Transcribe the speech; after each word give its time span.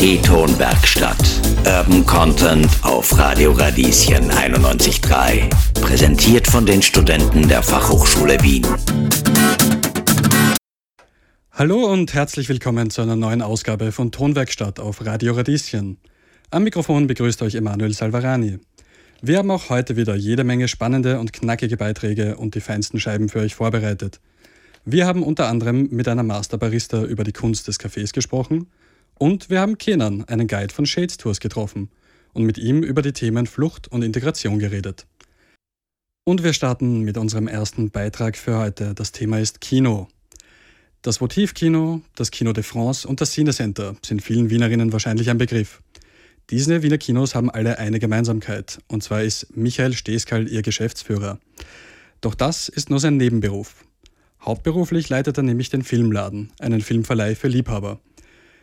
Die 0.00 0.22
Tonwerkstatt. 0.22 1.18
Urban 1.66 2.06
Content 2.06 2.66
auf 2.80 3.18
Radio 3.18 3.52
Radieschen 3.52 4.30
91.3. 4.30 5.50
Präsentiert 5.82 6.46
von 6.46 6.64
den 6.64 6.80
Studenten 6.80 7.46
der 7.46 7.62
Fachhochschule 7.62 8.42
Wien. 8.42 8.66
Hallo 11.52 11.92
und 11.92 12.14
herzlich 12.14 12.48
willkommen 12.48 12.88
zu 12.88 13.02
einer 13.02 13.16
neuen 13.16 13.42
Ausgabe 13.42 13.92
von 13.92 14.12
Tonwerkstatt 14.12 14.80
auf 14.80 15.04
Radio 15.04 15.34
Radieschen. 15.34 15.98
Am 16.50 16.64
Mikrofon 16.64 17.06
begrüßt 17.06 17.42
euch 17.42 17.56
Emanuel 17.56 17.92
Salvarani. 17.92 18.60
Wir 19.20 19.36
haben 19.36 19.50
auch 19.50 19.68
heute 19.68 19.96
wieder 19.96 20.14
jede 20.14 20.44
Menge 20.44 20.68
spannende 20.68 21.20
und 21.20 21.34
knackige 21.34 21.76
Beiträge 21.76 22.38
und 22.38 22.54
die 22.54 22.62
feinsten 22.62 22.98
Scheiben 22.98 23.28
für 23.28 23.40
euch 23.40 23.54
vorbereitet. 23.54 24.20
Wir 24.84 25.06
haben 25.06 25.22
unter 25.22 25.48
anderem 25.48 25.88
mit 25.90 26.08
einer 26.08 26.22
Masterbarista 26.22 27.04
über 27.04 27.22
die 27.22 27.32
Kunst 27.32 27.68
des 27.68 27.78
Cafés 27.78 28.14
gesprochen 28.14 28.66
und 29.18 29.50
wir 29.50 29.60
haben 29.60 29.76
Kenan, 29.76 30.24
einen 30.24 30.46
Guide 30.48 30.72
von 30.72 30.86
Shades 30.86 31.18
Tours, 31.18 31.38
getroffen 31.38 31.90
und 32.32 32.44
mit 32.44 32.56
ihm 32.56 32.82
über 32.82 33.02
die 33.02 33.12
Themen 33.12 33.46
Flucht 33.46 33.88
und 33.88 34.02
Integration 34.02 34.58
geredet. 34.58 35.06
Und 36.24 36.42
wir 36.42 36.54
starten 36.54 37.00
mit 37.00 37.18
unserem 37.18 37.46
ersten 37.46 37.90
Beitrag 37.90 38.38
für 38.38 38.58
heute. 38.58 38.94
Das 38.94 39.12
Thema 39.12 39.38
ist 39.38 39.60
Kino. 39.60 40.08
Das 41.02 41.20
Votivkino, 41.20 42.00
das 42.14 42.30
Kino 42.30 42.52
de 42.52 42.62
France 42.62 43.06
und 43.06 43.20
das 43.20 43.32
Cinecenter 43.32 43.96
sind 44.04 44.22
vielen 44.22 44.48
Wienerinnen 44.48 44.92
wahrscheinlich 44.92 45.28
ein 45.28 45.38
Begriff. 45.38 45.82
Diese 46.48 46.82
Wiener 46.82 46.98
Kinos 46.98 47.34
haben 47.34 47.50
alle 47.50 47.78
eine 47.78 47.98
Gemeinsamkeit, 47.98 48.78
und 48.88 49.02
zwar 49.02 49.22
ist 49.22 49.54
Michael 49.56 49.92
Steskal 49.92 50.48
ihr 50.48 50.62
Geschäftsführer. 50.62 51.38
Doch 52.20 52.34
das 52.34 52.68
ist 52.68 52.90
nur 52.90 52.98
sein 52.98 53.18
Nebenberuf. 53.18 53.84
Hauptberuflich 54.44 55.08
leitet 55.08 55.36
er 55.36 55.42
nämlich 55.42 55.68
den 55.68 55.82
Filmladen, 55.82 56.50
einen 56.58 56.80
Filmverleih 56.80 57.34
für 57.34 57.48
Liebhaber. 57.48 58.00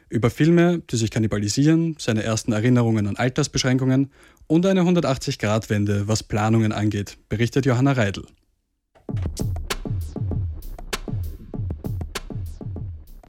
Über 0.09 0.29
Filme, 0.29 0.81
die 0.89 0.95
sich 0.95 1.11
kannibalisieren, 1.11 1.95
seine 1.99 2.23
ersten 2.23 2.51
Erinnerungen 2.51 3.07
an 3.07 3.17
Altersbeschränkungen 3.17 4.11
und 4.47 4.65
eine 4.65 4.81
180-Grad-Wende, 4.81 6.07
was 6.07 6.23
Planungen 6.23 6.71
angeht, 6.71 7.17
berichtet 7.29 7.65
Johanna 7.65 7.91
Reidel. 7.91 8.25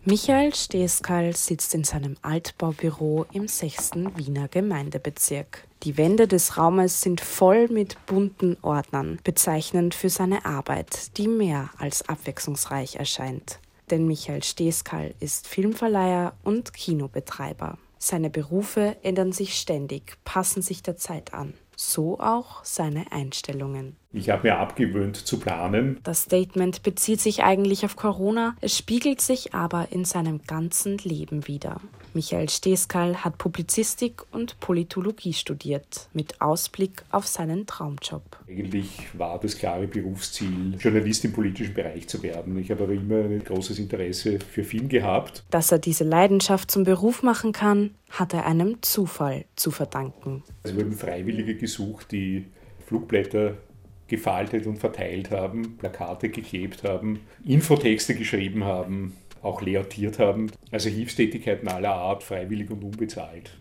Michael 0.05 0.55
Steskal 0.55 1.37
sitzt 1.37 1.75
in 1.75 1.85
seinem 1.85 2.17
Altbaubüro 2.23 3.27
im 3.33 3.47
6. 3.47 3.91
Wiener 4.17 4.49
Gemeindebezirk. 4.49 5.68
Die 5.85 5.97
Wände 5.97 6.27
des 6.27 6.57
Raumes 6.57 7.01
sind 7.01 7.21
voll 7.21 7.69
mit 7.69 8.05
bunten 8.07 8.57
Ordnern, 8.63 9.19
bezeichnend 9.25 9.95
für 9.95 10.11
seine 10.11 10.45
Arbeit, 10.45 11.17
die 11.17 11.29
mehr 11.29 11.71
als 11.79 12.09
abwechslungsreich 12.09 12.97
erscheint 12.97 13.61
denn 13.91 14.07
Michael 14.07 14.43
Steskal 14.43 15.15
ist 15.21 15.49
Filmverleiher 15.49 16.35
und 16.45 16.73
Kinobetreiber. 16.75 17.79
Seine 17.99 18.31
Berufe 18.31 18.97
ändern 19.03 19.33
sich 19.33 19.59
ständig, 19.59 20.19
passen 20.25 20.63
sich 20.63 20.83
der 20.83 20.97
Zeit 20.97 21.35
an. 21.35 21.55
So 21.77 22.19
auch 22.21 22.65
seine 22.65 23.11
Einstellungen. 23.13 23.97
Ich 24.11 24.31
habe 24.31 24.49
mir 24.49 24.59
abgewöhnt 24.59 25.17
zu 25.17 25.39
planen. 25.39 25.99
Das 26.03 26.23
Statement 26.23 26.83
bezieht 26.83 27.21
sich 27.21 27.43
eigentlich 27.45 27.85
auf 27.85 27.97
Corona, 27.97 28.57
es 28.63 28.77
spiegelt 28.77 29.21
sich 29.21 29.53
aber 29.53 29.89
in 29.91 30.07
seinem 30.07 30.41
ganzen 30.47 30.97
Leben 30.99 31.47
wieder. 31.47 31.81
Michael 32.15 32.49
Steskal 32.49 33.23
hat 33.23 33.37
Publizistik 33.37 34.23
und 34.33 34.59
Politologie 34.61 35.35
studiert, 35.35 36.09
mit 36.15 36.41
Ausblick 36.41 37.03
auf 37.11 37.27
seinen 37.27 37.67
Traumjob. 37.67 38.23
Eigentlich 38.49 39.09
war 39.13 39.39
das 39.39 39.59
klare 39.59 39.87
Berufsziel, 39.87 40.77
Journalist 40.81 41.27
im 41.27 41.35
politischen 41.35 41.75
Bereich 41.75 42.09
zu 42.09 42.23
werden. 42.23 42.59
Ich 42.59 42.71
habe 42.71 42.85
aber 42.85 42.95
immer 42.95 43.17
ein 43.17 43.45
großes 43.45 43.79
Interesse 43.79 44.39
für 44.41 44.65
Film 44.65 44.89
gehabt. 44.89 45.45
Dass 45.51 45.71
er 45.71 45.79
diese 45.79 46.05
Leidenschaft 46.05 46.71
zum 46.71 46.85
Beruf 46.85 47.23
machen 47.23 47.53
kann, 47.53 47.91
hat 48.09 48.33
er 48.33 48.47
einem 48.47 48.79
Zufall 48.81 49.45
zu 49.55 49.71
verdanken. 49.71 50.43
Es 50.63 50.75
wurden 50.75 50.93
Freiwillige 50.93 51.57
gesucht, 51.57 52.11
die 52.11 52.47
Flugblätter 52.87 53.59
gefaltet 54.09 54.67
und 54.67 54.79
verteilt 54.79 55.31
haben, 55.31 55.77
Plakate 55.77 56.31
geklebt 56.31 56.83
haben, 56.85 57.21
Infotexte 57.45 58.15
geschrieben 58.15 58.65
haben, 58.65 59.17
auch 59.43 59.63
layoutiert 59.63 60.19
haben. 60.19 60.51
Also 60.71 60.89
Hilfstätigkeiten 60.89 61.69
aller 61.69 61.95
Art, 61.95 62.23
freiwillig 62.23 62.71
und 62.71 62.83
unbezahlt. 62.83 63.57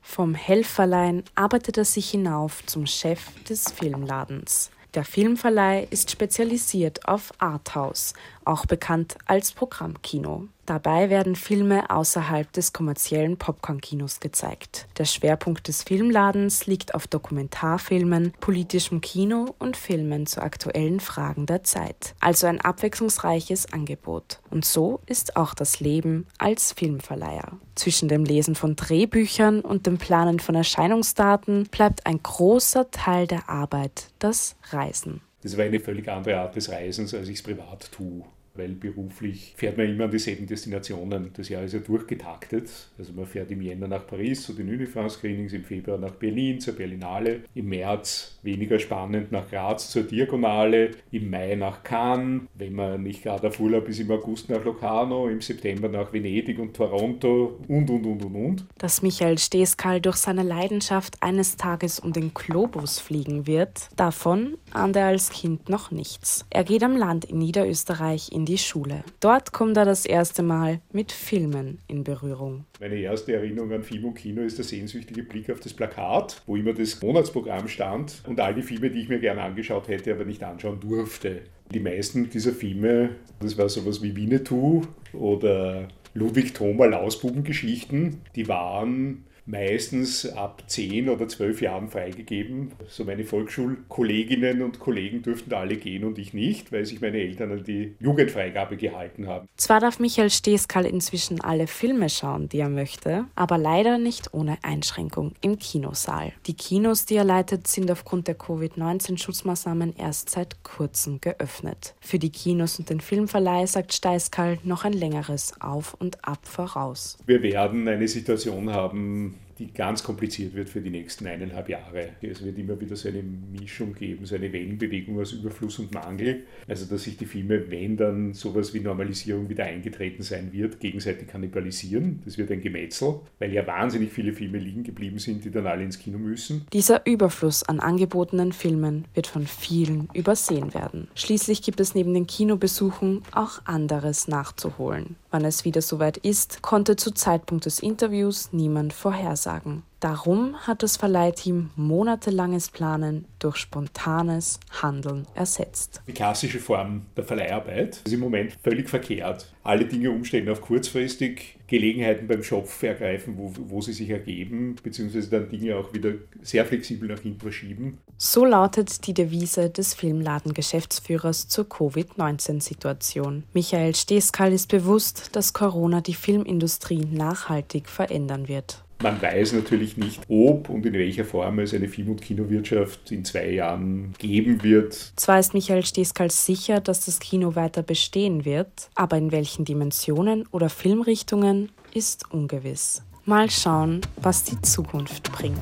Vom 0.00 0.34
Helferlein 0.34 1.22
arbeitet 1.36 1.78
er 1.78 1.84
sich 1.84 2.10
hinauf 2.10 2.66
zum 2.66 2.86
Chef 2.86 3.30
des 3.44 3.70
Filmladens. 3.70 4.70
Der 4.94 5.04
Filmverleih 5.04 5.86
ist 5.88 6.10
spezialisiert 6.10 7.08
auf 7.08 7.32
Arthouse, 7.38 8.12
auch 8.44 8.66
bekannt 8.66 9.16
als 9.26 9.52
Programmkino. 9.52 10.48
Dabei 10.66 11.10
werden 11.10 11.34
Filme 11.34 11.90
außerhalb 11.90 12.50
des 12.52 12.72
kommerziellen 12.72 13.36
Popcorn-Kinos 13.36 14.20
gezeigt. 14.20 14.86
Der 14.96 15.06
Schwerpunkt 15.06 15.66
des 15.66 15.82
Filmladens 15.82 16.66
liegt 16.66 16.94
auf 16.94 17.08
Dokumentarfilmen, 17.08 18.32
politischem 18.38 19.00
Kino 19.00 19.56
und 19.58 19.76
Filmen 19.76 20.26
zu 20.26 20.40
aktuellen 20.40 21.00
Fragen 21.00 21.46
der 21.46 21.64
Zeit. 21.64 22.14
Also 22.20 22.46
ein 22.46 22.60
abwechslungsreiches 22.60 23.72
Angebot. 23.72 24.38
Und 24.50 24.64
so 24.64 25.00
ist 25.06 25.36
auch 25.36 25.54
das 25.54 25.80
Leben 25.80 26.28
als 26.38 26.72
Filmverleiher. 26.72 27.58
Zwischen 27.74 28.08
dem 28.08 28.24
Lesen 28.24 28.54
von 28.54 28.76
Drehbüchern 28.76 29.62
und 29.62 29.86
dem 29.86 29.98
Planen 29.98 30.38
von 30.38 30.54
Erscheinungsdaten 30.54 31.64
bleibt 31.72 32.06
ein 32.06 32.22
großer 32.22 32.90
Teil 32.92 33.26
der 33.26 33.48
Arbeit 33.48 34.10
das 34.20 34.54
Reisen. 34.70 35.22
Das 35.42 35.56
war 35.56 35.64
eine 35.64 35.80
völlig 35.80 36.08
andere 36.08 36.38
Art 36.38 36.54
des 36.54 36.70
Reisens, 36.70 37.12
als 37.14 37.26
ich 37.26 37.38
es 37.38 37.42
privat 37.42 37.90
tue 37.90 38.22
weil 38.54 38.70
beruflich 38.70 39.54
fährt 39.56 39.76
man 39.76 39.88
immer 39.88 40.04
an 40.04 40.10
dieselben 40.10 40.46
Destinationen. 40.46 41.30
Das 41.34 41.48
Jahr 41.48 41.62
ist 41.62 41.74
ja 41.74 41.80
durchgetaktet. 41.80 42.70
Also 42.98 43.12
man 43.12 43.26
fährt 43.26 43.50
im 43.50 43.62
Jänner 43.62 43.88
nach 43.88 44.06
Paris 44.06 44.42
zu 44.42 44.52
den 44.52 44.68
Unifrance-Screenings, 44.68 45.52
im 45.52 45.64
Februar 45.64 45.98
nach 45.98 46.12
Berlin 46.12 46.60
zur 46.60 46.74
Berlinale, 46.74 47.42
im 47.54 47.68
März 47.68 48.38
weniger 48.42 48.78
spannend 48.78 49.32
nach 49.32 49.48
Graz 49.48 49.90
zur 49.90 50.02
Diagonale, 50.02 50.90
im 51.10 51.30
Mai 51.30 51.54
nach 51.54 51.82
Cannes, 51.82 52.42
wenn 52.54 52.74
man 52.74 53.02
nicht 53.02 53.22
gerade 53.22 53.48
auf 53.48 53.60
Urlaub 53.60 53.88
ist, 53.88 54.00
im 54.00 54.10
August 54.10 54.50
nach 54.50 54.64
Locarno, 54.64 55.28
im 55.28 55.40
September 55.40 55.88
nach 55.88 56.12
Venedig 56.12 56.58
und 56.58 56.74
Toronto 56.74 57.58
und, 57.68 57.88
und, 57.88 58.04
und, 58.04 58.24
und, 58.24 58.34
und. 58.34 58.66
Dass 58.78 59.02
Michael 59.02 59.38
Steskal 59.38 60.00
durch 60.00 60.16
seine 60.16 60.42
Leidenschaft 60.42 61.16
eines 61.20 61.56
Tages 61.56 62.00
um 62.00 62.12
den 62.12 62.34
Globus 62.34 62.98
fliegen 62.98 63.46
wird, 63.46 63.88
davon 63.96 64.58
ahnt 64.72 64.96
er 64.96 65.06
als 65.06 65.30
Kind 65.30 65.68
noch 65.68 65.90
nichts. 65.90 66.44
Er 66.50 66.64
geht 66.64 66.82
am 66.82 66.96
Land 66.96 67.24
in 67.24 67.38
Niederösterreich 67.38 68.30
in 68.32 68.41
in 68.42 68.46
die 68.46 68.58
Schule. 68.58 69.04
Dort 69.20 69.52
kommt 69.52 69.76
er 69.76 69.84
das 69.84 70.04
erste 70.04 70.42
Mal 70.42 70.80
mit 70.90 71.12
Filmen 71.12 71.78
in 71.86 72.02
Berührung. 72.02 72.64
Meine 72.80 72.96
erste 72.96 73.34
Erinnerung 73.34 73.70
an 73.72 73.84
Film 73.84 74.06
und 74.06 74.14
Kino 74.14 74.42
ist 74.42 74.58
der 74.58 74.64
sehnsüchtige 74.64 75.22
Blick 75.22 75.48
auf 75.48 75.60
das 75.60 75.72
Plakat, 75.72 76.42
wo 76.46 76.56
immer 76.56 76.72
das 76.72 77.00
Monatsprogramm 77.00 77.68
stand 77.68 78.20
und 78.26 78.40
all 78.40 78.52
die 78.52 78.62
Filme, 78.62 78.90
die 78.90 79.02
ich 79.02 79.08
mir 79.08 79.20
gerne 79.20 79.42
angeschaut 79.42 79.86
hätte, 79.86 80.12
aber 80.12 80.24
nicht 80.24 80.42
anschauen 80.42 80.80
durfte. 80.80 81.42
Die 81.72 81.78
meisten 81.78 82.30
dieser 82.30 82.50
Filme, 82.50 83.10
das 83.38 83.56
war 83.56 83.68
sowas 83.68 84.02
wie 84.02 84.16
Winnetou 84.16 84.82
oder 85.12 85.86
Ludwig 86.14 86.52
Thoma 86.52 86.86
Lausbubengeschichten, 86.86 88.22
die 88.34 88.48
waren 88.48 89.24
meistens 89.46 90.26
ab 90.26 90.62
10 90.66 91.08
oder 91.08 91.28
12 91.28 91.62
Jahren 91.62 91.88
freigegeben. 91.88 92.72
So 92.88 93.04
meine 93.04 93.24
Volksschulkolleginnen 93.24 94.62
und 94.62 94.78
Kollegen 94.78 95.22
dürften 95.22 95.52
alle 95.54 95.76
gehen 95.76 96.04
und 96.04 96.18
ich 96.18 96.32
nicht, 96.32 96.72
weil 96.72 96.84
sich 96.84 97.00
meine 97.00 97.18
Eltern 97.18 97.52
an 97.52 97.64
die 97.64 97.94
Jugendfreigabe 98.00 98.76
gehalten 98.76 99.26
haben. 99.26 99.48
Zwar 99.56 99.80
darf 99.80 99.98
Michael 99.98 100.30
Steskal 100.30 100.86
inzwischen 100.86 101.40
alle 101.40 101.66
Filme 101.66 102.08
schauen, 102.08 102.48
die 102.48 102.60
er 102.60 102.68
möchte, 102.68 103.26
aber 103.34 103.58
leider 103.58 103.98
nicht 103.98 104.32
ohne 104.32 104.58
Einschränkung 104.62 105.32
im 105.40 105.58
Kinosaal. 105.58 106.32
Die 106.46 106.54
Kinos, 106.54 107.06
die 107.06 107.16
er 107.16 107.24
leitet, 107.24 107.66
sind 107.66 107.90
aufgrund 107.90 108.28
der 108.28 108.36
Covid-19-Schutzmaßnahmen 108.36 109.94
erst 109.96 110.30
seit 110.30 110.62
kurzem 110.62 111.20
geöffnet. 111.20 111.94
Für 112.00 112.18
die 112.18 112.30
Kinos 112.30 112.78
und 112.78 112.90
den 112.90 113.00
Filmverleih 113.00 113.66
sagt 113.66 113.92
Steiskal 113.92 114.58
noch 114.64 114.84
ein 114.84 114.92
längeres 114.92 115.60
Auf 115.60 115.94
und 115.94 116.24
Ab 116.24 116.46
voraus. 116.46 117.18
Wir 117.26 117.42
werden 117.42 117.88
eine 117.88 118.08
Situation 118.08 118.70
haben, 118.70 119.32
die 119.62 119.72
ganz 119.72 120.02
kompliziert 120.02 120.54
wird 120.54 120.68
für 120.68 120.80
die 120.80 120.90
nächsten 120.90 121.26
eineinhalb 121.26 121.68
Jahre. 121.68 122.10
Es 122.20 122.44
wird 122.44 122.58
immer 122.58 122.80
wieder 122.80 122.96
so 122.96 123.08
eine 123.08 123.22
Mischung 123.22 123.94
geben, 123.94 124.26
so 124.26 124.34
eine 124.34 124.52
Wellenbewegung 124.52 125.20
aus 125.20 125.32
Überfluss 125.32 125.78
und 125.78 125.94
Mangel. 125.94 126.44
Also 126.66 126.86
dass 126.86 127.04
sich 127.04 127.16
die 127.16 127.26
Filme, 127.26 127.70
wenn 127.70 127.96
dann 127.96 128.34
sowas 128.34 128.74
wie 128.74 128.80
Normalisierung 128.80 129.48
wieder 129.48 129.64
eingetreten 129.64 130.22
sein 130.22 130.52
wird, 130.52 130.80
gegenseitig 130.80 131.28
kannibalisieren. 131.28 132.22
Das 132.24 132.38
wird 132.38 132.50
ein 132.50 132.60
Gemetzel, 132.60 133.20
weil 133.38 133.52
ja 133.52 133.66
wahnsinnig 133.66 134.10
viele 134.12 134.32
Filme 134.32 134.58
liegen 134.58 134.82
geblieben 134.82 135.18
sind, 135.18 135.44
die 135.44 135.50
dann 135.50 135.66
alle 135.66 135.84
ins 135.84 135.98
Kino 135.98 136.18
müssen. 136.18 136.66
Dieser 136.72 137.06
Überfluss 137.06 137.62
an 137.62 137.78
angebotenen 137.78 138.52
Filmen 138.52 139.04
wird 139.14 139.28
von 139.28 139.46
vielen 139.46 140.08
übersehen 140.12 140.74
werden. 140.74 141.08
Schließlich 141.14 141.62
gibt 141.62 141.78
es 141.78 141.94
neben 141.94 142.14
den 142.14 142.26
Kinobesuchen 142.26 143.22
auch 143.30 143.64
anderes 143.64 144.26
nachzuholen. 144.26 145.16
Wann 145.30 145.44
es 145.44 145.64
wieder 145.64 145.82
soweit 145.82 146.18
ist, 146.18 146.62
konnte 146.62 146.96
zu 146.96 147.12
Zeitpunkt 147.12 147.64
des 147.64 147.78
Interviews 147.78 148.52
niemand 148.52 148.92
vorhersagen. 148.92 149.51
Darum 150.00 150.56
hat 150.66 150.82
das 150.82 150.96
Verleihteam 150.96 151.70
monatelanges 151.76 152.70
Planen 152.70 153.26
durch 153.38 153.56
spontanes 153.56 154.58
Handeln 154.82 155.28
ersetzt. 155.34 156.02
Die 156.08 156.12
klassische 156.12 156.58
Form 156.58 157.02
der 157.16 157.22
Verleiharbeit 157.22 158.02
ist 158.04 158.12
im 158.12 158.18
Moment 158.18 158.58
völlig 158.64 158.90
verkehrt. 158.90 159.46
Alle 159.62 159.84
Dinge 159.84 160.10
umstellen 160.10 160.48
auf 160.48 160.60
kurzfristig, 160.60 161.56
Gelegenheiten 161.68 162.26
beim 162.26 162.42
Schopf 162.42 162.82
ergreifen, 162.82 163.38
wo, 163.38 163.52
wo 163.68 163.80
sie 163.80 163.92
sich 163.92 164.10
ergeben, 164.10 164.74
beziehungsweise 164.82 165.30
dann 165.30 165.48
Dinge 165.48 165.76
auch 165.76 165.92
wieder 165.94 166.14
sehr 166.42 166.66
flexibel 166.66 167.08
nach 167.08 167.20
hinten 167.20 167.40
verschieben. 167.40 167.98
So 168.18 168.44
lautet 168.44 169.06
die 169.06 169.14
Devise 169.14 169.70
des 169.70 169.94
Filmladengeschäftsführers 169.94 171.48
zur 171.48 171.68
Covid-19-Situation. 171.68 173.44
Michael 173.52 173.94
Steskal 173.94 174.52
ist 174.52 174.68
bewusst, 174.68 175.30
dass 175.36 175.52
Corona 175.52 176.00
die 176.00 176.14
Filmindustrie 176.14 177.04
nachhaltig 177.04 177.88
verändern 177.88 178.48
wird. 178.48 178.82
Man 179.02 179.20
weiß 179.20 179.54
natürlich 179.54 179.96
nicht, 179.96 180.20
ob 180.28 180.68
und 180.68 180.86
in 180.86 180.92
welcher 180.92 181.24
Form 181.24 181.58
es 181.58 181.74
eine 181.74 181.88
Film- 181.88 182.10
und 182.10 182.22
Kinowirtschaft 182.22 183.10
in 183.10 183.24
zwei 183.24 183.50
Jahren 183.50 184.14
geben 184.18 184.62
wird. 184.62 184.94
Zwar 185.16 185.40
ist 185.40 185.54
Michael 185.54 185.84
Steskal 185.84 186.30
sicher, 186.30 186.80
dass 186.80 187.06
das 187.06 187.18
Kino 187.18 187.56
weiter 187.56 187.82
bestehen 187.82 188.44
wird, 188.44 188.90
aber 188.94 189.18
in 189.18 189.32
welchen 189.32 189.64
Dimensionen 189.64 190.46
oder 190.52 190.68
Filmrichtungen 190.68 191.72
ist 191.92 192.30
ungewiss. 192.32 193.02
Mal 193.24 193.50
schauen, 193.50 194.02
was 194.16 194.44
die 194.44 194.60
Zukunft 194.62 195.32
bringt. 195.32 195.58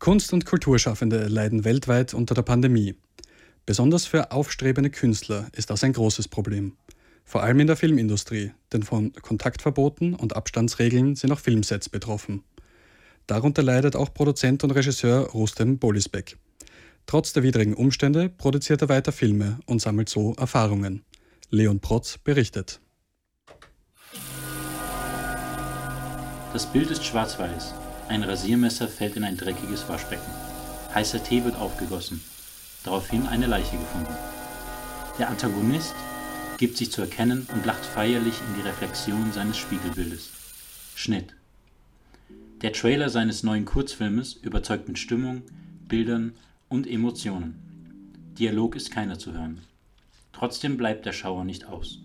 Kunst- 0.00 0.32
und 0.32 0.46
Kulturschaffende 0.46 1.28
leiden 1.28 1.64
weltweit 1.64 2.12
unter 2.12 2.34
der 2.34 2.42
Pandemie. 2.42 2.96
Besonders 3.66 4.04
für 4.04 4.32
aufstrebende 4.32 4.90
Künstler 4.90 5.46
ist 5.52 5.70
das 5.70 5.84
ein 5.84 5.92
großes 5.92 6.26
Problem. 6.26 6.72
Vor 7.24 7.42
allem 7.42 7.60
in 7.60 7.66
der 7.66 7.76
Filmindustrie, 7.76 8.52
denn 8.72 8.82
von 8.82 9.12
Kontaktverboten 9.12 10.14
und 10.14 10.36
Abstandsregeln 10.36 11.16
sind 11.16 11.32
auch 11.32 11.40
Filmsets 11.40 11.88
betroffen. 11.88 12.44
Darunter 13.26 13.62
leidet 13.62 13.96
auch 13.96 14.12
Produzent 14.12 14.62
und 14.64 14.70
Regisseur 14.70 15.30
Rustem 15.30 15.78
Bolisbek. 15.78 16.36
Trotz 17.06 17.32
der 17.32 17.42
widrigen 17.42 17.74
Umstände 17.74 18.28
produziert 18.28 18.82
er 18.82 18.88
weiter 18.88 19.12
Filme 19.12 19.58
und 19.66 19.80
sammelt 19.80 20.08
so 20.08 20.34
Erfahrungen. 20.34 21.02
Leon 21.50 21.80
Protz 21.80 22.18
berichtet. 22.18 22.80
Das 26.52 26.66
Bild 26.66 26.90
ist 26.90 27.04
schwarz-weiß. 27.04 27.74
Ein 28.08 28.22
Rasiermesser 28.22 28.88
fällt 28.88 29.16
in 29.16 29.24
ein 29.24 29.36
dreckiges 29.36 29.88
Waschbecken. 29.88 30.30
Heißer 30.94 31.22
Tee 31.22 31.44
wird 31.44 31.56
aufgegossen. 31.56 32.22
Daraufhin 32.84 33.26
eine 33.26 33.46
Leiche 33.46 33.76
gefunden. 33.76 34.14
Der 35.18 35.28
Antagonist 35.28 35.94
gibt 36.58 36.76
sich 36.76 36.90
zu 36.90 37.00
erkennen 37.00 37.46
und 37.54 37.66
lacht 37.66 37.84
feierlich 37.84 38.34
in 38.48 38.54
die 38.56 38.66
Reflexion 38.66 39.32
seines 39.32 39.56
Spiegelbildes. 39.56 40.30
Schnitt. 40.94 41.34
Der 42.62 42.72
Trailer 42.72 43.08
seines 43.08 43.42
neuen 43.42 43.64
Kurzfilmes 43.64 44.34
überzeugt 44.34 44.88
mit 44.88 44.98
Stimmung, 44.98 45.42
Bildern 45.88 46.32
und 46.68 46.86
Emotionen. 46.86 47.56
Dialog 48.38 48.76
ist 48.76 48.90
keiner 48.90 49.18
zu 49.18 49.32
hören. 49.32 49.60
Trotzdem 50.32 50.76
bleibt 50.76 51.06
der 51.06 51.12
Schauer 51.12 51.44
nicht 51.44 51.66
aus. 51.66 52.00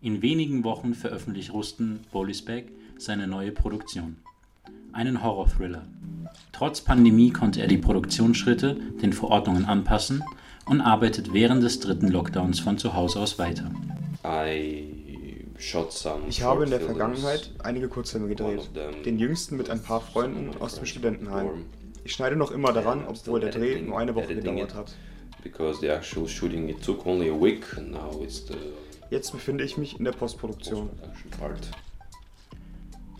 In 0.00 0.22
wenigen 0.22 0.64
Wochen 0.64 0.94
veröffentlicht 0.94 1.52
Rusten 1.52 2.00
Bolisbeck 2.10 2.70
seine 2.98 3.26
neue 3.26 3.52
Produktion. 3.52 4.16
Einen 4.92 5.22
Horror-Thriller. 5.22 5.86
Trotz 6.52 6.80
Pandemie 6.80 7.30
konnte 7.30 7.60
er 7.60 7.68
die 7.68 7.78
Produktionsschritte 7.78 8.74
den 9.02 9.12
Verordnungen 9.12 9.64
anpassen 9.64 10.22
und 10.66 10.80
arbeitet 10.80 11.32
während 11.32 11.62
des 11.62 11.80
dritten 11.80 12.08
Lockdowns 12.08 12.60
von 12.60 12.78
zu 12.78 12.94
Hause 12.94 13.20
aus 13.20 13.38
weiter. 13.38 13.70
Ich 16.28 16.42
habe 16.42 16.64
in 16.64 16.70
der 16.70 16.80
Vergangenheit 16.80 17.50
einige 17.62 17.88
Kurzfilme 17.88 18.28
gedreht, 18.28 18.70
den 19.04 19.18
jüngsten 19.18 19.56
mit 19.56 19.70
ein 19.70 19.82
paar 19.82 20.00
Freunden 20.00 20.50
aus 20.60 20.76
dem 20.76 20.86
Studentenheim. 20.86 21.66
Ich 22.04 22.12
schneide 22.12 22.36
noch 22.36 22.50
immer 22.50 22.72
daran, 22.72 23.04
obwohl 23.06 23.40
der 23.40 23.50
Dreh 23.50 23.80
nur 23.80 23.98
eine 23.98 24.14
Woche 24.14 24.34
gedauert 24.34 24.74
hat. 24.74 24.94
Jetzt 29.10 29.32
befinde 29.32 29.64
ich 29.64 29.76
mich 29.76 29.98
in 29.98 30.04
der 30.04 30.12
Postproduktion. 30.12 30.90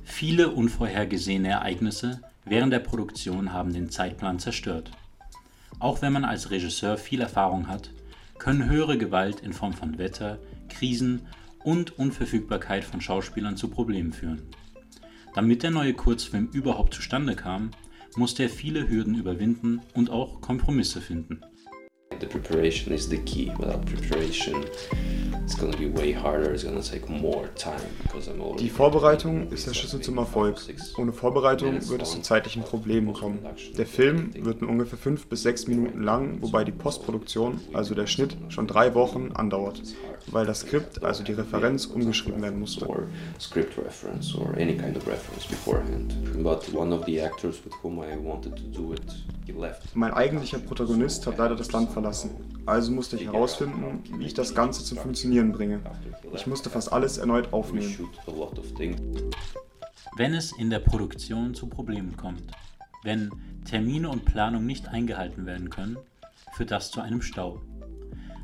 Viele 0.05 0.51
unvorhergesehene 0.51 1.49
Ereignisse 1.49 2.21
während 2.45 2.73
der 2.73 2.81
Produktion 2.81 3.53
haben 3.53 3.73
den 3.73 3.91
Zeitplan 3.91 4.39
zerstört. 4.39 4.91
Auch 5.83 6.01
wenn 6.01 6.13
man 6.13 6.25
als 6.25 6.53
Regisseur 6.53 6.97
viel 6.97 7.21
Erfahrung 7.21 7.67
hat, 7.67 7.91
können 8.39 8.71
höhere 8.71 8.97
Gewalt 8.97 9.41
in 9.41 9.53
Form 9.53 9.73
von 9.73 9.99
Wetter, 9.99 10.39
Krisen 10.69 11.23
und 11.65 11.99
Unverfügbarkeit 11.99 12.85
von 12.85 13.01
Schauspielern 13.01 13.57
zu 13.57 13.67
Problemen 13.67 14.13
führen. 14.13 14.43
Damit 15.35 15.65
der 15.65 15.73
neue 15.73 15.93
Kurzfilm 15.93 16.49
überhaupt 16.53 16.95
zustande 16.95 17.35
kam, 17.35 17.73
musste 18.15 18.45
er 18.45 18.49
viele 18.49 18.89
Hürden 18.89 19.17
überwinden 19.17 19.81
und 19.93 20.09
auch 20.09 20.41
Kompromisse 20.41 21.01
finden. 21.01 21.41
The 22.21 22.27
preparation 22.27 22.95
is 22.95 23.09
the 23.09 23.19
key. 23.19 23.49
Without 23.59 23.81
preparation, 23.85 24.65
it's 25.53 25.61
gonna 25.61 25.77
be 25.77 25.89
way 25.89 26.13
harder. 26.13 26.53
It's 26.53 26.65
gonna 26.65 26.83
take 26.83 27.09
more 27.09 27.49
time 27.55 27.81
because 28.03 28.29
I'm 28.29 28.57
Die 28.57 28.71
Vorbereitung 28.71 29.51
ist 29.51 29.67
der 29.67 29.75
Schlüssel 29.75 30.01
zum 30.01 30.19
Erfolg. 30.19 30.57
Ohne 30.97 31.13
Vorbereitung 31.13 31.89
wird 31.89 32.03
es 32.03 32.13
zu 32.13 32.23
zeitlichen 32.23 32.63
Problemen 32.63 33.13
kommen. 33.13 33.41
Der 33.77 33.87
Film 33.87 34.31
wird 34.39 34.63
nur 34.63 34.71
ungefähr 34.71 34.99
fünf 34.99 35.27
bis 35.27 35.43
sechs 35.43 35.67
Minuten 35.67 36.03
lang, 36.03 36.39
wobei 36.41 36.65
die 36.65 36.73
Postproduktion, 36.73 37.61
also 37.73 37.95
der 37.95 38.07
Schnitt, 38.07 38.37
schon 38.49 38.67
drei 38.67 38.95
Wochen 38.95 39.33
andauert, 39.35 39.83
weil 40.29 40.47
das 40.47 40.61
Skript, 40.61 41.03
also 41.03 41.25
die 41.25 41.33
Referenz, 41.33 41.87
umgeschrieben 41.87 42.41
werden 42.41 42.61
musste. 42.61 42.87
Script 43.41 43.77
reference 43.79 44.35
or 44.35 44.55
any 44.55 44.77
kind 44.77 44.97
of 44.97 45.07
reference 45.07 45.47
beforehand. 45.47 46.15
But 46.43 46.73
one 46.73 46.95
of 46.95 47.05
the 47.05 47.21
actors 47.21 47.65
with 47.65 47.73
whom 47.83 47.99
I 47.99 48.17
wanted 48.23 48.57
to 48.57 48.81
do 48.81 48.95
it, 48.95 49.03
he 49.47 49.53
left. 49.53 49.95
Mein 49.95 50.13
eigentlicher 50.13 50.59
Protagonist 50.59 51.27
hat 51.27 51.39
leider 51.39 51.57
das 51.57 51.73
Land 51.73 51.91
verlassen 51.91 52.13
lassen. 52.13 52.31
Also 52.67 52.93
musste 52.93 53.17
ich 53.17 53.25
herausfinden, 53.25 54.03
wie 54.19 54.27
ich 54.27 54.35
das 54.35 54.55
Ganze 54.55 54.85
zum 54.85 54.99
Funktionieren 54.99 55.53
bringe. 55.53 55.81
Ich 56.35 56.47
musste 56.47 56.71
fast 56.71 56.93
alles 56.93 57.19
erneut 57.19 57.53
aufnehmen. 57.53 58.09
Wenn 60.17 60.35
es 60.35 60.53
in 60.53 60.71
der 60.71 60.79
Produktion 60.79 61.55
zu 61.55 61.67
Problemen 61.67 62.17
kommt, 62.17 62.43
wenn 63.03 63.31
Termine 63.65 64.11
und 64.11 64.25
Planung 64.25 64.67
nicht 64.67 64.89
eingehalten 64.89 65.47
werden 65.47 65.71
können, 65.71 65.97
führt 66.53 66.71
das 66.71 66.91
zu 66.91 67.01
einem 67.01 67.23
Stau. 67.23 67.61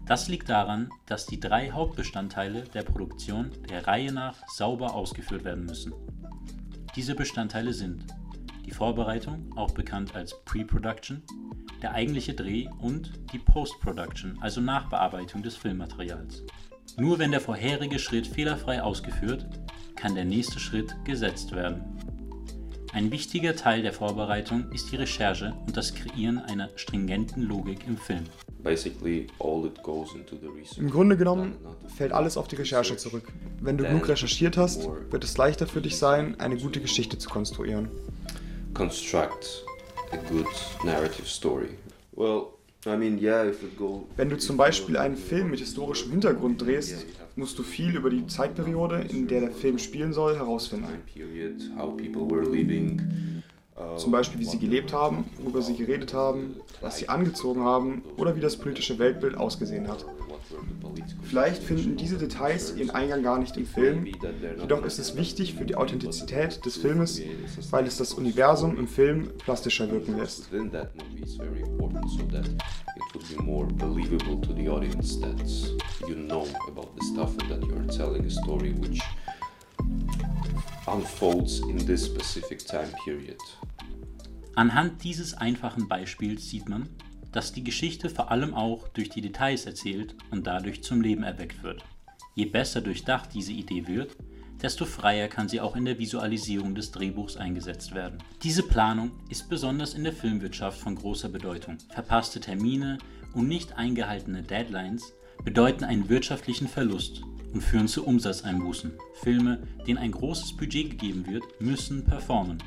Das 0.08 0.26
liegt 0.26 0.48
daran, 0.48 0.88
dass 1.04 1.26
die 1.26 1.38
drei 1.38 1.70
Hauptbestandteile 1.70 2.62
der 2.62 2.82
Produktion 2.82 3.50
der 3.68 3.86
Reihe 3.86 4.10
nach 4.10 4.36
sauber 4.48 4.94
ausgeführt 4.94 5.44
werden 5.44 5.66
müssen. 5.66 5.92
Diese 6.96 7.14
Bestandteile 7.14 7.74
sind 7.74 8.06
die 8.64 8.70
Vorbereitung, 8.70 9.52
auch 9.54 9.72
bekannt 9.72 10.16
als 10.16 10.34
Pre-Production, 10.46 11.22
der 11.82 11.92
eigentliche 11.92 12.32
Dreh 12.32 12.68
und 12.80 13.12
die 13.34 13.38
Post-Production, 13.38 14.38
also 14.40 14.62
Nachbearbeitung 14.62 15.42
des 15.42 15.56
Filmmaterials. 15.56 16.42
Nur 16.96 17.18
wenn 17.18 17.30
der 17.30 17.42
vorherige 17.42 17.98
Schritt 17.98 18.26
fehlerfrei 18.26 18.82
ausgeführt, 18.82 19.46
kann 19.94 20.14
der 20.14 20.24
nächste 20.24 20.58
Schritt 20.58 20.96
gesetzt 21.04 21.52
werden. 21.52 21.84
Ein 22.92 23.10
wichtiger 23.10 23.54
Teil 23.54 23.82
der 23.82 23.92
Vorbereitung 23.92 24.72
ist 24.72 24.90
die 24.90 24.96
Recherche 24.96 25.54
und 25.66 25.76
das 25.76 25.94
Kreieren 25.94 26.38
einer 26.38 26.70
stringenten 26.76 27.42
Logik 27.42 27.80
im 27.86 27.98
Film. 27.98 28.24
Im 30.76 30.90
Grunde 30.90 31.16
genommen 31.16 31.56
fällt 31.96 32.12
alles 32.12 32.36
auf 32.36 32.48
die 32.48 32.56
Recherche 32.56 32.96
zurück. 32.96 33.24
Wenn 33.60 33.76
du 33.76 33.84
genug 33.84 34.08
recherchiert 34.08 34.56
hast, 34.56 34.88
wird 35.10 35.22
es 35.22 35.36
leichter 35.36 35.66
für 35.66 35.80
dich 35.80 35.96
sein, 35.96 36.38
eine 36.40 36.56
gute 36.56 36.80
Geschichte 36.80 37.18
zu 37.18 37.28
konstruieren. 37.28 37.88
Construct 38.74 39.64
a 40.12 40.16
good 40.30 40.46
narrative 40.84 41.26
story? 41.26 41.68
Well, 42.12 42.48
I 42.86 42.96
mean, 42.96 43.18
yeah, 43.18 43.44
if 43.44 43.62
it 43.62 43.76
go, 43.76 44.06
Wenn 44.16 44.30
du 44.30 44.38
zum 44.38 44.56
Beispiel 44.56 44.96
einen 44.96 45.16
Film 45.16 45.50
mit 45.50 45.60
historischem 45.60 46.10
Hintergrund 46.10 46.62
drehst, 46.62 47.04
musst 47.38 47.58
du 47.58 47.62
viel 47.62 47.96
über 47.96 48.10
die 48.10 48.26
Zeitperiode, 48.26 49.06
in 49.08 49.28
der 49.28 49.40
der 49.40 49.52
Film 49.52 49.78
spielen 49.78 50.12
soll, 50.12 50.36
herausfinden. 50.36 50.88
Zum 53.96 54.10
Beispiel, 54.10 54.40
wie 54.40 54.44
sie 54.44 54.58
gelebt 54.58 54.92
haben, 54.92 55.24
worüber 55.40 55.62
sie 55.62 55.76
geredet 55.76 56.12
haben, 56.12 56.56
was 56.80 56.98
sie 56.98 57.08
angezogen 57.08 57.62
haben 57.62 58.02
oder 58.16 58.34
wie 58.34 58.40
das 58.40 58.56
politische 58.56 58.98
Weltbild 58.98 59.36
ausgesehen 59.36 59.86
hat. 59.86 60.04
Vielleicht 61.22 61.62
finden 61.62 61.96
diese 61.96 62.16
Details 62.16 62.74
ihren 62.74 62.90
Eingang 62.90 63.22
gar 63.22 63.38
nicht 63.38 63.56
im 63.56 63.66
Film, 63.66 64.06
jedoch 64.06 64.84
ist 64.84 64.98
es 64.98 65.16
wichtig 65.16 65.54
für 65.54 65.64
die 65.64 65.76
Authentizität 65.76 66.64
des 66.64 66.76
Filmes, 66.76 67.20
weil 67.70 67.86
es 67.86 67.96
das 67.96 68.14
Universum 68.14 68.78
im 68.78 68.88
Film 68.88 69.30
plastischer 69.38 69.90
wirken 69.90 70.16
lässt. 70.16 70.48
Anhand 84.54 85.04
dieses 85.04 85.34
einfachen 85.34 85.88
Beispiels 85.88 86.48
sieht 86.48 86.68
man, 86.68 86.88
dass 87.38 87.52
die 87.52 87.62
Geschichte 87.62 88.10
vor 88.10 88.32
allem 88.32 88.52
auch 88.52 88.88
durch 88.88 89.10
die 89.10 89.20
Details 89.20 89.64
erzählt 89.64 90.16
und 90.32 90.48
dadurch 90.48 90.82
zum 90.82 91.00
Leben 91.00 91.22
erweckt 91.22 91.62
wird. 91.62 91.84
Je 92.34 92.46
besser 92.46 92.80
durchdacht 92.80 93.30
diese 93.32 93.52
Idee 93.52 93.86
wird, 93.86 94.16
desto 94.60 94.84
freier 94.84 95.28
kann 95.28 95.48
sie 95.48 95.60
auch 95.60 95.76
in 95.76 95.84
der 95.84 96.00
Visualisierung 96.00 96.74
des 96.74 96.90
Drehbuchs 96.90 97.36
eingesetzt 97.36 97.94
werden. 97.94 98.18
Diese 98.42 98.64
Planung 98.64 99.12
ist 99.28 99.48
besonders 99.48 99.94
in 99.94 100.02
der 100.02 100.12
Filmwirtschaft 100.12 100.80
von 100.80 100.96
großer 100.96 101.28
Bedeutung. 101.28 101.78
Verpasste 101.90 102.40
Termine 102.40 102.98
und 103.34 103.46
nicht 103.46 103.78
eingehaltene 103.78 104.42
Deadlines 104.42 105.14
bedeuten 105.44 105.84
einen 105.84 106.08
wirtschaftlichen 106.08 106.66
Verlust 106.66 107.22
und 107.54 107.60
führen 107.60 107.86
zu 107.86 108.04
Umsatzeinbußen. 108.04 108.94
Filme, 109.22 109.62
denen 109.86 109.98
ein 109.98 110.10
großes 110.10 110.56
Budget 110.56 110.90
gegeben 110.90 111.24
wird, 111.28 111.44
müssen 111.60 112.04
performen. 112.04 112.58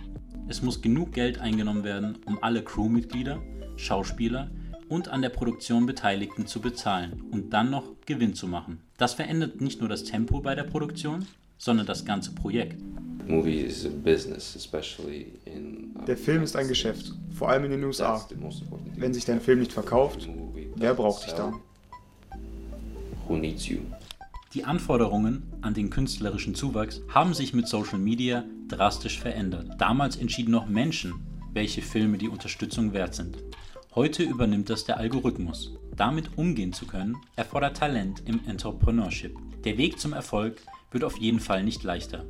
Es 0.47 0.61
muss 0.61 0.81
genug 0.81 1.11
Geld 1.11 1.39
eingenommen 1.39 1.83
werden, 1.83 2.19
um 2.25 2.41
alle 2.41 2.63
Crewmitglieder, 2.63 3.41
Schauspieler 3.75 4.49
und 4.91 5.07
an 5.07 5.21
der 5.21 5.29
Produktion 5.29 5.85
Beteiligten 5.85 6.47
zu 6.47 6.59
bezahlen 6.59 7.23
und 7.31 7.53
dann 7.53 7.69
noch 7.69 7.85
Gewinn 8.05 8.33
zu 8.33 8.45
machen. 8.45 8.81
Das 8.97 9.13
verändert 9.13 9.61
nicht 9.61 9.79
nur 9.79 9.87
das 9.87 10.03
Tempo 10.03 10.41
bei 10.41 10.53
der 10.53 10.65
Produktion, 10.65 11.25
sondern 11.57 11.85
das 11.85 12.03
ganze 12.03 12.33
Projekt. 12.33 12.75
Der 16.05 16.17
Film 16.17 16.43
ist 16.43 16.57
ein 16.57 16.67
Geschäft, 16.67 17.13
vor 17.33 17.49
allem 17.49 17.63
in 17.65 17.71
den 17.71 17.83
USA. 17.85 18.27
Wenn 18.97 19.13
sich 19.13 19.23
dein 19.23 19.39
Film 19.39 19.59
nicht 19.59 19.71
verkauft, 19.71 20.27
wer 20.75 20.93
braucht 20.93 21.25
dich 21.25 21.33
da? 21.33 21.53
Die 24.53 24.65
Anforderungen 24.65 25.43
an 25.61 25.73
den 25.73 25.89
künstlerischen 25.89 26.53
Zuwachs 26.53 26.99
haben 27.07 27.33
sich 27.33 27.53
mit 27.53 27.69
Social 27.69 27.97
Media 27.97 28.43
drastisch 28.67 29.21
verändert. 29.21 29.67
Damals 29.77 30.17
entschieden 30.17 30.51
noch 30.51 30.67
Menschen, 30.67 31.13
welche 31.53 31.81
Filme 31.81 32.17
die 32.17 32.27
Unterstützung 32.27 32.91
wert 32.91 33.15
sind. 33.15 33.37
Heute 33.93 34.23
übernimmt 34.23 34.69
das 34.69 34.85
der 34.85 34.95
Algorithmus. 34.95 35.73
Damit 35.93 36.37
umgehen 36.37 36.71
zu 36.71 36.85
können, 36.87 37.17
erfordert 37.35 37.75
Talent 37.75 38.23
im 38.25 38.39
Entrepreneurship. 38.47 39.35
Der 39.65 39.77
Weg 39.77 39.99
zum 39.99 40.13
Erfolg 40.13 40.61
wird 40.91 41.03
auf 41.03 41.17
jeden 41.17 41.41
Fall 41.41 41.61
nicht 41.65 41.83
leichter. 41.83 42.25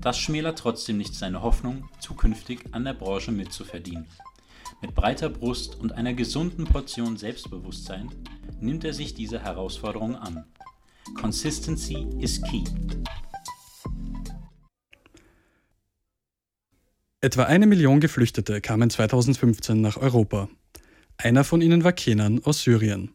Das 0.00 0.16
schmälert 0.18 0.58
trotzdem 0.58 0.96
nicht 0.96 1.14
seine 1.14 1.42
Hoffnung, 1.42 1.90
zukünftig 2.00 2.60
an 2.72 2.84
der 2.84 2.94
Branche 2.94 3.32
mitzuverdienen. 3.32 4.06
Mit 4.80 4.94
breiter 4.94 5.28
Brust 5.28 5.78
und 5.78 5.92
einer 5.92 6.14
gesunden 6.14 6.64
Portion 6.64 7.18
Selbstbewusstsein 7.18 8.08
nimmt 8.58 8.82
er 8.84 8.94
sich 8.94 9.12
diese 9.12 9.40
Herausforderung 9.40 10.16
an. 10.16 10.46
Consistency 11.20 12.06
is 12.18 12.40
key. 12.40 12.64
Etwa 17.20 17.42
eine 17.42 17.66
Million 17.66 18.00
Geflüchtete 18.00 18.62
kamen 18.62 18.88
2015 18.88 19.82
nach 19.82 19.98
Europa. 19.98 20.48
Einer 21.16 21.44
von 21.44 21.60
ihnen 21.60 21.84
war 21.84 21.92
Kenan 21.92 22.42
aus 22.44 22.62
Syrien. 22.62 23.10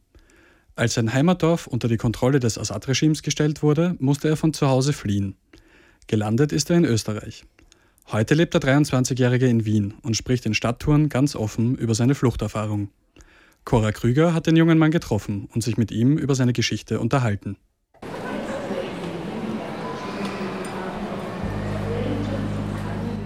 Als 0.76 0.94
sein 0.94 1.14
Heimatdorf 1.14 1.68
unter 1.68 1.88
die 1.88 1.98
Kontrolle 1.98 2.40
des 2.40 2.58
Assad-Regimes 2.58 3.22
gestellt 3.22 3.62
wurde, 3.62 3.96
musste 4.00 4.30
er 4.30 4.38
von 4.38 4.54
zu 4.54 4.68
Hause 4.68 4.94
fliehen. 4.94 5.36
Gelandet 6.08 6.52
ist 6.52 6.70
er 6.70 6.78
in 6.78 6.86
Österreich. 6.86 7.44
Heute 8.12 8.34
lebt 8.34 8.54
der 8.54 8.62
23-Jährige 8.62 9.48
in 9.48 9.66
Wien 9.66 9.94
und 10.02 10.18
spricht 10.18 10.46
in 10.46 10.54
Stadttouren 10.54 11.10
ganz 11.10 11.36
offen 11.36 11.76
über 11.76 11.94
seine 11.94 12.16
Fluchterfahrung. 12.16 12.90
Cora 13.66 13.92
Krüger 13.92 14.34
hat 14.34 14.48
den 14.48 14.56
jungen 14.56 14.80
Mann 14.80 14.90
getroffen 14.90 15.48
und 15.54 15.62
sich 15.62 15.78
mit 15.78 15.92
ihm 15.92 16.18
über 16.18 16.34
seine 16.34 16.54
Geschichte 16.54 17.00
unterhalten. 17.00 17.58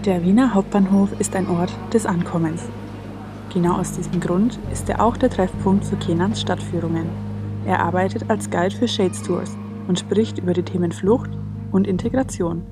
Der 0.05 0.21
Wiener 0.21 0.53
Hauptbahnhof 0.53 1.17
ist 1.19 1.33
ein 1.33 1.47
Ort 1.47 1.71
des 1.93 2.05
Ankommens. 2.05 2.63
Genau 3.53 3.75
aus 3.75 3.91
diesem 3.91 4.19
Grund 4.19 4.57
ist 4.71 4.89
er 4.89 4.99
auch 4.99 5.15
der 5.15 5.29
Treffpunkt 5.29 5.85
für 5.85 5.95
Kenans 5.97 6.41
Stadtführungen. 6.41 7.07
Er 7.67 7.79
arbeitet 7.81 8.27
als 8.27 8.49
Guide 8.49 8.75
für 8.75 8.87
Shades 8.87 9.21
Tours 9.21 9.51
und 9.87 9.99
spricht 9.99 10.39
über 10.39 10.53
die 10.53 10.63
Themen 10.63 10.91
Flucht 10.91 11.29
und 11.71 11.85
Integration. 11.85 12.63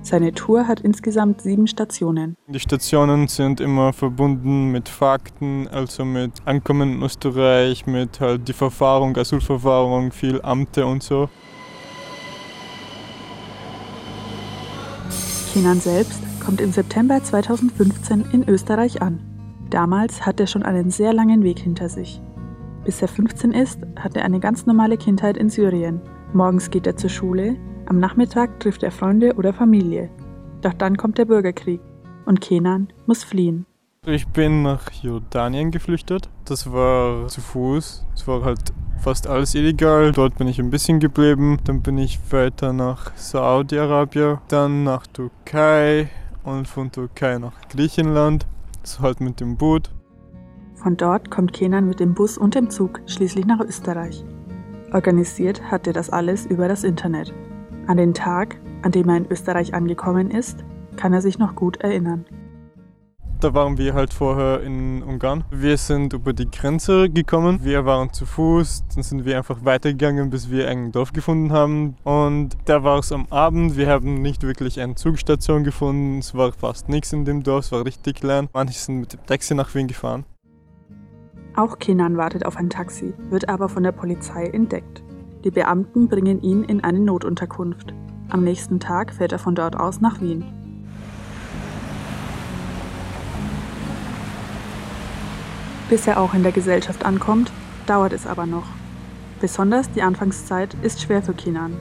Seine 0.00 0.32
Tour 0.32 0.66
hat 0.66 0.80
insgesamt 0.80 1.42
sieben 1.42 1.66
Stationen. 1.66 2.36
Die 2.46 2.58
Stationen 2.58 3.28
sind 3.28 3.60
immer 3.60 3.92
verbunden 3.92 4.72
mit 4.72 4.88
Fakten, 4.88 5.68
also 5.68 6.06
mit 6.06 6.32
Ankommen 6.46 6.94
in 6.94 7.02
Österreich, 7.02 7.86
mit 7.86 8.18
halt 8.20 8.48
die 8.48 8.54
Verfahrung, 8.54 9.14
Asylverfahrung, 9.16 10.10
viel 10.10 10.40
Amte 10.40 10.86
und 10.86 11.02
so. 11.02 11.28
Kenan 15.52 15.80
selbst 15.80 16.22
kommt 16.44 16.62
im 16.62 16.72
September 16.72 17.22
2015 17.22 18.24
in 18.32 18.48
Österreich 18.48 19.02
an. 19.02 19.33
Damals 19.74 20.24
hat 20.24 20.38
er 20.38 20.46
schon 20.46 20.62
einen 20.62 20.88
sehr 20.90 21.12
langen 21.12 21.42
Weg 21.42 21.58
hinter 21.58 21.88
sich. 21.88 22.22
Bis 22.84 23.02
er 23.02 23.08
15 23.08 23.50
ist, 23.50 23.80
hat 23.96 24.16
er 24.16 24.24
eine 24.24 24.38
ganz 24.38 24.66
normale 24.66 24.96
Kindheit 24.96 25.36
in 25.36 25.50
Syrien. 25.50 26.00
Morgens 26.32 26.70
geht 26.70 26.86
er 26.86 26.96
zur 26.96 27.10
Schule, 27.10 27.56
am 27.86 27.98
Nachmittag 27.98 28.60
trifft 28.60 28.84
er 28.84 28.92
Freunde 28.92 29.34
oder 29.34 29.52
Familie. 29.52 30.10
Doch 30.60 30.74
dann 30.74 30.96
kommt 30.96 31.18
der 31.18 31.24
Bürgerkrieg 31.24 31.80
und 32.24 32.40
Kenan 32.40 32.86
muss 33.06 33.24
fliehen. 33.24 33.66
Ich 34.06 34.28
bin 34.28 34.62
nach 34.62 34.92
Jordanien 34.92 35.72
geflüchtet. 35.72 36.28
Das 36.44 36.72
war 36.72 37.26
zu 37.26 37.40
Fuß. 37.40 38.06
Es 38.14 38.28
war 38.28 38.44
halt 38.44 38.72
fast 38.98 39.26
alles 39.26 39.56
illegal. 39.56 40.12
Dort 40.12 40.38
bin 40.38 40.46
ich 40.46 40.60
ein 40.60 40.70
bisschen 40.70 41.00
geblieben. 41.00 41.58
Dann 41.64 41.82
bin 41.82 41.98
ich 41.98 42.20
weiter 42.30 42.72
nach 42.72 43.10
Saudi-Arabien, 43.16 44.38
dann 44.46 44.84
nach 44.84 45.08
Türkei 45.08 46.10
und 46.44 46.68
von 46.68 46.92
Türkei 46.92 47.38
nach 47.38 47.54
Griechenland 47.70 48.46
so 48.86 49.02
halt 49.02 49.20
mit 49.20 49.40
dem 49.40 49.56
Boot. 49.56 49.90
Von 50.74 50.96
dort 50.96 51.30
kommt 51.30 51.52
Kenan 51.52 51.86
mit 51.86 52.00
dem 52.00 52.14
Bus 52.14 52.36
und 52.36 52.54
dem 52.54 52.70
Zug 52.70 53.00
schließlich 53.06 53.46
nach 53.46 53.60
Österreich. 53.60 54.24
Organisiert 54.92 55.62
hat 55.70 55.86
er 55.86 55.92
das 55.92 56.10
alles 56.10 56.46
über 56.46 56.68
das 56.68 56.84
Internet. 56.84 57.32
An 57.86 57.96
den 57.96 58.14
Tag, 58.14 58.56
an 58.82 58.92
dem 58.92 59.08
er 59.08 59.16
in 59.16 59.30
Österreich 59.30 59.74
angekommen 59.74 60.30
ist, 60.30 60.64
kann 60.96 61.12
er 61.12 61.20
sich 61.20 61.38
noch 61.38 61.54
gut 61.54 61.78
erinnern. 61.78 62.24
Da 63.40 63.52
waren 63.52 63.76
wir 63.76 63.92
halt 63.92 64.14
vorher 64.14 64.62
in 64.62 65.02
Ungarn. 65.02 65.44
Wir 65.50 65.76
sind 65.76 66.12
über 66.14 66.32
die 66.32 66.50
Grenze 66.50 67.10
gekommen. 67.10 67.60
Wir 67.62 67.84
waren 67.84 68.12
zu 68.12 68.24
Fuß. 68.24 68.84
Dann 68.94 69.02
sind 69.02 69.24
wir 69.26 69.36
einfach 69.36 69.64
weitergegangen, 69.64 70.30
bis 70.30 70.50
wir 70.50 70.68
ein 70.68 70.92
Dorf 70.92 71.12
gefunden 71.12 71.52
haben. 71.52 71.96
Und 72.04 72.56
da 72.64 72.82
war 72.82 72.98
es 72.98 73.12
am 73.12 73.26
Abend. 73.30 73.76
Wir 73.76 73.88
haben 73.88 74.22
nicht 74.22 74.42
wirklich 74.42 74.80
eine 74.80 74.94
Zugstation 74.94 75.62
gefunden. 75.62 76.18
Es 76.20 76.34
war 76.34 76.52
fast 76.52 76.88
nichts 76.88 77.12
in 77.12 77.24
dem 77.24 77.42
Dorf. 77.42 77.66
Es 77.66 77.72
war 77.72 77.84
richtig 77.84 78.16
klein. 78.16 78.48
Manche 78.54 78.78
sind 78.78 79.00
mit 79.00 79.12
dem 79.12 79.26
Taxi 79.26 79.54
nach 79.54 79.74
Wien 79.74 79.88
gefahren. 79.88 80.24
Auch 81.56 81.78
Kenan 81.78 82.16
wartet 82.16 82.46
auf 82.46 82.56
ein 82.56 82.68
Taxi, 82.68 83.14
wird 83.30 83.48
aber 83.48 83.68
von 83.68 83.84
der 83.84 83.92
Polizei 83.92 84.46
entdeckt. 84.46 85.04
Die 85.44 85.50
Beamten 85.50 86.08
bringen 86.08 86.42
ihn 86.42 86.64
in 86.64 86.82
eine 86.82 86.98
Notunterkunft. 86.98 87.94
Am 88.30 88.42
nächsten 88.42 88.80
Tag 88.80 89.12
fährt 89.12 89.32
er 89.32 89.38
von 89.38 89.54
dort 89.54 89.78
aus 89.78 90.00
nach 90.00 90.20
Wien. 90.20 90.63
Bis 95.94 96.08
er 96.08 96.18
auch 96.18 96.34
in 96.34 96.42
der 96.42 96.50
Gesellschaft 96.50 97.06
ankommt, 97.06 97.52
dauert 97.86 98.12
es 98.12 98.26
aber 98.26 98.46
noch. 98.46 98.66
Besonders 99.40 99.88
die 99.92 100.02
Anfangszeit 100.02 100.74
ist 100.82 101.00
schwer 101.00 101.22
für 101.22 101.34
Kinan. 101.34 101.76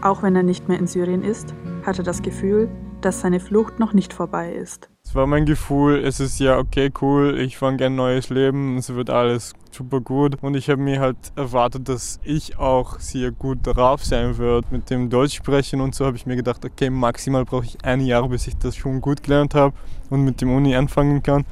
Auch 0.00 0.24
wenn 0.24 0.34
er 0.34 0.42
nicht 0.42 0.68
mehr 0.68 0.80
in 0.80 0.88
Syrien 0.88 1.22
ist, 1.22 1.54
hat 1.86 1.96
er 1.96 2.02
das 2.02 2.22
Gefühl, 2.22 2.68
dass 3.02 3.20
seine 3.20 3.38
Flucht 3.38 3.78
noch 3.78 3.92
nicht 3.92 4.12
vorbei 4.12 4.52
ist. 4.52 4.90
Es 5.04 5.14
war 5.14 5.28
mein 5.28 5.46
Gefühl, 5.46 6.04
es 6.04 6.18
ist 6.18 6.40
ja 6.40 6.58
okay, 6.58 6.90
cool, 7.00 7.38
ich 7.38 7.56
fange 7.56 7.86
ein 7.86 7.94
neues 7.94 8.30
Leben, 8.30 8.78
es 8.78 8.92
wird 8.92 9.10
alles 9.10 9.52
super 9.70 10.00
gut. 10.00 10.42
Und 10.42 10.56
ich 10.56 10.68
habe 10.68 10.82
mir 10.82 10.98
halt 10.98 11.16
erwartet, 11.36 11.88
dass 11.88 12.18
ich 12.24 12.58
auch 12.58 12.98
sehr 12.98 13.30
gut 13.30 13.58
drauf 13.62 14.04
sein 14.04 14.38
werde 14.38 14.66
mit 14.72 14.90
dem 14.90 15.08
Deutsch 15.08 15.36
sprechen 15.36 15.80
und 15.80 15.94
so 15.94 16.04
habe 16.04 16.16
ich 16.16 16.26
mir 16.26 16.34
gedacht, 16.34 16.64
okay, 16.64 16.90
maximal 16.90 17.44
brauche 17.44 17.66
ich 17.66 17.84
ein 17.84 18.00
Jahr, 18.00 18.28
bis 18.28 18.48
ich 18.48 18.56
das 18.56 18.74
schon 18.74 19.00
gut 19.00 19.22
gelernt 19.22 19.54
habe 19.54 19.72
und 20.10 20.24
mit 20.24 20.40
dem 20.40 20.52
Uni 20.52 20.74
anfangen 20.74 21.22
kann. 21.22 21.44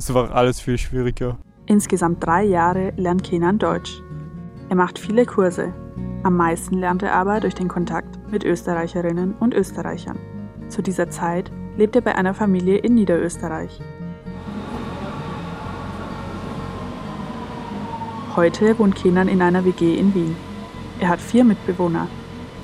Es 0.00 0.14
war 0.14 0.34
alles 0.34 0.58
viel 0.62 0.78
schwieriger. 0.78 1.36
Insgesamt 1.66 2.24
drei 2.24 2.42
Jahre 2.42 2.94
lernt 2.96 3.22
Kenan 3.22 3.58
Deutsch. 3.58 4.00
Er 4.70 4.76
macht 4.76 4.98
viele 4.98 5.26
Kurse. 5.26 5.74
Am 6.22 6.38
meisten 6.38 6.78
lernt 6.78 7.02
er 7.02 7.12
aber 7.12 7.38
durch 7.38 7.54
den 7.54 7.68
Kontakt 7.68 8.18
mit 8.32 8.42
Österreicherinnen 8.42 9.34
und 9.40 9.52
Österreichern. 9.52 10.18
Zu 10.70 10.80
dieser 10.80 11.10
Zeit 11.10 11.52
lebt 11.76 11.96
er 11.96 12.00
bei 12.00 12.14
einer 12.14 12.32
Familie 12.32 12.78
in 12.78 12.94
Niederösterreich. 12.94 13.78
Heute 18.36 18.78
wohnt 18.78 18.94
Kenan 18.94 19.28
in 19.28 19.42
einer 19.42 19.66
WG 19.66 19.98
in 19.98 20.14
Wien. 20.14 20.34
Er 20.98 21.08
hat 21.08 21.20
vier 21.20 21.44
Mitbewohner. 21.44 22.08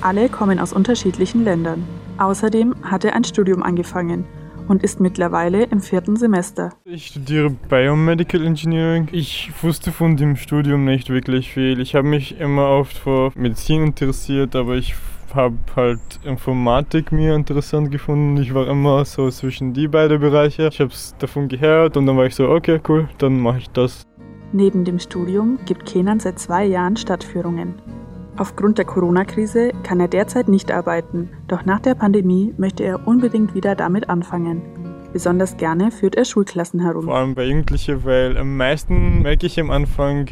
Alle 0.01 0.27
kommen 0.29 0.57
aus 0.57 0.73
unterschiedlichen 0.73 1.43
Ländern. 1.43 1.87
Außerdem 2.17 2.73
hat 2.81 3.05
er 3.05 3.13
ein 3.13 3.25
Studium 3.25 3.61
angefangen 3.61 4.25
und 4.67 4.83
ist 4.83 4.99
mittlerweile 4.99 5.63
im 5.63 5.81
vierten 5.81 6.15
Semester. 6.15 6.73
Ich 6.85 7.07
studiere 7.07 7.49
Biomedical 7.69 8.45
Engineering. 8.45 9.07
Ich 9.11 9.51
wusste 9.61 9.91
von 9.91 10.17
dem 10.17 10.35
Studium 10.35 10.85
nicht 10.85 11.09
wirklich 11.09 11.51
viel. 11.51 11.79
Ich 11.79 11.95
habe 11.95 12.07
mich 12.07 12.39
immer 12.39 12.69
oft 12.69 12.97
für 12.97 13.31
Medizin 13.35 13.83
interessiert, 13.83 14.55
aber 14.55 14.75
ich 14.75 14.95
habe 15.33 15.57
halt 15.75 15.99
Informatik 16.23 17.11
mir 17.11 17.35
interessant 17.35 17.91
gefunden. 17.91 18.41
Ich 18.41 18.53
war 18.53 18.67
immer 18.67 19.05
so 19.05 19.29
zwischen 19.29 19.73
die 19.73 19.87
beiden 19.87 20.19
Bereiche. 20.19 20.69
Ich 20.71 20.79
habe 20.79 20.91
es 20.91 21.15
davon 21.19 21.47
gehört 21.47 21.97
und 21.97 22.05
dann 22.05 22.17
war 22.17 22.25
ich 22.25 22.35
so, 22.35 22.49
okay, 22.49 22.79
cool, 22.87 23.07
dann 23.17 23.39
mache 23.39 23.59
ich 23.59 23.69
das. 23.69 24.03
Neben 24.53 24.85
dem 24.85 24.97
Studium 24.97 25.59
gibt 25.65 25.85
Kenan 25.85 26.19
seit 26.19 26.39
zwei 26.39 26.65
Jahren 26.65 26.95
Stadtführungen. 26.95 27.75
Aufgrund 28.39 28.77
der 28.77 28.85
Corona-Krise 28.85 29.71
kann 29.81 29.99
er 29.99 30.07
derzeit 30.07 30.47
nicht 30.47 30.71
arbeiten, 30.71 31.29
doch 31.47 31.65
nach 31.65 31.79
der 31.79 31.95
Pandemie 31.95 32.53
möchte 32.57 32.83
er 32.83 33.07
unbedingt 33.07 33.55
wieder 33.55 33.73
damit 33.73 34.09
anfangen. 34.09 34.61
Besonders 35.11 35.57
gerne 35.57 35.89
führt 35.89 36.13
er 36.13 36.23
Schulklassen 36.23 36.79
herum. 36.79 37.05
Vor 37.05 37.15
allem 37.15 37.33
bei 37.33 37.45
Jugendlichen, 37.45 38.05
weil 38.05 38.37
am 38.37 38.55
meisten 38.55 39.23
merke 39.23 39.47
ich 39.47 39.59
am 39.59 39.71
Anfang, 39.71 40.27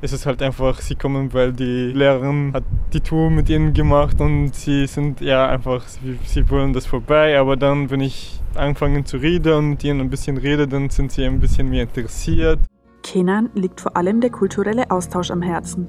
ist 0.00 0.12
es 0.12 0.26
halt 0.26 0.42
einfach, 0.42 0.80
sie 0.80 0.96
kommen, 0.96 1.32
weil 1.32 1.52
die 1.52 1.92
Lehrerin 1.92 2.50
hat 2.52 2.64
die 2.92 3.00
Tour 3.00 3.30
mit 3.30 3.48
ihnen 3.48 3.72
gemacht 3.72 4.20
und 4.20 4.52
sie 4.52 4.88
sind 4.88 5.20
ja 5.20 5.48
einfach, 5.48 5.86
sie, 5.86 6.18
sie 6.24 6.50
wollen 6.50 6.72
das 6.72 6.86
vorbei, 6.86 7.38
aber 7.38 7.56
dann, 7.56 7.90
wenn 7.90 8.00
ich 8.00 8.40
anfange 8.56 9.04
zu 9.04 9.18
reden 9.18 9.52
und 9.52 9.70
mit 9.70 9.84
ihnen 9.84 10.00
ein 10.00 10.10
bisschen 10.10 10.36
rede, 10.36 10.66
dann 10.66 10.90
sind 10.90 11.12
sie 11.12 11.24
ein 11.24 11.38
bisschen 11.38 11.70
mehr 11.70 11.84
interessiert. 11.84 12.58
Kenan 13.04 13.50
liegt 13.54 13.80
vor 13.80 13.96
allem 13.96 14.20
der 14.20 14.30
kulturelle 14.30 14.90
Austausch 14.90 15.30
am 15.30 15.42
Herzen. 15.42 15.86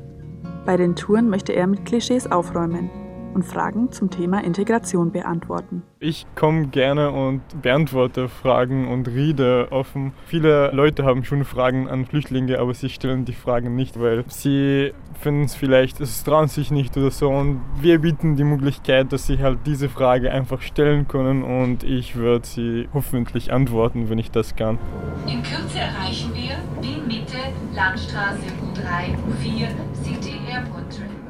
Bei 0.67 0.75
den 0.75 0.97
Touren 0.97 1.29
möchte 1.29 1.53
er 1.53 1.65
mit 1.65 1.85
Klischees 1.85 2.29
aufräumen 2.29 2.89
und 3.37 3.43
Fragen 3.43 3.91
zum 3.91 4.09
Thema 4.09 4.43
Integration 4.43 5.11
beantworten. 5.11 5.83
Ich 5.99 6.25
komme 6.35 6.67
gerne 6.69 7.11
und 7.11 7.41
beantworte 7.61 8.29
Fragen 8.29 8.87
und 8.87 9.07
rede 9.07 9.67
offen. 9.69 10.13
Viele 10.25 10.71
Leute 10.71 11.05
haben 11.05 11.23
schon 11.23 11.45
Fragen 11.45 11.87
an 11.87 12.05
Flüchtlinge, 12.07 12.57
aber 12.57 12.73
sie 12.73 12.89
stellen 12.89 13.25
die 13.25 13.33
Fragen 13.33 13.75
nicht, 13.75 13.99
weil 13.99 14.25
sie 14.27 14.91
finden 15.19 15.43
es 15.43 15.53
vielleicht, 15.53 16.01
es 16.01 16.23
trauen 16.23 16.47
sich 16.47 16.71
nicht 16.71 16.97
oder 16.97 17.11
so. 17.11 17.29
Und 17.29 17.61
wir 17.79 17.99
bieten 17.99 18.37
die 18.37 18.43
Möglichkeit, 18.43 19.13
dass 19.13 19.27
sie 19.27 19.37
halt 19.37 19.59
diese 19.67 19.87
Frage 19.87 20.31
einfach 20.31 20.61
stellen 20.61 21.07
können 21.07 21.43
und 21.43 21.83
ich 21.83 22.15
würde 22.15 22.47
sie 22.47 22.89
hoffentlich 22.95 23.53
antworten, 23.53 24.09
wenn 24.09 24.17
ich 24.17 24.31
das 24.31 24.55
kann. 24.55 24.79
In 25.27 25.43
Kürze 25.43 25.77
erreichen 25.77 26.31
wir 26.33 26.57
Wien 26.81 27.05
Mitte, 27.05 27.37
Landstraße 27.75 28.47
U3, 28.63 29.13
U4, 29.29 29.67
City 30.03 30.39
Airport 30.49 30.97
Train. 30.97 31.26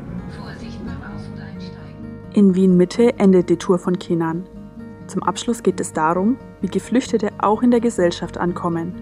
In 2.37 2.53
Wien 2.53 2.77
Mitte 2.77 3.17
endet 3.17 3.49
die 3.49 3.57
Tour 3.57 3.79
von 3.79 3.97
Kenan. 3.97 4.47
Zum 5.07 5.23
Abschluss 5.23 5.63
geht 5.63 5.79
es 5.79 5.91
darum, 5.91 6.37
wie 6.61 6.67
Geflüchtete 6.67 7.31
auch 7.39 7.63
in 7.63 7.71
der 7.71 7.79
Gesellschaft 7.79 8.37
ankommen. 8.37 8.93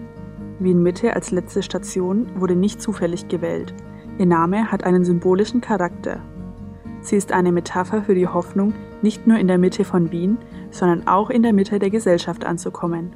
Wien 0.58 0.82
Mitte 0.82 1.12
als 1.12 1.32
letzte 1.32 1.62
Station 1.62 2.28
wurde 2.40 2.56
nicht 2.56 2.80
zufällig 2.80 3.28
gewählt. 3.28 3.74
Ihr 4.16 4.24
Name 4.24 4.72
hat 4.72 4.84
einen 4.84 5.04
symbolischen 5.04 5.60
Charakter. 5.60 6.22
Sie 7.02 7.16
ist 7.16 7.30
eine 7.30 7.52
Metapher 7.52 8.04
für 8.04 8.14
die 8.14 8.26
Hoffnung, 8.26 8.72
nicht 9.02 9.26
nur 9.26 9.36
in 9.36 9.48
der 9.48 9.58
Mitte 9.58 9.84
von 9.84 10.10
Wien, 10.12 10.38
sondern 10.70 11.06
auch 11.06 11.28
in 11.28 11.42
der 11.42 11.52
Mitte 11.52 11.78
der 11.78 11.90
Gesellschaft 11.90 12.46
anzukommen. 12.46 13.14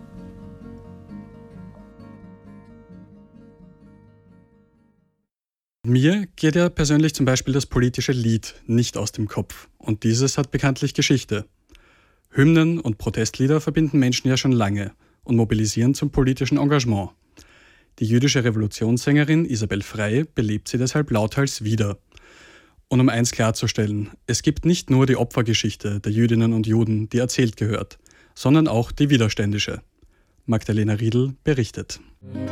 Mir 5.82 6.26
geht 6.36 6.56
ja 6.56 6.68
persönlich 6.68 7.14
zum 7.14 7.24
Beispiel 7.24 7.54
das 7.54 7.64
politische 7.64 8.12
Lied 8.12 8.54
nicht 8.66 8.98
aus 8.98 9.12
dem 9.12 9.28
Kopf. 9.28 9.68
Und 9.78 10.04
dieses 10.04 10.36
hat 10.36 10.50
bekanntlich 10.50 10.92
Geschichte. 10.92 11.46
Hymnen 12.28 12.78
und 12.78 12.98
Protestlieder 12.98 13.62
verbinden 13.62 13.98
Menschen 13.98 14.28
ja 14.28 14.36
schon 14.36 14.52
lange 14.52 14.92
und 15.24 15.36
mobilisieren 15.36 15.94
zum 15.94 16.10
politischen 16.10 16.58
Engagement. 16.58 17.12
Die 17.98 18.04
jüdische 18.04 18.44
Revolutionssängerin 18.44 19.46
Isabel 19.46 19.80
Frey 19.80 20.24
belebt 20.24 20.68
sie 20.68 20.76
deshalb 20.76 21.10
lauthals 21.10 21.64
wieder. 21.64 21.98
Und 22.88 23.00
um 23.00 23.08
eins 23.08 23.30
klarzustellen, 23.30 24.10
es 24.26 24.42
gibt 24.42 24.66
nicht 24.66 24.90
nur 24.90 25.06
die 25.06 25.16
Opfergeschichte 25.16 25.98
der 26.00 26.12
Jüdinnen 26.12 26.52
und 26.52 26.66
Juden, 26.66 27.08
die 27.08 27.18
erzählt 27.18 27.56
gehört, 27.56 27.98
sondern 28.34 28.68
auch 28.68 28.92
die 28.92 29.08
widerständische. 29.08 29.80
Magdalena 30.50 30.94
Riedl 30.94 31.34
berichtet. 31.44 32.00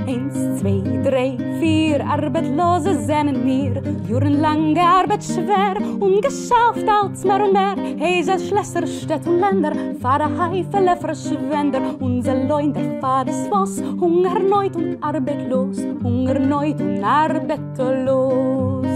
Eins, 0.06 0.60
zwei, 0.60 0.80
drei, 1.02 1.36
vier 1.60 2.06
Arbeitslose 2.06 2.94
sind 3.04 3.44
wir. 3.44 3.82
Jahrelang 4.08 4.72
gearbeitet 4.72 5.24
schwer 5.24 5.76
und 5.98 6.24
als 6.24 7.24
mehr 7.24 7.44
und 7.44 7.52
mehr. 7.52 7.76
Heise 7.98 8.38
Schlösser, 8.38 8.86
Städte 8.86 9.28
und 9.28 9.40
Länder, 9.40 9.72
fahren 10.00 10.38
Heifele 10.40 10.96
Verschwender. 10.96 11.96
Unser 11.98 12.36
Leun, 12.46 12.72
der 12.72 13.00
Fahrt 13.00 13.30
ist 13.30 13.50
was, 13.50 13.82
Hunger 14.00 14.38
neut 14.38 14.76
und 14.76 15.02
arbeitslos, 15.02 15.78
Hunger 16.02 16.38
neut 16.38 16.80
und 16.80 17.02
arbeitslos. 17.02 18.87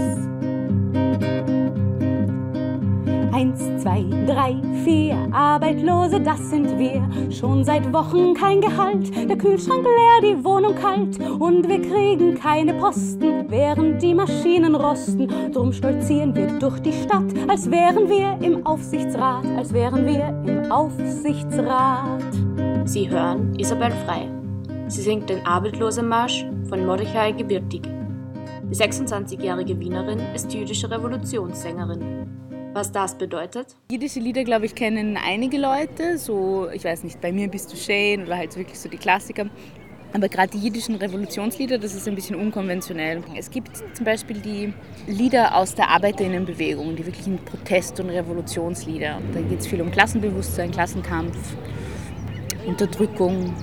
Eins, 3.33 3.59
zwei, 3.81 4.05
drei, 4.27 4.55
vier 4.83 5.27
Arbeitslose, 5.31 6.21
das 6.21 6.51
sind 6.51 6.77
wir. 6.77 7.01
Schon 7.31 7.63
seit 7.63 7.91
Wochen 7.91 8.35
kein 8.35 8.61
Gehalt, 8.61 9.09
der 9.27 9.35
Kühlschrank 9.35 9.83
leer, 9.83 10.31
die 10.31 10.45
Wohnung 10.45 10.75
kalt. 10.75 11.19
Und 11.39 11.67
wir 11.67 11.81
kriegen 11.81 12.35
keine 12.35 12.75
Posten, 12.75 13.49
während 13.49 14.03
die 14.03 14.13
Maschinen 14.13 14.75
rosten. 14.75 15.27
Drum 15.51 15.73
stolzieren 15.73 16.35
wir 16.35 16.45
durch 16.59 16.79
die 16.81 16.93
Stadt, 16.93 17.25
als 17.47 17.71
wären 17.71 18.07
wir 18.07 18.37
im 18.47 18.63
Aufsichtsrat, 18.67 19.45
als 19.57 19.73
wären 19.73 20.05
wir 20.05 20.27
im 20.45 20.71
Aufsichtsrat. 20.71 22.21
Sie 22.85 23.09
hören 23.09 23.55
Isabel 23.57 23.89
Frei. 24.05 24.29
Sie 24.89 25.01
singt 25.01 25.27
den 25.27 25.43
Arbeitslosenmarsch 25.43 26.45
von 26.69 26.85
Mordechai 26.85 27.31
Gebirtig. 27.31 27.81
Die 28.69 28.75
26-jährige 28.75 29.79
Wienerin 29.79 30.19
ist 30.35 30.53
jüdische 30.53 30.91
Revolutionssängerin 30.91 32.42
was 32.73 32.91
das 32.91 33.15
bedeutet? 33.15 33.75
Jiddische 33.91 34.19
Lieder, 34.19 34.43
glaube 34.43 34.65
ich, 34.65 34.75
kennen 34.75 35.17
einige 35.17 35.57
Leute. 35.57 36.17
So, 36.17 36.69
ich 36.73 36.83
weiß 36.83 37.03
nicht, 37.03 37.21
bei 37.21 37.31
mir 37.31 37.47
bist 37.47 37.71
du 37.71 37.77
Shane 37.77 38.23
oder 38.25 38.37
halt 38.37 38.55
wirklich 38.55 38.79
so 38.79 38.89
die 38.89 38.97
Klassiker. 38.97 39.45
Aber 40.13 40.29
gerade 40.29 40.51
die 40.51 40.59
jiddischen 40.59 40.95
Revolutionslieder, 40.95 41.79
das 41.79 41.95
ist 41.95 42.07
ein 42.07 42.13
bisschen 42.13 42.35
unkonventionell. 42.35 43.23
Es 43.35 43.49
gibt 43.49 43.71
zum 43.95 44.05
Beispiel 44.05 44.37
die 44.37 44.73
Lieder 45.07 45.55
aus 45.55 45.73
der 45.73 45.89
Arbeiterinnenbewegung, 45.89 46.95
die 46.95 47.05
wirklichen 47.05 47.37
Protest- 47.39 47.99
und 47.99 48.09
Revolutionslieder. 48.09 49.19
Da 49.33 49.41
geht 49.41 49.59
es 49.59 49.67
viel 49.67 49.81
um 49.81 49.89
Klassenbewusstsein, 49.89 50.69
Klassenkampf, 50.69 51.35
Unterdrückung, 52.67 53.55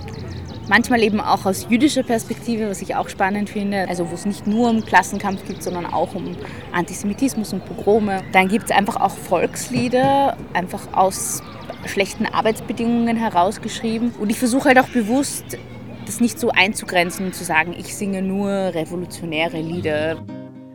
Manchmal 0.70 1.02
eben 1.02 1.20
auch 1.20 1.46
aus 1.46 1.66
jüdischer 1.68 2.04
Perspektive, 2.04 2.70
was 2.70 2.80
ich 2.80 2.94
auch 2.94 3.08
spannend 3.08 3.50
finde. 3.50 3.88
Also 3.88 4.08
wo 4.08 4.14
es 4.14 4.24
nicht 4.24 4.46
nur 4.46 4.70
um 4.70 4.84
Klassenkampf 4.84 5.44
geht, 5.44 5.64
sondern 5.64 5.84
auch 5.84 6.14
um 6.14 6.36
Antisemitismus 6.70 7.52
und 7.52 7.64
Pogrome. 7.64 8.22
Dann 8.30 8.46
gibt 8.46 8.66
es 8.66 8.70
einfach 8.70 8.94
auch 9.00 9.10
Volkslieder, 9.10 10.36
einfach 10.52 10.92
aus 10.92 11.42
schlechten 11.86 12.24
Arbeitsbedingungen 12.24 13.16
herausgeschrieben. 13.16 14.12
Und 14.20 14.30
ich 14.30 14.38
versuche 14.38 14.68
halt 14.68 14.78
auch 14.78 14.88
bewusst, 14.90 15.58
das 16.06 16.20
nicht 16.20 16.38
so 16.38 16.50
einzugrenzen 16.50 17.26
und 17.26 17.34
zu 17.34 17.42
sagen, 17.42 17.74
ich 17.76 17.96
singe 17.96 18.22
nur 18.22 18.48
revolutionäre 18.48 19.60
Lieder. 19.60 20.24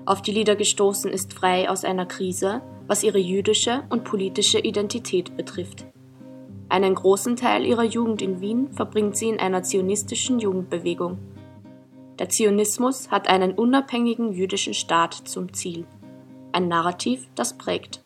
Auf 0.05 0.21
die 0.21 0.33
Lieder 0.33 0.57
gestoßen 0.57 1.09
ist 1.09 1.33
Frei 1.33 1.69
aus 1.69 1.85
einer 1.85 2.05
Krise, 2.05 2.61
was 2.85 3.01
ihre 3.01 3.19
jüdische 3.19 3.83
und 3.87 4.03
politische 4.03 4.59
Identität 4.59 5.37
betrifft. 5.37 5.85
Einen 6.67 6.95
großen 6.95 7.35
Teil 7.35 7.65
ihrer 7.65 7.83
Jugend 7.83 8.21
in 8.21 8.41
Wien 8.41 8.71
verbringt 8.71 9.15
sie 9.17 9.29
in 9.29 9.39
einer 9.39 9.63
zionistischen 9.63 10.39
Jugendbewegung. 10.39 11.19
Der 12.17 12.29
Zionismus 12.29 13.11
hat 13.11 13.27
einen 13.27 13.53
unabhängigen 13.53 14.33
jüdischen 14.33 14.73
Staat 14.73 15.13
zum 15.13 15.53
Ziel. 15.53 15.85
Ein 16.51 16.67
Narrativ, 16.67 17.27
das 17.35 17.57
prägt. 17.57 18.03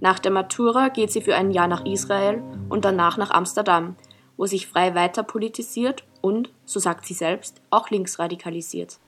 Nach 0.00 0.18
der 0.18 0.30
Matura 0.30 0.88
geht 0.88 1.10
sie 1.10 1.20
für 1.20 1.34
ein 1.34 1.50
Jahr 1.50 1.68
nach 1.68 1.84
Israel 1.84 2.42
und 2.68 2.84
danach 2.84 3.16
nach 3.16 3.30
Amsterdam, 3.30 3.96
wo 4.36 4.46
sich 4.46 4.66
frei 4.66 4.94
weiter 4.94 5.22
politisiert 5.22 6.04
und, 6.20 6.50
so 6.64 6.80
sagt 6.80 7.06
sie 7.06 7.14
selbst, 7.14 7.60
auch 7.70 7.90
linksradikalisiert. 7.90 8.98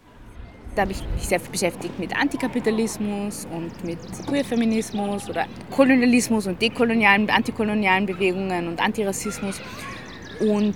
Da 0.74 0.82
habe 0.82 0.92
ich 0.92 1.02
mich 1.14 1.28
sehr 1.28 1.38
beschäftigt 1.38 1.98
mit 1.98 2.16
Antikapitalismus 2.16 3.46
und 3.54 3.84
mit 3.84 3.98
Queerfeminismus 4.26 5.28
oder 5.28 5.44
Kolonialismus 5.70 6.46
und 6.46 6.62
dekolonialen, 6.62 7.28
antikolonialen 7.28 8.06
Bewegungen 8.06 8.68
und 8.68 8.80
Antirassismus. 8.80 9.60
Und 10.40 10.74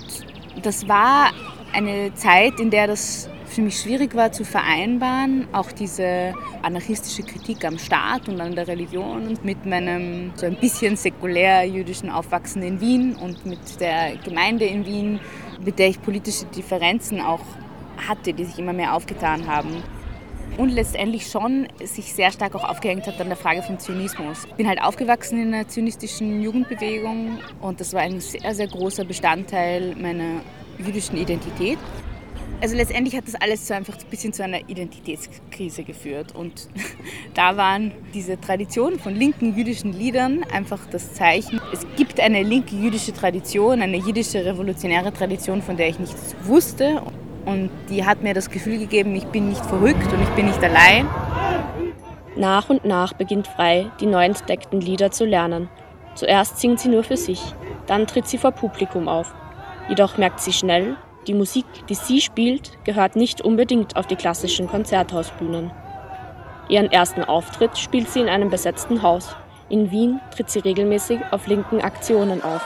das 0.62 0.86
war 0.86 1.30
eine 1.72 2.14
Zeit, 2.14 2.60
in 2.60 2.70
der 2.70 2.88
das 2.88 3.30
für 3.46 3.62
mich 3.62 3.80
schwierig 3.80 4.14
war 4.14 4.32
zu 4.32 4.44
vereinbaren, 4.44 5.48
auch 5.52 5.72
diese 5.72 6.34
anarchistische 6.60 7.22
Kritik 7.22 7.64
am 7.64 7.78
Staat 7.78 8.28
und 8.28 8.38
an 8.40 8.54
der 8.54 8.68
Religion 8.68 9.28
und 9.28 9.44
mit 9.44 9.64
meinem 9.64 10.32
so 10.34 10.44
ein 10.44 10.56
bisschen 10.56 10.96
säkulär 10.96 11.64
jüdischen 11.64 12.10
Aufwachsen 12.10 12.62
in 12.62 12.80
Wien 12.80 13.14
und 13.14 13.46
mit 13.46 13.80
der 13.80 14.16
Gemeinde 14.16 14.66
in 14.66 14.84
Wien, 14.84 15.20
mit 15.64 15.78
der 15.78 15.88
ich 15.88 16.02
politische 16.02 16.44
Differenzen 16.46 17.20
auch 17.20 17.40
hatte, 18.08 18.32
die 18.32 18.44
sich 18.44 18.58
immer 18.58 18.72
mehr 18.72 18.94
aufgetan 18.94 19.46
haben. 19.46 19.82
Und 20.56 20.70
letztendlich 20.70 21.26
schon 21.26 21.68
sich 21.84 22.14
sehr 22.14 22.30
stark 22.32 22.54
auch 22.54 22.64
aufgehängt 22.64 23.06
hat 23.06 23.20
an 23.20 23.28
der 23.28 23.36
Frage 23.36 23.62
von 23.62 23.78
Zionismus. 23.78 24.44
Ich 24.46 24.54
bin 24.54 24.66
halt 24.66 24.80
aufgewachsen 24.80 25.40
in 25.40 25.52
einer 25.52 25.68
zionistischen 25.68 26.40
Jugendbewegung 26.40 27.38
und 27.60 27.80
das 27.80 27.92
war 27.92 28.00
ein 28.00 28.20
sehr, 28.20 28.54
sehr 28.54 28.66
großer 28.66 29.04
Bestandteil 29.04 29.94
meiner 29.96 30.40
jüdischen 30.78 31.18
Identität. 31.18 31.78
Also 32.62 32.74
letztendlich 32.74 33.14
hat 33.14 33.26
das 33.26 33.34
alles 33.34 33.68
so 33.68 33.74
einfach 33.74 33.98
ein 33.98 34.08
bisschen 34.08 34.32
zu 34.32 34.42
einer 34.42 34.66
Identitätskrise 34.66 35.84
geführt. 35.84 36.34
Und 36.34 36.68
da 37.34 37.56
waren 37.58 37.92
diese 38.14 38.40
Traditionen 38.40 38.98
von 38.98 39.14
linken 39.14 39.54
jüdischen 39.54 39.92
Liedern 39.92 40.42
einfach 40.50 40.80
das 40.90 41.12
Zeichen. 41.12 41.60
Es 41.72 41.86
gibt 41.96 42.18
eine 42.18 42.42
linke 42.42 42.74
jüdische 42.74 43.12
Tradition, 43.12 43.82
eine 43.82 43.98
jüdische 43.98 44.42
revolutionäre 44.42 45.12
Tradition, 45.12 45.60
von 45.60 45.76
der 45.76 45.88
ich 45.88 45.98
nichts 45.98 46.34
wusste. 46.44 47.02
Und 47.46 47.70
die 47.88 48.04
hat 48.04 48.22
mir 48.22 48.34
das 48.34 48.50
Gefühl 48.50 48.78
gegeben, 48.78 49.14
ich 49.14 49.26
bin 49.26 49.48
nicht 49.48 49.64
verrückt 49.64 50.12
und 50.12 50.20
ich 50.20 50.28
bin 50.30 50.46
nicht 50.46 50.62
allein. 50.62 51.08
Nach 52.36 52.68
und 52.68 52.84
nach 52.84 53.14
beginnt 53.14 53.46
Frei, 53.46 53.90
die 54.00 54.06
neu 54.06 54.24
entdeckten 54.24 54.80
Lieder 54.80 55.10
zu 55.10 55.24
lernen. 55.24 55.70
Zuerst 56.16 56.58
singt 56.58 56.80
sie 56.80 56.88
nur 56.88 57.04
für 57.04 57.16
sich, 57.16 57.40
dann 57.86 58.06
tritt 58.06 58.26
sie 58.26 58.36
vor 58.36 58.50
Publikum 58.50 59.08
auf. 59.08 59.34
Jedoch 59.88 60.18
merkt 60.18 60.40
sie 60.40 60.52
schnell, 60.52 60.96
die 61.26 61.34
Musik, 61.34 61.66
die 61.88 61.94
sie 61.94 62.20
spielt, 62.20 62.72
gehört 62.84 63.16
nicht 63.16 63.40
unbedingt 63.40 63.96
auf 63.96 64.06
die 64.06 64.16
klassischen 64.16 64.68
Konzerthausbühnen. 64.68 65.70
Ihren 66.68 66.90
ersten 66.90 67.22
Auftritt 67.22 67.78
spielt 67.78 68.10
sie 68.10 68.20
in 68.20 68.28
einem 68.28 68.50
besetzten 68.50 69.02
Haus. 69.02 69.36
In 69.68 69.90
Wien 69.90 70.20
tritt 70.34 70.50
sie 70.50 70.58
regelmäßig 70.58 71.20
auf 71.30 71.46
linken 71.46 71.80
Aktionen 71.80 72.42
auf. 72.42 72.62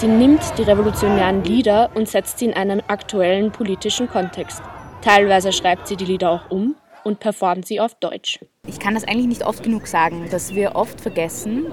Sie 0.00 0.08
nimmt 0.08 0.40
die 0.56 0.62
revolutionären 0.62 1.44
Lieder 1.44 1.90
und 1.92 2.08
setzt 2.08 2.38
sie 2.38 2.46
in 2.46 2.54
einen 2.54 2.80
aktuellen 2.88 3.52
politischen 3.52 4.08
Kontext. 4.08 4.62
Teilweise 5.02 5.52
schreibt 5.52 5.88
sie 5.88 5.96
die 5.96 6.06
Lieder 6.06 6.30
auch 6.30 6.50
um 6.50 6.74
und 7.04 7.20
performt 7.20 7.66
sie 7.66 7.80
auf 7.80 7.92
Deutsch. 7.96 8.40
Ich 8.66 8.78
kann 8.78 8.94
das 8.94 9.04
eigentlich 9.04 9.26
nicht 9.26 9.44
oft 9.44 9.62
genug 9.62 9.86
sagen, 9.86 10.26
dass 10.30 10.54
wir 10.54 10.74
oft 10.74 11.02
vergessen, 11.02 11.66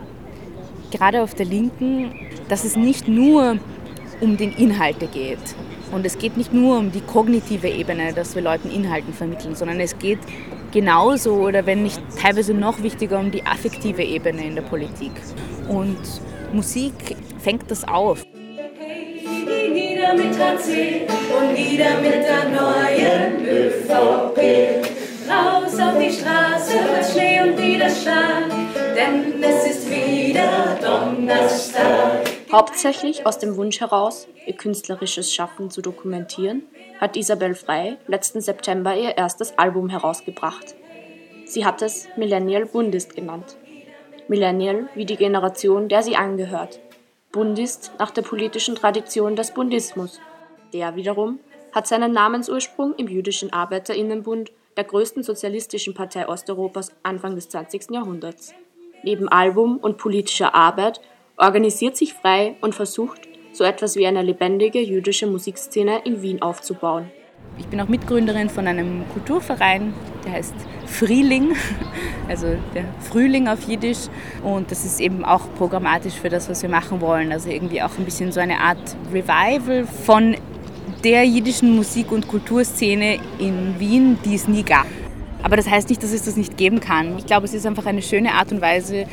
gerade 0.91 1.23
auf 1.23 1.35
der 1.35 1.45
Linken, 1.45 2.13
dass 2.49 2.65
es 2.65 2.75
nicht 2.75 3.07
nur 3.07 3.59
um 4.19 4.35
den 4.35 4.51
Inhalte 4.51 5.07
geht. 5.07 5.55
Und 5.93 6.05
es 6.05 6.17
geht 6.17 6.35
nicht 6.35 6.51
nur 6.51 6.79
um 6.79 6.91
die 6.91 6.99
kognitive 6.99 7.69
Ebene, 7.69 8.11
dass 8.11 8.35
wir 8.35 8.41
Leuten 8.41 8.69
Inhalten 8.69 9.13
vermitteln, 9.13 9.55
sondern 9.55 9.79
es 9.79 9.97
geht 9.99 10.19
genauso 10.73 11.35
oder 11.35 11.65
wenn 11.65 11.81
nicht 11.81 12.01
teilweise 12.21 12.53
noch 12.53 12.83
wichtiger 12.83 13.21
um 13.21 13.31
die 13.31 13.45
affektive 13.45 14.03
Ebene 14.03 14.47
in 14.47 14.55
der 14.55 14.63
Politik. 14.63 15.13
Und 15.69 15.97
Musik 16.51 17.15
fängt 17.39 17.69
das 17.69 17.87
auf. 17.87 18.25
Nieder 19.73 20.13
mit 20.13 20.37
HC 20.37 21.07
und 21.37 21.53
nieder 21.53 21.99
mit 21.99 22.13
der 22.13 22.49
neuen 22.49 23.45
ÖVP. 23.45 24.97
Raus 25.29 25.77
auf 25.79 25.97
die 25.99 26.11
Straße 26.11 26.73
mit 26.73 27.05
Schnee 27.05 27.41
und 27.41 27.57
Widerstand, 27.57 28.53
denn 28.95 29.43
es 29.43 29.67
ist 29.67 29.89
wieder 29.89 30.77
Donnerstag. 30.81 32.29
Hauptsächlich 32.51 33.25
aus 33.25 33.37
dem 33.37 33.57
Wunsch 33.57 33.81
heraus, 33.81 34.27
ihr 34.45 34.55
künstlerisches 34.55 35.33
Schaffen 35.33 35.69
zu 35.69 35.81
dokumentieren, 35.81 36.63
hat 37.01 37.17
Isabel 37.17 37.55
Frey 37.55 37.97
letzten 38.07 38.39
September 38.39 38.95
ihr 38.95 39.17
erstes 39.17 39.57
Album 39.57 39.89
herausgebracht. 39.89 40.75
Sie 41.45 41.65
hat 41.65 41.81
es 41.81 42.07
Millennial 42.15 42.65
Bundist 42.65 43.15
genannt. 43.15 43.57
Millennial 44.29 44.87
wie 44.95 45.05
die 45.05 45.17
Generation, 45.17 45.89
der 45.89 46.03
sie 46.03 46.15
angehört. 46.15 46.79
Bundist 47.31 47.91
nach 47.99 48.11
der 48.11 48.21
politischen 48.21 48.75
Tradition 48.75 49.35
des 49.35 49.53
Bundismus. 49.53 50.19
Der 50.73 50.95
wiederum 50.95 51.39
hat 51.73 51.85
seinen 51.85 52.13
Namensursprung 52.13 52.95
im 52.95 53.07
jüdischen 53.07 53.51
Arbeiterinnenbund, 53.51 54.51
der 54.77 54.85
größten 54.85 55.23
sozialistischen 55.23 55.93
Partei 55.93 56.27
Osteuropas 56.27 56.91
Anfang 57.03 57.35
des 57.35 57.49
20. 57.49 57.91
Jahrhunderts. 57.91 58.53
Neben 59.03 59.27
Album 59.27 59.77
und 59.77 59.97
politischer 59.97 60.55
Arbeit 60.55 61.01
organisiert 61.35 61.97
sich 61.97 62.13
frei 62.13 62.55
und 62.61 62.73
versucht, 62.73 63.27
so 63.51 63.63
etwas 63.63 63.95
wie 63.95 64.07
eine 64.07 64.21
lebendige 64.21 64.79
jüdische 64.79 65.27
Musikszene 65.27 66.01
in 66.05 66.21
Wien 66.21 66.41
aufzubauen. 66.41 67.11
Ich 67.59 67.65
bin 67.67 67.81
auch 67.81 67.87
Mitgründerin 67.87 68.49
von 68.49 68.67
einem 68.67 69.03
Kulturverein, 69.13 69.93
der 70.23 70.33
heißt 70.33 70.53
Frühling, 70.85 71.55
also 72.29 72.55
der 72.75 72.85
Frühling 73.09 73.47
auf 73.47 73.67
Jiddisch. 73.67 74.09
Und 74.43 74.69
das 74.69 74.85
ist 74.85 74.99
eben 74.99 75.25
auch 75.25 75.41
programmatisch 75.57 76.13
für 76.13 76.29
das, 76.29 76.49
was 76.49 76.61
wir 76.61 76.69
machen 76.69 77.01
wollen. 77.01 77.31
Also 77.31 77.49
irgendwie 77.49 77.81
auch 77.81 77.97
ein 77.97 78.05
bisschen 78.05 78.31
so 78.31 78.39
eine 78.39 78.59
Art 78.59 78.95
Revival 79.11 79.85
von 79.85 80.35
der 81.03 81.23
jiddischen 81.23 81.75
Musik- 81.75 82.11
und 82.11 82.27
Kulturszene 82.27 83.19
in 83.39 83.79
Wien, 83.79 84.17
die 84.23 84.35
es 84.35 84.47
nie 84.47 84.63
gab. 84.63 84.87
Aber 85.43 85.55
das 85.55 85.69
heißt 85.69 85.89
nicht, 85.89 86.01
dass 86.03 86.11
es 86.11 86.23
das 86.23 86.35
nicht 86.35 86.57
geben 86.57 86.79
kann. 86.79 87.17
Ich 87.17 87.25
glaube, 87.25 87.45
es 87.45 87.53
ist 87.53 87.65
einfach 87.65 87.85
eine 87.85 88.01
schöne 88.01 88.33
Art 88.33 88.51
und 88.51 88.61
Weise, 88.61 89.05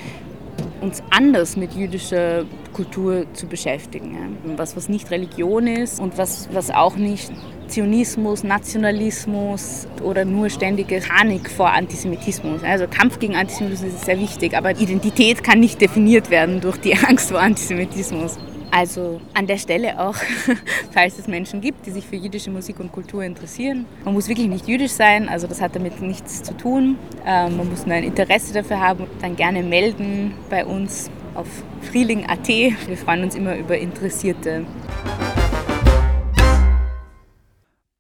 uns 0.84 1.02
anders 1.10 1.56
mit 1.56 1.72
jüdischer 1.74 2.44
Kultur 2.72 3.26
zu 3.32 3.46
beschäftigen. 3.46 4.36
Was, 4.56 4.76
was 4.76 4.88
nicht 4.88 5.10
Religion 5.10 5.66
ist 5.66 5.98
und 5.98 6.18
was, 6.18 6.48
was 6.52 6.70
auch 6.70 6.96
nicht 6.96 7.32
Zionismus, 7.68 8.44
Nationalismus 8.44 9.88
oder 10.02 10.24
nur 10.24 10.50
ständige 10.50 11.00
Panik 11.00 11.50
vor 11.50 11.72
Antisemitismus. 11.72 12.62
Also 12.62 12.86
Kampf 12.86 13.18
gegen 13.18 13.34
Antisemitismus 13.34 13.94
ist 13.94 14.04
sehr 14.04 14.20
wichtig, 14.20 14.56
aber 14.56 14.72
Identität 14.72 15.42
kann 15.42 15.60
nicht 15.60 15.80
definiert 15.80 16.30
werden 16.30 16.60
durch 16.60 16.76
die 16.76 16.94
Angst 17.08 17.30
vor 17.30 17.40
Antisemitismus. 17.40 18.38
Also 18.76 19.20
an 19.34 19.46
der 19.46 19.58
Stelle 19.58 20.00
auch, 20.00 20.16
falls 20.90 21.16
es 21.16 21.28
Menschen 21.28 21.60
gibt, 21.60 21.86
die 21.86 21.92
sich 21.92 22.04
für 22.04 22.16
jüdische 22.16 22.50
Musik 22.50 22.80
und 22.80 22.90
Kultur 22.90 23.22
interessieren. 23.22 23.86
Man 24.04 24.14
muss 24.14 24.26
wirklich 24.26 24.48
nicht 24.48 24.66
jüdisch 24.66 24.90
sein, 24.90 25.28
also 25.28 25.46
das 25.46 25.60
hat 25.60 25.76
damit 25.76 26.02
nichts 26.02 26.42
zu 26.42 26.56
tun. 26.56 26.98
Ähm, 27.24 27.56
man 27.56 27.70
muss 27.70 27.86
nur 27.86 27.94
ein 27.94 28.02
Interesse 28.02 28.52
dafür 28.52 28.80
haben. 28.80 29.06
Dann 29.20 29.36
gerne 29.36 29.62
melden 29.62 30.34
bei 30.50 30.66
uns 30.66 31.08
auf 31.34 31.46
frieling.at. 31.82 32.48
Wir 32.48 32.96
freuen 32.96 33.22
uns 33.22 33.36
immer 33.36 33.56
über 33.56 33.78
Interessierte. 33.78 34.66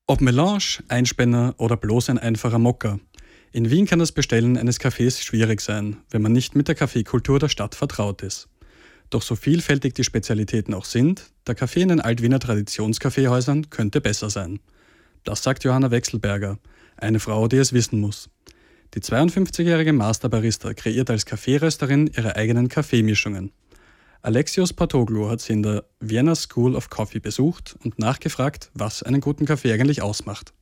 Ob 0.08 0.20
Melange, 0.20 0.82
Einspänner 0.88 1.54
oder 1.58 1.76
bloß 1.76 2.10
ein 2.10 2.18
einfacher 2.18 2.58
Mocker. 2.58 2.98
In 3.52 3.70
Wien 3.70 3.86
kann 3.86 4.00
das 4.00 4.10
Bestellen 4.10 4.58
eines 4.58 4.80
Kaffees 4.80 5.22
schwierig 5.22 5.60
sein, 5.60 5.98
wenn 6.10 6.22
man 6.22 6.32
nicht 6.32 6.56
mit 6.56 6.66
der 6.66 6.74
Kaffeekultur 6.74 7.38
der 7.38 7.48
Stadt 7.48 7.76
vertraut 7.76 8.22
ist. 8.22 8.48
Doch 9.14 9.22
so 9.22 9.36
vielfältig 9.36 9.94
die 9.94 10.02
Spezialitäten 10.02 10.74
auch 10.74 10.84
sind, 10.84 11.30
der 11.46 11.54
Kaffee 11.54 11.82
in 11.82 11.88
den 11.88 12.00
Altwiener 12.00 12.40
Traditionskaffeehäusern 12.40 13.70
könnte 13.70 14.00
besser 14.00 14.28
sein. 14.28 14.58
Das 15.22 15.44
sagt 15.44 15.62
Johanna 15.62 15.92
Wechselberger, 15.92 16.58
eine 16.96 17.20
Frau, 17.20 17.46
die 17.46 17.58
es 17.58 17.72
wissen 17.72 18.00
muss. 18.00 18.28
Die 18.94 18.98
52-jährige 18.98 19.92
Masterbarista 19.92 20.74
kreiert 20.74 21.10
als 21.10 21.26
Kaffeerösterin 21.26 22.08
ihre 22.08 22.34
eigenen 22.34 22.66
Kaffeemischungen. 22.66 23.52
Alexios 24.22 24.72
Patoglu 24.72 25.30
hat 25.30 25.40
sie 25.40 25.52
in 25.52 25.62
der 25.62 25.84
Vienna 26.00 26.34
School 26.34 26.74
of 26.74 26.90
Coffee 26.90 27.20
besucht 27.20 27.76
und 27.84 28.00
nachgefragt, 28.00 28.72
was 28.74 29.04
einen 29.04 29.20
guten 29.20 29.46
Kaffee 29.46 29.72
eigentlich 29.72 30.02
ausmacht. 30.02 30.52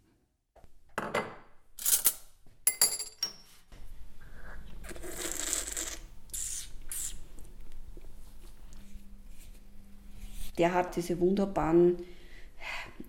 Der 10.59 10.75
hat 10.75 10.97
diese 10.97 11.19
wunderbaren, 11.21 11.97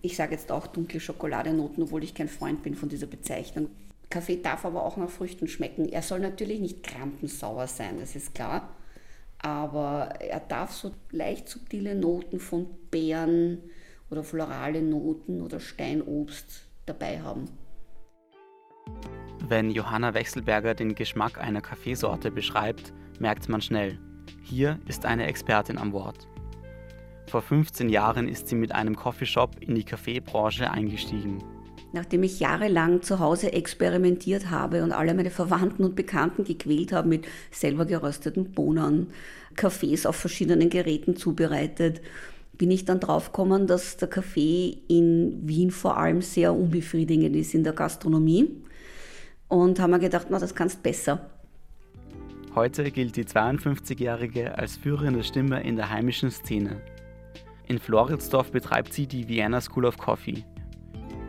ich 0.02 0.16
sage 0.16 0.32
jetzt 0.32 0.50
auch 0.50 0.66
dunkle 0.66 1.00
Schokoladenoten, 1.00 1.82
obwohl 1.82 2.04
ich 2.04 2.14
kein 2.14 2.28
Freund 2.28 2.62
bin 2.62 2.74
von 2.74 2.88
dieser 2.88 3.06
Bezeichnung. 3.06 3.68
Kaffee 4.10 4.40
darf 4.40 4.64
aber 4.64 4.84
auch 4.84 4.96
nach 4.96 5.10
Früchten 5.10 5.48
schmecken. 5.48 5.88
Er 5.88 6.02
soll 6.02 6.20
natürlich 6.20 6.60
nicht 6.60 6.82
krampensauer 6.82 7.66
sein, 7.66 7.98
das 7.98 8.14
ist 8.14 8.34
klar. 8.34 8.68
Aber 9.38 10.14
er 10.20 10.40
darf 10.40 10.72
so 10.72 10.92
leicht 11.10 11.48
subtile 11.48 11.94
Noten 11.94 12.38
von 12.38 12.66
Beeren 12.90 13.58
oder 14.10 14.24
florale 14.24 14.82
Noten 14.82 15.42
oder 15.42 15.60
Steinobst 15.60 16.66
dabei 16.86 17.20
haben. 17.20 17.48
Wenn 19.46 19.70
Johanna 19.70 20.14
Wechselberger 20.14 20.74
den 20.74 20.94
Geschmack 20.94 21.38
einer 21.38 21.60
Kaffeesorte 21.60 22.30
beschreibt, 22.30 22.92
merkt 23.18 23.48
man 23.48 23.60
schnell, 23.60 23.98
hier 24.42 24.78
ist 24.86 25.04
eine 25.04 25.26
Expertin 25.26 25.76
am 25.76 25.92
Wort. 25.92 26.28
Vor 27.26 27.42
15 27.42 27.88
Jahren 27.88 28.28
ist 28.28 28.48
sie 28.48 28.54
mit 28.54 28.72
einem 28.72 28.96
Coffeeshop 28.96 29.56
in 29.60 29.74
die 29.74 29.84
Kaffeebranche 29.84 30.70
eingestiegen. 30.70 31.42
Nachdem 31.92 32.24
ich 32.24 32.40
jahrelang 32.40 33.02
zu 33.02 33.20
Hause 33.20 33.52
experimentiert 33.52 34.50
habe 34.50 34.82
und 34.82 34.92
alle 34.92 35.14
meine 35.14 35.30
Verwandten 35.30 35.84
und 35.84 35.94
Bekannten 35.94 36.44
gequält 36.44 36.92
habe 36.92 37.08
mit 37.08 37.26
selber 37.50 37.86
gerösteten 37.86 38.52
Bohnen, 38.52 39.08
Kaffees 39.54 40.04
auf 40.04 40.16
verschiedenen 40.16 40.70
Geräten 40.70 41.16
zubereitet, 41.16 42.00
bin 42.58 42.70
ich 42.70 42.84
dann 42.84 43.00
draufgekommen, 43.00 43.66
dass 43.66 43.96
der 43.96 44.08
Kaffee 44.08 44.78
in 44.88 45.40
Wien 45.46 45.70
vor 45.70 45.96
allem 45.96 46.20
sehr 46.20 46.54
unbefriedigend 46.54 47.34
ist 47.36 47.54
in 47.54 47.64
der 47.64 47.72
Gastronomie. 47.72 48.50
Und 49.48 49.78
haben 49.78 49.90
mir 49.90 49.98
gedacht, 49.98 50.26
na, 50.30 50.38
das 50.38 50.54
kannst 50.54 50.82
besser. 50.82 51.30
Heute 52.54 52.90
gilt 52.90 53.16
die 53.16 53.24
52-Jährige 53.24 54.56
als 54.56 54.76
führende 54.76 55.22
Stimme 55.22 55.62
in 55.62 55.76
der 55.76 55.90
heimischen 55.90 56.30
Szene. 56.30 56.80
In 57.66 57.78
Floridsdorf 57.78 58.52
betreibt 58.52 58.92
sie 58.92 59.06
die 59.06 59.26
Vienna 59.26 59.60
School 59.60 59.86
of 59.86 59.96
Coffee. 59.96 60.44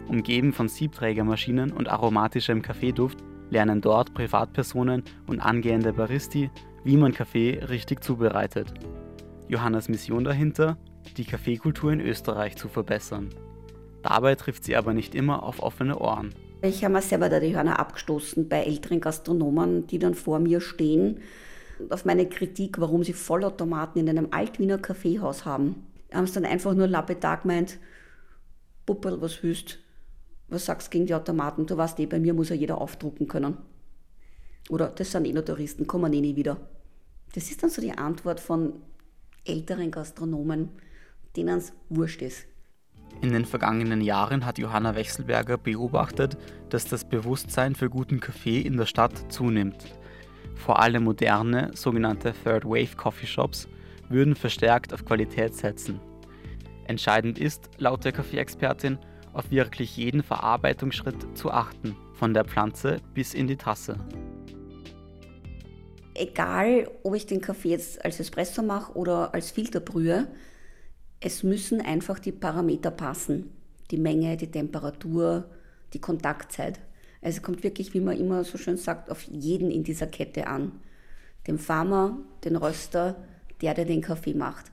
Umgeben 0.10 0.52
von 0.52 0.68
Siebträgermaschinen 0.68 1.72
und 1.72 1.88
aromatischem 1.88 2.62
Kaffeeduft 2.62 3.20
lernen 3.50 3.80
dort 3.80 4.14
Privatpersonen 4.14 5.04
und 5.28 5.40
angehende 5.40 5.94
Baristi, 5.94 6.52
wie 6.84 6.98
man 6.98 7.14
Kaffee 7.14 7.64
richtig 7.70 8.04
zubereitet. 8.04 8.74
Johannas 9.48 9.88
Mission 9.88 10.26
dahinter, 10.26 10.78
die 11.16 11.24
Kaffeekultur 11.24 11.94
in 11.94 12.02
Österreich 12.02 12.58
zu 12.58 12.68
verbessern. 12.68 13.30
Dabei 14.04 14.36
trifft 14.36 14.66
sie 14.66 14.76
aber 14.76 14.94
nicht 14.94 15.16
immer 15.16 15.44
auf 15.44 15.64
offene 15.64 15.98
Ohren. 15.98 16.36
Ich 16.62 16.84
habe 16.84 16.96
mir 16.96 17.02
selber 17.02 17.30
da 17.30 17.40
die 17.40 17.56
Hörner 17.56 17.80
abgestoßen 17.80 18.50
bei 18.50 18.64
älteren 18.64 19.00
Gastronomen, 19.00 19.88
die 19.88 20.00
dann 20.00 20.16
vor 20.16 20.40
mir 20.40 20.60
stehen, 20.60 21.22
auf 21.90 22.06
meine 22.06 22.28
Kritik, 22.28 22.80
warum 22.80 23.04
sie 23.04 23.14
Vollautomaten 23.14 24.02
in 24.02 24.10
einem 24.10 24.28
Altwiener 24.32 24.78
Kaffeehaus 24.78 25.46
haben 25.46 25.86
haben 26.14 26.28
sie 26.28 26.34
dann 26.34 26.46
einfach 26.46 26.74
nur 26.74 26.88
lapidar 26.88 27.42
gemeint, 27.42 27.80
Puppel, 28.86 29.20
was 29.22 29.42
willst 29.42 29.80
Was 30.48 30.66
sagst 30.66 30.88
du 30.88 30.92
gegen 30.92 31.08
die 31.08 31.16
Automaten? 31.16 31.66
Du 31.66 31.76
weißt 31.76 32.00
eh, 32.00 32.06
bei 32.06 32.20
mir 32.20 32.34
muss 32.34 32.50
ja 32.50 32.56
jeder 32.56 32.80
aufdrucken 32.80 33.28
können. 33.28 33.58
Oder 34.70 34.90
das 34.90 35.12
sind 35.12 35.26
eh 35.26 35.34
nur 35.34 35.46
Touristen, 35.46 35.88
kommen 35.88 36.14
eh 36.14 36.22
nie 36.22 36.36
wieder. 36.36 36.58
Das 37.34 37.50
ist 37.50 37.64
dann 37.64 37.70
so 37.70 37.82
die 37.82 37.98
Antwort 37.98 38.40
von 38.40 38.74
älteren 39.44 39.92
Gastronomen, 39.92 40.70
denen 41.36 41.58
es 41.58 41.74
wurscht 41.90 42.22
ist. 42.22 42.48
In 43.22 43.32
den 43.32 43.46
vergangenen 43.46 44.02
Jahren 44.02 44.46
hat 44.46 44.58
Johanna 44.58 44.96
Wechselberger 44.96 45.58
beobachtet, 45.58 46.38
dass 46.70 46.86
das 46.86 47.06
Bewusstsein 47.06 47.76
für 47.76 47.90
guten 47.90 48.20
Kaffee 48.20 48.62
in 48.62 48.78
der 48.78 48.86
Stadt 48.86 49.32
zunimmt. 49.32 49.86
Vor 50.56 50.80
allem 50.80 51.04
moderne, 51.04 51.72
sogenannte 51.74 52.34
Third 52.44 52.66
Wave 52.66 52.96
Coffeeshops 52.96 53.68
würden 54.10 54.36
verstärkt 54.36 54.94
auf 54.94 55.06
Qualität 55.06 55.54
setzen. 55.56 56.00
Entscheidend 56.88 57.40
ist, 57.40 57.70
laut 57.78 58.06
der 58.06 58.12
Kaffeeexpertin, 58.12 59.00
auf 59.34 59.52
wirklich 59.52 59.98
jeden 59.98 60.24
Verarbeitungsschritt 60.24 61.38
zu 61.38 61.52
achten, 61.52 61.96
von 62.14 62.34
der 62.34 62.46
Pflanze 62.46 62.98
bis 63.14 63.34
in 63.34 63.48
die 63.48 63.58
Tasse. 63.58 63.98
Egal, 66.14 66.90
ob 67.04 67.16
ich 67.16 67.26
den 67.26 67.42
Kaffee 67.42 67.72
jetzt 67.72 68.04
als 68.06 68.20
Espresso 68.20 68.62
mache 68.62 68.94
oder 68.94 69.34
als 69.34 69.52
Filter 69.52 69.82
brühe, 69.82 70.28
es 71.20 71.44
müssen 71.44 71.82
einfach 71.82 72.20
die 72.20 72.32
Parameter 72.32 72.92
passen. 72.92 73.52
Die 73.92 73.98
Menge, 73.98 74.38
die 74.38 74.50
Temperatur, 74.50 75.50
die 75.94 76.00
Kontaktzeit. 76.00 76.80
Also 77.22 77.38
es 77.38 77.44
kommt 77.44 77.64
wirklich, 77.64 77.94
wie 77.94 78.00
man 78.00 78.18
immer 78.18 78.44
so 78.44 78.58
schön 78.58 78.78
sagt, 78.78 79.10
auf 79.10 79.24
jeden 79.24 79.72
in 79.72 79.84
dieser 79.84 80.08
Kette 80.08 80.48
an. 80.48 80.72
Den 81.48 81.58
Farmer, 81.58 82.18
den 82.44 82.56
Röster, 82.56 83.16
der, 83.66 83.74
der 83.74 83.86
den 83.86 84.02
Kaffee 84.02 84.36
macht. 84.36 84.72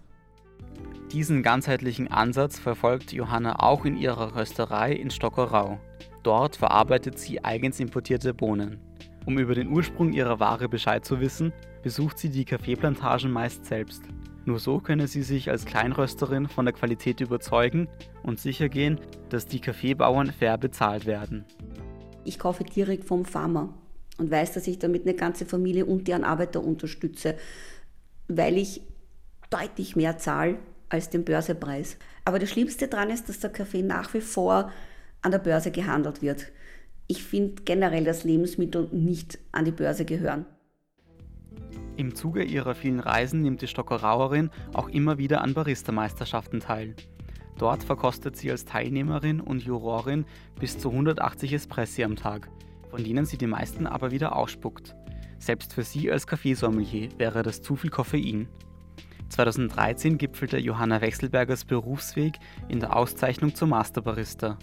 Diesen 1.12 1.42
ganzheitlichen 1.42 2.08
Ansatz 2.08 2.58
verfolgt 2.58 3.12
Johanna 3.12 3.60
auch 3.60 3.86
in 3.86 3.96
ihrer 3.96 4.36
Rösterei 4.36 4.92
in 4.92 5.10
Stockerau. 5.10 5.78
Dort 6.22 6.56
verarbeitet 6.56 7.18
sie 7.18 7.42
eigens 7.42 7.80
importierte 7.80 8.34
Bohnen. 8.34 8.78
Um 9.24 9.38
über 9.38 9.54
den 9.54 9.68
Ursprung 9.68 10.12
ihrer 10.12 10.40
Ware 10.40 10.68
Bescheid 10.68 11.04
zu 11.04 11.20
wissen, 11.20 11.52
besucht 11.82 12.18
sie 12.18 12.28
die 12.28 12.44
Kaffeeplantagen 12.44 13.30
meist 13.30 13.64
selbst. 13.64 14.02
Nur 14.44 14.58
so 14.58 14.78
könne 14.78 15.06
sie 15.06 15.22
sich 15.22 15.50
als 15.50 15.64
Kleinrösterin 15.64 16.48
von 16.48 16.66
der 16.66 16.74
Qualität 16.74 17.20
überzeugen 17.20 17.88
und 18.22 18.40
sicher 18.40 18.68
gehen, 18.68 19.00
dass 19.30 19.46
die 19.46 19.60
Kaffeebauern 19.60 20.32
fair 20.32 20.58
bezahlt 20.58 21.06
werden. 21.06 21.44
Ich 22.24 22.38
kaufe 22.38 22.64
direkt 22.64 23.04
vom 23.04 23.24
Farmer 23.24 23.72
und 24.18 24.30
weiß, 24.30 24.52
dass 24.52 24.66
ich 24.66 24.78
damit 24.78 25.06
eine 25.06 25.14
ganze 25.14 25.46
Familie 25.46 25.86
und 25.86 26.08
deren 26.08 26.24
Arbeiter 26.24 26.62
unterstütze, 26.62 27.36
weil 28.36 28.56
ich 28.56 28.82
deutlich 29.50 29.96
mehr 29.96 30.18
zahle 30.18 30.58
als 30.88 31.10
den 31.10 31.24
Börsepreis. 31.24 31.96
Aber 32.24 32.38
das 32.38 32.50
Schlimmste 32.50 32.88
daran 32.88 33.10
ist, 33.10 33.28
dass 33.28 33.40
der 33.40 33.50
Kaffee 33.50 33.82
nach 33.82 34.12
wie 34.14 34.20
vor 34.20 34.70
an 35.22 35.30
der 35.30 35.38
Börse 35.38 35.70
gehandelt 35.70 36.22
wird. 36.22 36.46
Ich 37.06 37.22
finde 37.22 37.62
generell, 37.64 38.04
dass 38.04 38.24
Lebensmittel 38.24 38.88
nicht 38.92 39.38
an 39.52 39.64
die 39.64 39.72
Börse 39.72 40.04
gehören. 40.04 40.46
Im 41.96 42.14
Zuge 42.14 42.42
ihrer 42.42 42.74
vielen 42.74 43.00
Reisen 43.00 43.42
nimmt 43.42 43.60
die 43.60 43.66
Stockerauerin 43.66 44.50
auch 44.72 44.88
immer 44.88 45.18
wieder 45.18 45.42
an 45.42 45.54
Barista-Meisterschaften 45.54 46.60
teil. 46.60 46.94
Dort 47.58 47.84
verkostet 47.84 48.36
sie 48.36 48.50
als 48.50 48.64
Teilnehmerin 48.64 49.40
und 49.40 49.62
Jurorin 49.62 50.24
bis 50.58 50.78
zu 50.78 50.90
180 50.90 51.52
Espressi 51.52 52.02
am 52.02 52.16
Tag, 52.16 52.48
von 52.90 53.04
denen 53.04 53.26
sie 53.26 53.36
die 53.36 53.46
meisten 53.46 53.86
aber 53.86 54.10
wieder 54.10 54.34
ausspuckt. 54.36 54.96
Selbst 55.42 55.74
für 55.74 55.82
sie 55.82 56.08
als 56.08 56.28
Kaffeesommelier 56.28 57.08
wäre 57.18 57.42
das 57.42 57.62
zu 57.62 57.74
viel 57.74 57.90
Koffein. 57.90 58.46
2013 59.30 60.16
gipfelte 60.16 60.56
Johanna 60.56 61.00
Wechselbergers 61.00 61.64
Berufsweg 61.64 62.34
in 62.68 62.78
der 62.78 62.94
Auszeichnung 62.94 63.52
zum 63.52 63.70
Masterbarista. 63.70 64.56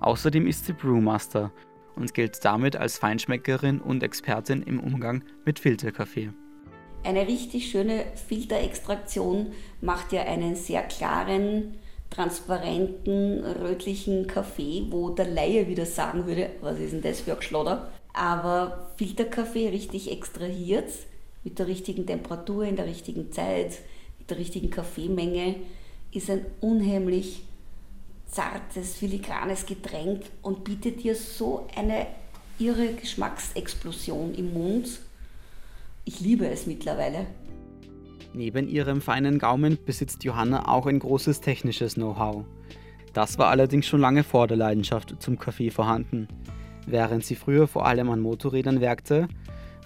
Außerdem 0.00 0.46
ist 0.46 0.64
sie 0.64 0.72
Brewmaster 0.72 1.52
und 1.96 2.14
gilt 2.14 2.42
damit 2.46 2.76
als 2.76 2.96
Feinschmeckerin 2.96 3.78
und 3.78 4.02
Expertin 4.02 4.62
im 4.62 4.80
Umgang 4.80 5.22
mit 5.44 5.58
Filterkaffee. 5.58 6.30
Eine 7.04 7.28
richtig 7.28 7.70
schöne 7.70 8.06
Filterextraktion 8.26 9.52
macht 9.82 10.14
ja 10.14 10.22
einen 10.22 10.56
sehr 10.56 10.82
klaren, 10.84 11.76
transparenten, 12.08 13.44
rötlichen 13.44 14.28
Kaffee, 14.28 14.86
wo 14.88 15.10
der 15.10 15.26
Laie 15.26 15.68
wieder 15.68 15.84
sagen 15.84 16.26
würde, 16.26 16.48
was 16.62 16.78
ist 16.78 16.92
denn 16.92 17.02
das 17.02 17.20
für 17.20 17.32
ein 17.32 17.38
Geschlodder? 17.38 17.92
Aber 18.12 18.90
Filterkaffee 18.96 19.68
richtig 19.68 20.10
extrahiert, 20.10 20.90
mit 21.44 21.58
der 21.58 21.66
richtigen 21.66 22.06
Temperatur, 22.06 22.64
in 22.64 22.76
der 22.76 22.86
richtigen 22.86 23.32
Zeit, 23.32 23.78
mit 24.18 24.30
der 24.30 24.38
richtigen 24.38 24.70
Kaffeemenge, 24.70 25.56
ist 26.12 26.30
ein 26.30 26.46
unheimlich 26.60 27.42
zartes, 28.30 28.96
filigranes 28.96 29.66
Getränk 29.66 30.22
und 30.42 30.64
bietet 30.64 31.02
dir 31.02 31.16
so 31.16 31.66
eine 31.76 32.06
irre 32.58 32.92
Geschmacksexplosion 32.94 34.34
im 34.34 34.52
Mund 34.52 34.88
ich 36.04 36.20
liebe 36.20 36.46
es 36.48 36.66
mittlerweile. 36.66 37.26
Neben 38.34 38.68
ihrem 38.68 39.00
feinen 39.00 39.38
Gaumen 39.38 39.78
besitzt 39.84 40.24
Johanna 40.24 40.66
auch 40.68 40.86
ein 40.86 40.98
großes 40.98 41.40
technisches 41.40 41.94
Know-how. 41.94 42.44
Das 43.12 43.38
war 43.38 43.48
allerdings 43.48 43.86
schon 43.86 44.00
lange 44.00 44.24
vor 44.24 44.48
der 44.48 44.56
Leidenschaft 44.56 45.14
zum 45.20 45.38
Kaffee 45.38 45.70
vorhanden. 45.70 46.28
Während 46.86 47.24
sie 47.24 47.34
früher 47.34 47.66
vor 47.66 47.86
allem 47.86 48.10
an 48.10 48.20
Motorrädern 48.20 48.80
werkte, 48.80 49.28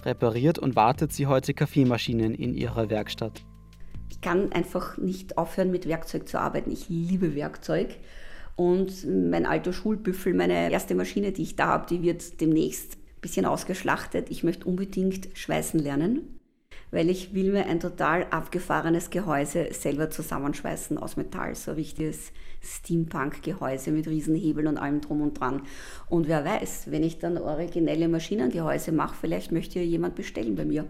repariert 0.03 0.59
und 0.59 0.75
wartet 0.75 1.13
sie 1.13 1.27
heute 1.27 1.53
Kaffeemaschinen 1.53 2.33
in 2.33 2.53
ihrer 2.53 2.89
Werkstatt. 2.89 3.43
Ich 4.09 4.21
kann 4.21 4.51
einfach 4.51 4.97
nicht 4.97 5.37
aufhören, 5.37 5.71
mit 5.71 5.87
Werkzeug 5.87 6.27
zu 6.27 6.39
arbeiten. 6.39 6.71
Ich 6.71 6.89
liebe 6.89 7.35
Werkzeug. 7.35 7.97
Und 8.55 9.05
mein 9.05 9.45
alter 9.45 9.73
Schulbüffel, 9.73 10.33
meine 10.33 10.71
erste 10.71 10.95
Maschine, 10.95 11.31
die 11.31 11.43
ich 11.43 11.55
da 11.55 11.67
habe, 11.67 11.85
die 11.87 12.01
wird 12.01 12.41
demnächst 12.41 12.97
bisschen 13.21 13.45
ausgeschlachtet. 13.45 14.29
Ich 14.29 14.43
möchte 14.43 14.65
unbedingt 14.65 15.29
schweißen 15.33 15.79
lernen, 15.79 16.36
weil 16.91 17.09
ich 17.09 17.33
will 17.33 17.51
mir 17.51 17.65
ein 17.65 17.79
total 17.79 18.25
abgefahrenes 18.29 19.09
Gehäuse 19.09 19.67
selber 19.71 20.09
zusammenschweißen 20.09 20.97
aus 20.97 21.17
Metall. 21.17 21.55
So 21.55 21.71
ein 21.71 21.77
richtiges 21.77 22.31
Steampunk-Gehäuse 22.61 23.91
mit 23.91 24.07
Riesenhebeln 24.07 24.67
und 24.67 24.77
allem 24.77 25.01
drum 25.01 25.21
und 25.21 25.39
dran. 25.39 25.61
Und 26.09 26.27
wer 26.27 26.45
weiß, 26.45 26.91
wenn 26.91 27.03
ich 27.03 27.19
dann 27.19 27.37
originelle 27.37 28.07
Maschinengehäuse 28.07 28.91
mache, 28.91 29.15
vielleicht 29.19 29.51
möchte 29.51 29.79
ja 29.79 29.85
jemand 29.85 30.15
bestellen 30.15 30.55
bei 30.55 30.65
mir. 30.65 30.85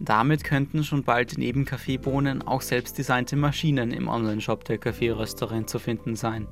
Damit 0.00 0.44
könnten 0.44 0.84
schon 0.84 1.02
bald 1.02 1.38
neben 1.38 1.64
Kaffeebohnen 1.64 2.42
auch 2.42 2.62
selbstdesignte 2.62 3.34
Maschinen 3.34 3.90
im 3.90 4.06
Onlineshop 4.06 4.64
der 4.64 4.78
Kaffeerösterin 4.78 5.66
zu 5.66 5.80
finden 5.80 6.14
sein. 6.14 6.46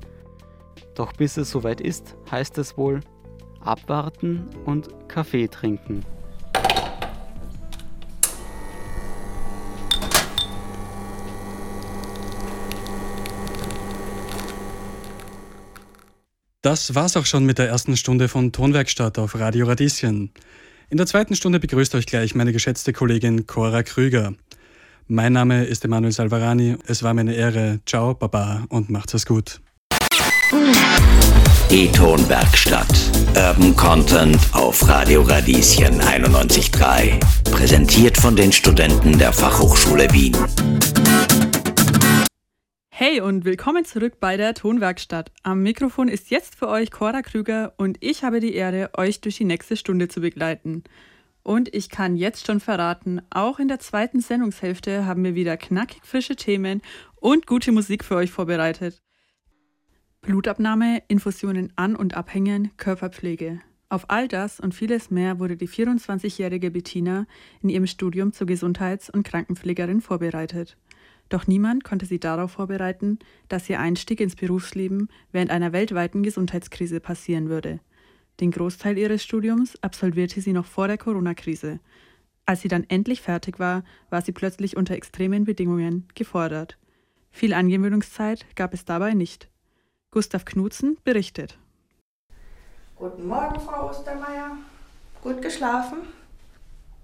Doch 0.95 1.13
bis 1.13 1.37
es 1.37 1.51
soweit 1.51 1.79
ist, 1.79 2.15
heißt 2.29 2.57
es 2.57 2.77
wohl 2.77 2.99
abwarten 3.61 4.45
und 4.65 4.89
Kaffee 5.07 5.47
trinken. 5.47 6.03
Das 16.67 16.95
war's 16.95 17.15
auch 17.15 17.25
schon 17.25 17.45
mit 17.45 17.59
der 17.59 17.69
ersten 17.69 17.95
Stunde 17.95 18.27
von 18.27 18.51
Tonwerkstatt 18.51 19.19
auf 19.19 19.39
Radio 19.39 19.67
Radieschen. 19.67 20.31
In 20.89 20.97
der 20.97 21.07
zweiten 21.07 21.33
Stunde 21.33 21.61
begrüßt 21.61 21.95
euch 21.95 22.05
gleich 22.05 22.35
meine 22.35 22.51
geschätzte 22.51 22.91
Kollegin 22.91 23.47
Cora 23.47 23.83
Krüger. 23.83 24.33
Mein 25.07 25.31
Name 25.31 25.63
ist 25.63 25.85
Emanuel 25.85 26.11
Salvarani. 26.11 26.75
Es 26.85 27.03
war 27.03 27.13
mir 27.13 27.21
eine 27.21 27.35
Ehre. 27.35 27.79
Ciao, 27.85 28.15
Baba 28.15 28.65
und 28.67 28.89
macht's 28.89 29.13
es 29.13 29.25
gut. 29.25 29.61
E-Ton-Werkstatt. 31.69 33.11
Urban 33.37 33.73
Content 33.77 34.37
auf 34.51 34.85
Radio 34.89 35.21
Radieschen 35.21 36.01
91.3. 36.01 37.17
Präsentiert 37.49 38.17
von 38.17 38.35
den 38.35 38.51
Studenten 38.51 39.17
der 39.17 39.31
Fachhochschule 39.31 40.11
Wien. 40.11 40.35
Hey 42.99 43.21
und 43.21 43.45
willkommen 43.45 43.85
zurück 43.85 44.19
bei 44.19 44.37
der 44.37 44.55
Tonwerkstatt. 44.55 45.31
Am 45.43 45.61
Mikrofon 45.61 46.07
ist 46.07 46.31
jetzt 46.31 46.55
für 46.55 46.67
euch 46.67 46.89
Cora 46.89 47.21
Krüger 47.21 47.75
und 47.77 47.97
ich 47.99 48.23
habe 48.23 48.39
die 48.39 48.55
Ehre, 48.55 48.89
euch 48.97 49.21
durch 49.21 49.37
die 49.37 49.45
nächste 49.45 49.77
Stunde 49.77 50.07
zu 50.07 50.19
begleiten. 50.19 50.83
Und 51.43 51.71
ich 51.75 51.91
kann 51.91 52.15
jetzt 52.15 52.47
schon 52.47 52.59
verraten, 52.59 53.21
auch 53.29 53.59
in 53.59 53.67
der 53.67 53.77
zweiten 53.77 54.19
Sendungshälfte 54.19 55.05
haben 55.05 55.23
wir 55.23 55.35
wieder 55.35 55.57
knackig 55.57 56.07
frische 56.07 56.35
Themen 56.35 56.81
und 57.17 57.45
gute 57.45 57.71
Musik 57.71 58.03
für 58.03 58.15
euch 58.15 58.31
vorbereitet. 58.31 59.03
Blutabnahme, 60.21 61.03
Infusionen 61.07 61.71
an 61.75 61.95
und 61.95 62.17
abhängen, 62.17 62.71
Körperpflege. 62.77 63.61
Auf 63.89 64.09
all 64.09 64.27
das 64.27 64.59
und 64.59 64.73
vieles 64.73 65.11
mehr 65.11 65.37
wurde 65.37 65.55
die 65.55 65.69
24-jährige 65.69 66.71
Bettina 66.71 67.27
in 67.61 67.69
ihrem 67.69 67.85
Studium 67.85 68.33
zur 68.33 68.47
Gesundheits- 68.47 69.11
und 69.11 69.21
Krankenpflegerin 69.21 70.01
vorbereitet. 70.01 70.77
Doch 71.29 71.47
niemand 71.47 71.83
konnte 71.83 72.05
sie 72.05 72.19
darauf 72.19 72.51
vorbereiten, 72.51 73.19
dass 73.49 73.69
ihr 73.69 73.79
Einstieg 73.79 74.19
ins 74.21 74.35
Berufsleben 74.35 75.09
während 75.31 75.51
einer 75.51 75.73
weltweiten 75.73 76.23
Gesundheitskrise 76.23 76.99
passieren 76.99 77.49
würde. 77.49 77.79
Den 78.39 78.51
Großteil 78.51 78.97
ihres 78.97 79.23
Studiums 79.23 79.81
absolvierte 79.81 80.41
sie 80.41 80.53
noch 80.53 80.65
vor 80.65 80.87
der 80.87 80.97
Corona-Krise. 80.97 81.79
Als 82.45 82.61
sie 82.61 82.69
dann 82.69 82.85
endlich 82.87 83.21
fertig 83.21 83.59
war, 83.59 83.83
war 84.09 84.21
sie 84.21 84.31
plötzlich 84.31 84.77
unter 84.77 84.93
extremen 84.93 85.43
Bedingungen 85.43 86.07
gefordert. 86.15 86.77
Viel 87.31 87.53
Angewöhnungszeit 87.53 88.45
gab 88.55 88.73
es 88.73 88.85
dabei 88.85 89.13
nicht. 89.13 89.49
Gustav 90.11 90.45
Knutzen 90.45 90.97
berichtet. 91.03 91.57
Guten 92.95 93.27
Morgen, 93.27 93.59
Frau 93.59 93.89
Ostermeier. 93.89 94.57
Gut 95.21 95.41
geschlafen? 95.41 95.97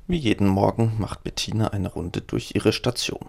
Wie 0.07 0.17
jeden 0.17 0.47
Morgen 0.47 0.93
macht 0.97 1.23
Bettina 1.23 1.67
eine 1.67 1.91
Runde 1.91 2.21
durch 2.21 2.55
ihre 2.55 2.71
Station. 2.71 3.27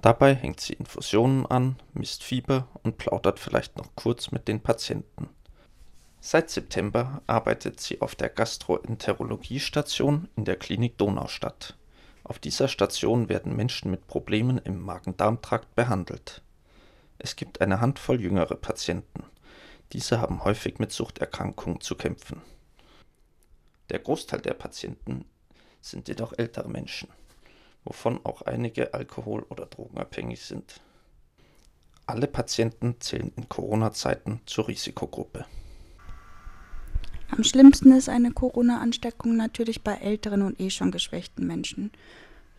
Dabei 0.00 0.34
hängt 0.34 0.60
sie 0.60 0.74
Infusionen 0.74 1.44
an, 1.46 1.76
misst 1.92 2.22
Fieber 2.22 2.68
und 2.82 2.98
plaudert 2.98 3.40
vielleicht 3.40 3.76
noch 3.76 3.94
kurz 3.96 4.30
mit 4.30 4.46
den 4.46 4.60
Patienten. 4.60 5.28
Seit 6.20 6.50
September 6.50 7.22
arbeitet 7.26 7.80
sie 7.80 8.00
auf 8.00 8.14
der 8.14 8.28
Gastroenterologiestation 8.28 10.28
in 10.36 10.44
der 10.44 10.56
Klinik 10.56 10.98
Donaustadt. 10.98 11.76
Auf 12.24 12.38
dieser 12.38 12.68
Station 12.68 13.28
werden 13.28 13.56
Menschen 13.56 13.90
mit 13.90 14.06
Problemen 14.06 14.58
im 14.58 14.80
Magen-Darm-Trakt 14.80 15.74
behandelt. 15.74 16.42
Es 17.18 17.36
gibt 17.36 17.60
eine 17.60 17.80
Handvoll 17.80 18.20
jüngere 18.20 18.54
Patienten. 18.54 19.24
Diese 19.92 20.20
haben 20.20 20.44
häufig 20.44 20.78
mit 20.78 20.92
Suchterkrankungen 20.92 21.80
zu 21.80 21.96
kämpfen. 21.96 22.42
Der 23.90 23.98
Großteil 23.98 24.40
der 24.40 24.54
Patienten 24.54 25.24
sind 25.80 26.08
jedoch 26.08 26.34
ältere 26.36 26.68
Menschen, 26.68 27.08
wovon 27.88 28.20
auch 28.24 28.42
einige 28.42 28.92
alkohol- 28.92 29.46
oder 29.48 29.64
drogenabhängig 29.64 30.42
sind. 30.42 30.80
Alle 32.06 32.26
Patienten 32.26 32.96
zählen 33.00 33.32
in 33.36 33.48
Corona-Zeiten 33.48 34.40
zur 34.44 34.68
Risikogruppe. 34.68 35.46
Am 37.30 37.44
schlimmsten 37.44 37.92
ist 37.92 38.08
eine 38.08 38.30
Corona-Ansteckung 38.32 39.36
natürlich 39.36 39.82
bei 39.82 39.94
älteren 39.94 40.42
und 40.42 40.60
eh 40.60 40.70
schon 40.70 40.90
geschwächten 40.90 41.46
Menschen. 41.46 41.90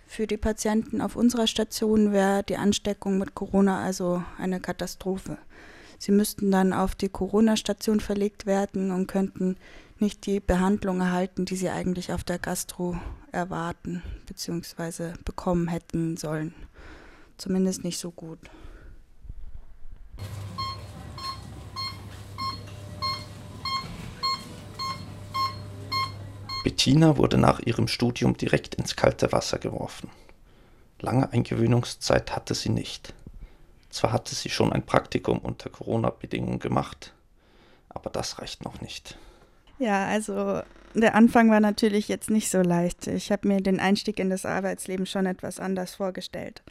Für 0.08 0.26
die 0.26 0.38
Patienten 0.38 1.02
auf 1.02 1.16
unserer 1.16 1.46
Station 1.46 2.12
wäre 2.12 2.44
die 2.44 2.58
Ansteckung 2.58 3.20
mit 3.20 3.36
Corona 3.36 3.84
also 3.84 4.24
eine 4.40 4.60
Katastrophe. 4.60 5.38
Sie 6.00 6.12
müssten 6.12 6.50
dann 6.50 6.74
auf 6.74 6.96
die 6.96 7.10
Corona-Station 7.10 8.00
verlegt 8.00 8.48
werden 8.48 8.92
und 8.92 9.08
könnten 9.08 9.58
nicht 10.02 10.26
die 10.26 10.40
Behandlung 10.40 11.02
erhalten, 11.02 11.46
die 11.46 11.56
sie 11.56 11.70
eigentlich 11.70 12.12
auf 12.14 12.24
der 12.24 12.40
Gastro 12.40 13.00
erwarten 13.32 14.04
bzw. 14.26 15.14
bekommen 15.26 15.68
hätten 15.68 16.18
sollen. 16.18 16.54
Zumindest 17.38 17.84
nicht 17.84 18.00
so 18.00 18.12
gut. 18.12 18.40
Bettina 26.64 27.18
wurde 27.18 27.38
nach 27.38 27.60
ihrem 27.62 27.88
Studium 27.88 28.36
direkt 28.36 28.76
ins 28.76 28.96
kalte 28.96 29.32
Wasser 29.32 29.58
geworfen. 29.60 30.10
Lange 31.00 31.32
Eingewöhnungszeit 31.32 32.36
hatte 32.36 32.54
sie 32.54 32.70
nicht. 32.70 33.14
Zwar 33.90 34.12
hatte 34.12 34.36
sie 34.36 34.50
schon 34.50 34.74
ein 34.74 34.86
Praktikum 34.86 35.40
unter 35.40 35.70
Corona-Bedingungen 35.70 36.60
gemacht, 36.60 37.14
aber 37.88 38.10
das 38.10 38.40
reicht 38.40 38.66
noch 38.66 38.82
nicht. 38.82 39.18
Ja, 39.80 40.08
also 40.08 40.62
der 40.94 41.16
Anfang 41.16 41.50
war 41.50 41.60
natürlich 41.60 42.08
jetzt 42.08 42.30
nicht 42.30 42.50
so 42.50 42.62
leicht. 42.62 43.08
Ich 43.08 43.32
habe 43.32 43.48
mir 43.48 43.62
den 43.62 43.80
Einstieg 43.80 44.20
in 44.20 44.30
das 44.30 44.46
Arbeitsleben 44.46 45.06
schon 45.06 45.26
etwas 45.26 45.60
anders 45.60 45.96
vorgestellt. 45.96 46.62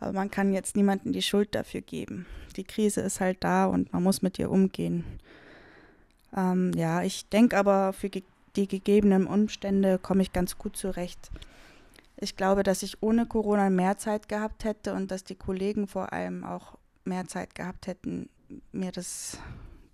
Aber 0.00 0.12
man 0.12 0.30
kann 0.30 0.52
jetzt 0.52 0.76
niemandem 0.76 1.12
die 1.12 1.22
Schuld 1.22 1.54
dafür 1.54 1.82
geben. 1.82 2.26
Die 2.56 2.64
Krise 2.64 3.02
ist 3.02 3.20
halt 3.20 3.38
da 3.44 3.66
und 3.66 3.92
man 3.92 4.02
muss 4.02 4.22
mit 4.22 4.38
ihr 4.38 4.50
umgehen. 4.50 5.04
Ähm, 6.34 6.72
ja, 6.74 7.02
ich 7.02 7.28
denke 7.28 7.56
aber, 7.56 7.92
für 7.92 8.08
ge 8.08 8.22
die 8.56 8.66
gegebenen 8.66 9.26
Umstände 9.26 9.98
komme 9.98 10.22
ich 10.22 10.32
ganz 10.32 10.56
gut 10.56 10.78
zurecht. 10.78 11.30
Ich 12.16 12.36
glaube, 12.36 12.62
dass 12.62 12.82
ich 12.82 13.02
ohne 13.02 13.26
Corona 13.26 13.68
mehr 13.68 13.98
Zeit 13.98 14.30
gehabt 14.30 14.64
hätte 14.64 14.94
und 14.94 15.10
dass 15.10 15.24
die 15.24 15.34
Kollegen 15.34 15.86
vor 15.86 16.14
allem 16.14 16.42
auch 16.42 16.78
mehr 17.04 17.26
Zeit 17.26 17.54
gehabt 17.54 17.86
hätten, 17.86 18.30
mir 18.72 18.92
das 18.92 19.38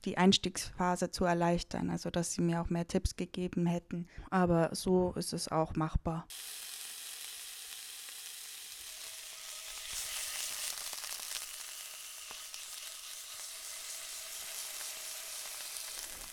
die 0.04 0.18
Einstiegsphase 0.18 1.10
zu 1.10 1.24
erleichtern, 1.24 1.90
also 1.90 2.10
dass 2.10 2.32
sie 2.32 2.42
mir 2.42 2.60
auch 2.60 2.70
mehr 2.70 2.88
Tipps 2.88 3.16
gegeben 3.16 3.66
hätten. 3.66 4.08
Aber 4.30 4.74
so 4.74 5.12
ist 5.12 5.32
es 5.32 5.48
auch 5.48 5.74
machbar. 5.74 6.26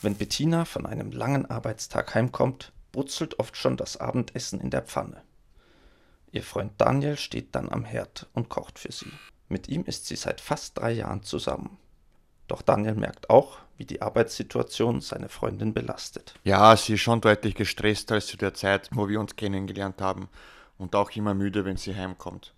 Wenn 0.01 0.15
Bettina 0.15 0.63
von 0.63 0.86
einem 0.86 1.12
langen 1.12 1.45
Arbeitstag 1.45 2.15
heimkommt, 2.15 2.71
brutzelt 2.93 3.38
oft 3.38 3.58
schon 3.58 3.75
das 3.75 3.97
Abendessen 3.97 4.62
in 4.62 4.69
der 4.69 4.82
Pfanne. 4.82 5.23
Ihr 6.32 6.43
Freund 6.43 6.71
Daniel 6.77 7.17
steht 7.17 7.53
dann 7.53 7.69
am 7.69 7.84
Herd 7.84 8.29
und 8.34 8.49
kocht 8.49 8.79
für 8.79 8.91
sie. 8.91 9.12
Mit 9.49 9.67
ihm 9.67 9.84
ist 9.84 10.05
sie 10.05 10.15
seit 10.15 10.39
fast 10.39 10.77
drei 10.77 10.91
Jahren 10.91 11.23
zusammen. 11.23 11.77
Doch 12.49 12.63
Daniel 12.63 12.95
merkt 12.95 13.29
auch, 13.29 13.59
wie 13.77 13.85
die 13.85 14.01
Arbeitssituation 14.01 15.01
seine 15.01 15.29
Freundin 15.29 15.73
belastet. 15.73 16.33
Ja, 16.43 16.75
sie 16.75 16.95
ist 16.95 17.01
schon 17.01 17.21
deutlich 17.21 17.53
gestresst 17.55 18.12
als 18.12 18.25
zu 18.25 18.38
der 18.38 18.55
Zeit, 18.55 18.89
wo 18.91 19.07
wir 19.07 19.19
uns 19.19 19.35
kennengelernt 19.35 20.01
haben 20.01 20.29
und 20.79 20.95
auch 20.95 21.12
immer 21.12 21.35
müde, 21.35 21.63
wenn 21.63 21.77
sie 21.77 21.95
heimkommt. 21.95 22.53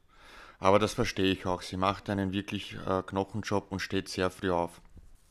Aber 0.60 0.80
das 0.80 0.93
verstehe 0.93 1.32
ich 1.34 1.45
auch. 1.45 1.62
Sie 1.62 1.75
macht 1.75 2.10
einen 2.10 2.32
wirklich 2.32 2.77
äh, 2.88 3.04
Knochenjob 3.04 3.69
und 3.69 3.80
steht 3.80 4.08
sehr 4.10 4.32
früh 4.32 4.51
auf. 4.51 4.82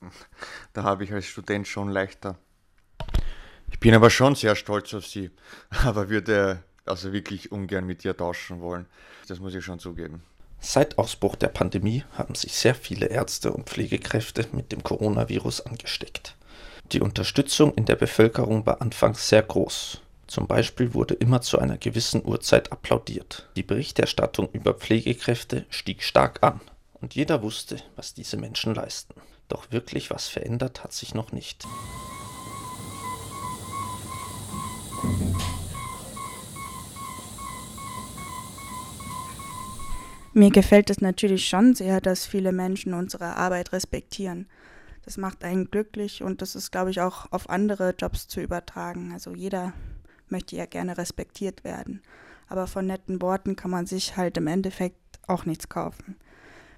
Da 0.75 0.83
habe 0.83 1.05
ich 1.05 1.13
als 1.13 1.27
Student 1.27 1.67
schon 1.67 1.89
leichter. 1.89 2.37
Ich 3.71 3.81
bin 3.81 3.95
aber 3.95 4.11
schon 4.11 4.35
sehr 4.35 4.57
stolz 4.57 4.93
auf 4.93 5.07
sie, 5.07 5.31
aber 5.85 6.11
würde 6.11 6.63
also 6.85 7.13
wirklich 7.13 7.51
ungern 7.51 7.87
mit 7.87 8.05
ihr 8.05 8.17
tauschen 8.17 8.61
wollen. 8.61 8.87
Das 9.27 9.41
muss 9.41 9.55
ich 9.55 9.65
schon 9.65 9.79
zugeben. 9.79 10.23
Seit 10.61 10.99
Ausbruch 10.99 11.37
der 11.37 11.49
Pandemie 11.49 12.05
haben 12.13 12.35
sich 12.35 12.55
sehr 12.55 12.75
viele 12.75 13.07
Ärzte 13.07 13.53
und 13.53 13.69
Pflegekräfte 13.69 14.47
mit 14.53 14.73
dem 14.73 14.83
Coronavirus 14.83 15.63
angesteckt. 15.63 16.37
Die 16.93 17.01
Unterstützung 17.01 17.73
in 17.75 17.87
der 17.87 17.97
Bevölkerung 17.97 18.67
war 18.67 18.83
anfangs 18.83 19.29
sehr 19.29 19.43
groß. 19.43 20.01
Zum 20.27 20.47
Beispiel 20.47 20.93
wurde 20.93 21.15
immer 21.15 21.41
zu 21.41 21.59
einer 21.59 21.79
gewissen 21.79 22.25
Uhrzeit 22.25 22.71
applaudiert. 22.73 23.49
Die 23.57 23.63
Berichterstattung 23.63 24.49
über 24.53 24.75
Pflegekräfte 24.75 25.65
stieg 25.71 26.03
stark 26.03 26.43
an 26.43 26.61
und 27.01 27.15
jeder 27.15 27.43
wusste, 27.43 27.79
was 27.97 28.15
diese 28.15 28.37
Menschen 28.37 28.75
leisten. 28.75 29.15
Doch 29.49 29.73
wirklich 29.73 30.11
was 30.11 30.29
verändert 30.29 30.85
hat 30.85 30.93
sich 30.93 31.15
noch 31.15 31.33
nicht. 31.33 31.65
Mir 40.33 40.51
gefällt 40.51 40.91
es 40.91 41.01
natürlich 41.01 41.49
schon 41.49 41.75
sehr, 41.75 42.01
dass 42.01 42.25
viele 42.25 42.53
Menschen 42.53 42.95
unsere 42.95 43.37
Arbeit 43.37 43.73
respektieren. 43.73 44.47
Das 45.05 45.17
macht 45.17 45.43
einen 45.43 45.71
glücklich 45.71 46.23
und 46.23 46.41
das 46.41 46.55
ist, 46.55 46.71
glaube 46.71 46.91
ich, 46.91 47.01
auch 47.01 47.33
auf 47.33 47.51
andere 47.51 47.95
Jobs 47.99 48.29
zu 48.29 48.41
übertragen. 48.41 49.13
Also 49.13 49.35
jeder 49.35 49.73
möchte 50.29 50.55
ja 50.55 50.67
gerne 50.67 50.97
respektiert 50.99 51.65
werden. 51.65 52.03
Aber 52.49 52.69
von 52.69 52.87
netten 52.87 53.21
Worten 53.21 53.57
kann 53.57 53.73
man 53.73 53.87
sich 53.87 54.17
halt 54.17 54.37
im 54.37 54.47
Endeffekt 54.47 54.97
auch 55.27 55.47
nichts 55.47 55.69
kaufen. 55.69 56.17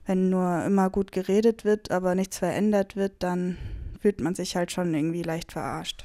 Wenn 0.06 0.30
nur 0.30 0.64
immer 0.64 0.88
gut 0.88 1.12
geredet 1.12 1.64
wird, 1.64 1.90
aber 1.90 2.14
nichts 2.14 2.38
verändert 2.38 2.96
wird, 2.96 3.22
dann 3.22 3.58
fühlt 4.00 4.20
man 4.20 4.34
sich 4.34 4.56
halt 4.56 4.72
schon 4.72 4.94
irgendwie 4.94 5.22
leicht 5.22 5.52
verarscht. 5.52 6.04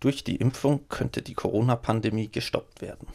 Durch 0.00 0.24
die 0.24 0.36
Impfung 0.36 0.88
könnte 0.88 1.22
die 1.22 1.34
Corona-Pandemie 1.34 2.28
gestoppt 2.28 2.82
werden. 2.82 3.06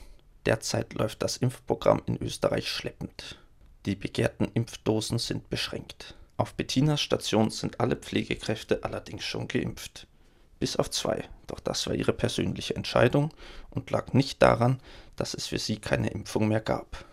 Derzeit 0.47 0.93
läuft 0.93 1.23
das 1.23 1.35
Impfprogramm 1.35 2.01
in 2.05 2.15
Österreich 2.23 2.69
schleppend. 2.69 3.37
Die 3.85 3.97
begehrten 3.97 4.47
Impfdosen 4.53 5.19
sind 5.19 5.49
beschränkt. 5.49 6.15
Auf 6.37 6.53
Bettinas 6.53 7.01
Station 7.01 7.49
sind 7.49 7.81
alle 7.81 7.97
Pflegekräfte 7.97 8.85
allerdings 8.85 9.25
schon 9.25 9.49
geimpft. 9.49 10.07
Bis 10.57 10.77
auf 10.77 10.89
zwei, 10.89 11.25
doch 11.47 11.59
das 11.59 11.85
war 11.85 11.95
ihre 11.95 12.13
persönliche 12.13 12.77
Entscheidung 12.77 13.33
und 13.71 13.91
lag 13.91 14.13
nicht 14.13 14.41
daran, 14.41 14.79
dass 15.17 15.33
es 15.33 15.47
für 15.47 15.59
sie 15.59 15.79
keine 15.79 16.11
Impfung 16.11 16.47
mehr 16.47 16.61
gab. 16.61 17.03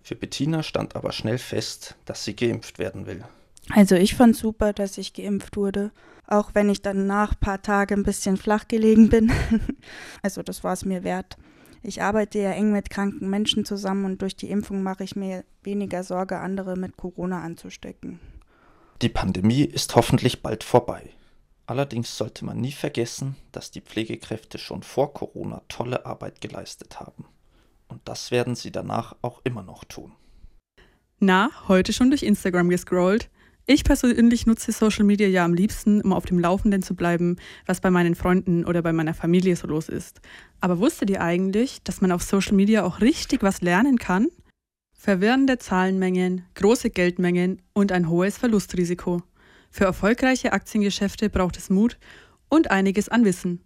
Für 0.00 0.14
Bettina 0.14 0.62
stand 0.62 0.94
aber 0.94 1.10
schnell 1.10 1.38
fest, 1.38 1.96
dass 2.04 2.22
sie 2.22 2.36
geimpft 2.36 2.78
werden 2.78 3.06
will. 3.06 3.24
Also 3.70 3.96
ich 3.96 4.14
fand 4.14 4.36
super, 4.36 4.72
dass 4.72 4.98
ich 4.98 5.14
geimpft 5.14 5.56
wurde, 5.56 5.90
auch 6.28 6.50
wenn 6.54 6.70
ich 6.70 6.80
dann 6.80 7.08
nach 7.08 7.32
ein 7.32 7.40
paar 7.40 7.60
Tagen 7.60 8.00
ein 8.00 8.04
bisschen 8.04 8.36
flach 8.36 8.68
gelegen 8.68 9.08
bin. 9.08 9.32
also 10.22 10.44
das 10.44 10.62
war 10.62 10.74
es 10.74 10.84
mir 10.84 11.02
wert. 11.02 11.36
Ich 11.86 12.00
arbeite 12.00 12.38
ja 12.38 12.50
eng 12.52 12.72
mit 12.72 12.88
kranken 12.88 13.28
Menschen 13.28 13.66
zusammen 13.66 14.06
und 14.06 14.22
durch 14.22 14.34
die 14.34 14.48
Impfung 14.48 14.82
mache 14.82 15.04
ich 15.04 15.16
mir 15.16 15.44
weniger 15.62 16.02
Sorge, 16.02 16.38
andere 16.38 16.76
mit 16.76 16.96
Corona 16.96 17.42
anzustecken. 17.42 18.20
Die 19.02 19.10
Pandemie 19.10 19.64
ist 19.64 19.94
hoffentlich 19.94 20.40
bald 20.40 20.64
vorbei. 20.64 21.10
Allerdings 21.66 22.16
sollte 22.16 22.46
man 22.46 22.58
nie 22.58 22.72
vergessen, 22.72 23.36
dass 23.52 23.70
die 23.70 23.82
Pflegekräfte 23.82 24.56
schon 24.56 24.82
vor 24.82 25.12
Corona 25.12 25.60
tolle 25.68 26.06
Arbeit 26.06 26.40
geleistet 26.40 27.00
haben. 27.00 27.26
Und 27.88 28.00
das 28.06 28.30
werden 28.30 28.54
sie 28.54 28.72
danach 28.72 29.14
auch 29.20 29.42
immer 29.44 29.62
noch 29.62 29.84
tun. 29.84 30.12
Na, 31.18 31.50
heute 31.68 31.92
schon 31.92 32.08
durch 32.08 32.22
Instagram 32.22 32.70
gescrollt? 32.70 33.28
Ich 33.66 33.82
persönlich 33.82 34.44
nutze 34.44 34.72
Social 34.72 35.04
Media 35.04 35.26
ja 35.26 35.42
am 35.42 35.54
liebsten, 35.54 36.02
um 36.02 36.12
auf 36.12 36.26
dem 36.26 36.38
Laufenden 36.38 36.82
zu 36.82 36.94
bleiben, 36.94 37.36
was 37.64 37.80
bei 37.80 37.90
meinen 37.90 38.14
Freunden 38.14 38.66
oder 38.66 38.82
bei 38.82 38.92
meiner 38.92 39.14
Familie 39.14 39.56
so 39.56 39.66
los 39.66 39.88
ist. 39.88 40.20
Aber 40.60 40.78
wusstet 40.80 41.08
ihr 41.08 41.22
eigentlich, 41.22 41.82
dass 41.82 42.02
man 42.02 42.12
auf 42.12 42.22
Social 42.22 42.52
Media 42.52 42.84
auch 42.84 43.00
richtig 43.00 43.42
was 43.42 43.62
lernen 43.62 43.96
kann? 43.96 44.28
Verwirrende 44.92 45.56
Zahlenmengen, 45.56 46.44
große 46.54 46.90
Geldmengen 46.90 47.62
und 47.72 47.90
ein 47.90 48.10
hohes 48.10 48.36
Verlustrisiko. 48.36 49.22
Für 49.70 49.84
erfolgreiche 49.84 50.52
Aktiengeschäfte 50.52 51.30
braucht 51.30 51.56
es 51.56 51.70
Mut 51.70 51.98
und 52.50 52.70
einiges 52.70 53.08
an 53.08 53.24
Wissen. 53.24 53.62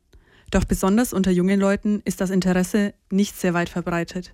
Doch 0.53 0.65
besonders 0.65 1.13
unter 1.13 1.33
jungen 1.33 1.59
Leuten 1.59 2.03
ist 2.05 2.21
das 2.21 2.31
Interesse 2.31 2.95
nicht 3.11 3.37
sehr 3.37 3.53
weit 3.53 3.69
verbreitet. 3.69 4.33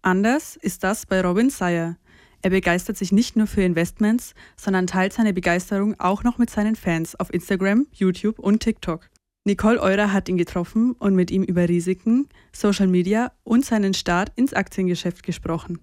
Anders 0.00 0.56
ist 0.56 0.82
das 0.84 1.04
bei 1.04 1.20
Robin 1.20 1.50
Sayer. 1.50 1.96
Er 2.42 2.50
begeistert 2.50 2.96
sich 2.96 3.12
nicht 3.12 3.36
nur 3.36 3.46
für 3.46 3.62
Investments, 3.62 4.34
sondern 4.56 4.88
teilt 4.88 5.12
seine 5.12 5.32
Begeisterung 5.32 5.98
auch 6.00 6.24
noch 6.24 6.38
mit 6.38 6.50
seinen 6.50 6.74
Fans 6.74 7.14
auf 7.14 7.32
Instagram, 7.32 7.86
YouTube 7.92 8.40
und 8.40 8.60
TikTok. 8.60 9.08
Nicole 9.44 9.80
Eurer 9.80 10.12
hat 10.12 10.28
ihn 10.28 10.36
getroffen 10.36 10.92
und 10.98 11.14
mit 11.14 11.30
ihm 11.30 11.44
über 11.44 11.68
Risiken, 11.68 12.28
Social 12.52 12.88
Media 12.88 13.32
und 13.44 13.64
seinen 13.64 13.94
Start 13.94 14.32
ins 14.34 14.54
Aktiengeschäft 14.54 15.22
gesprochen. 15.22 15.80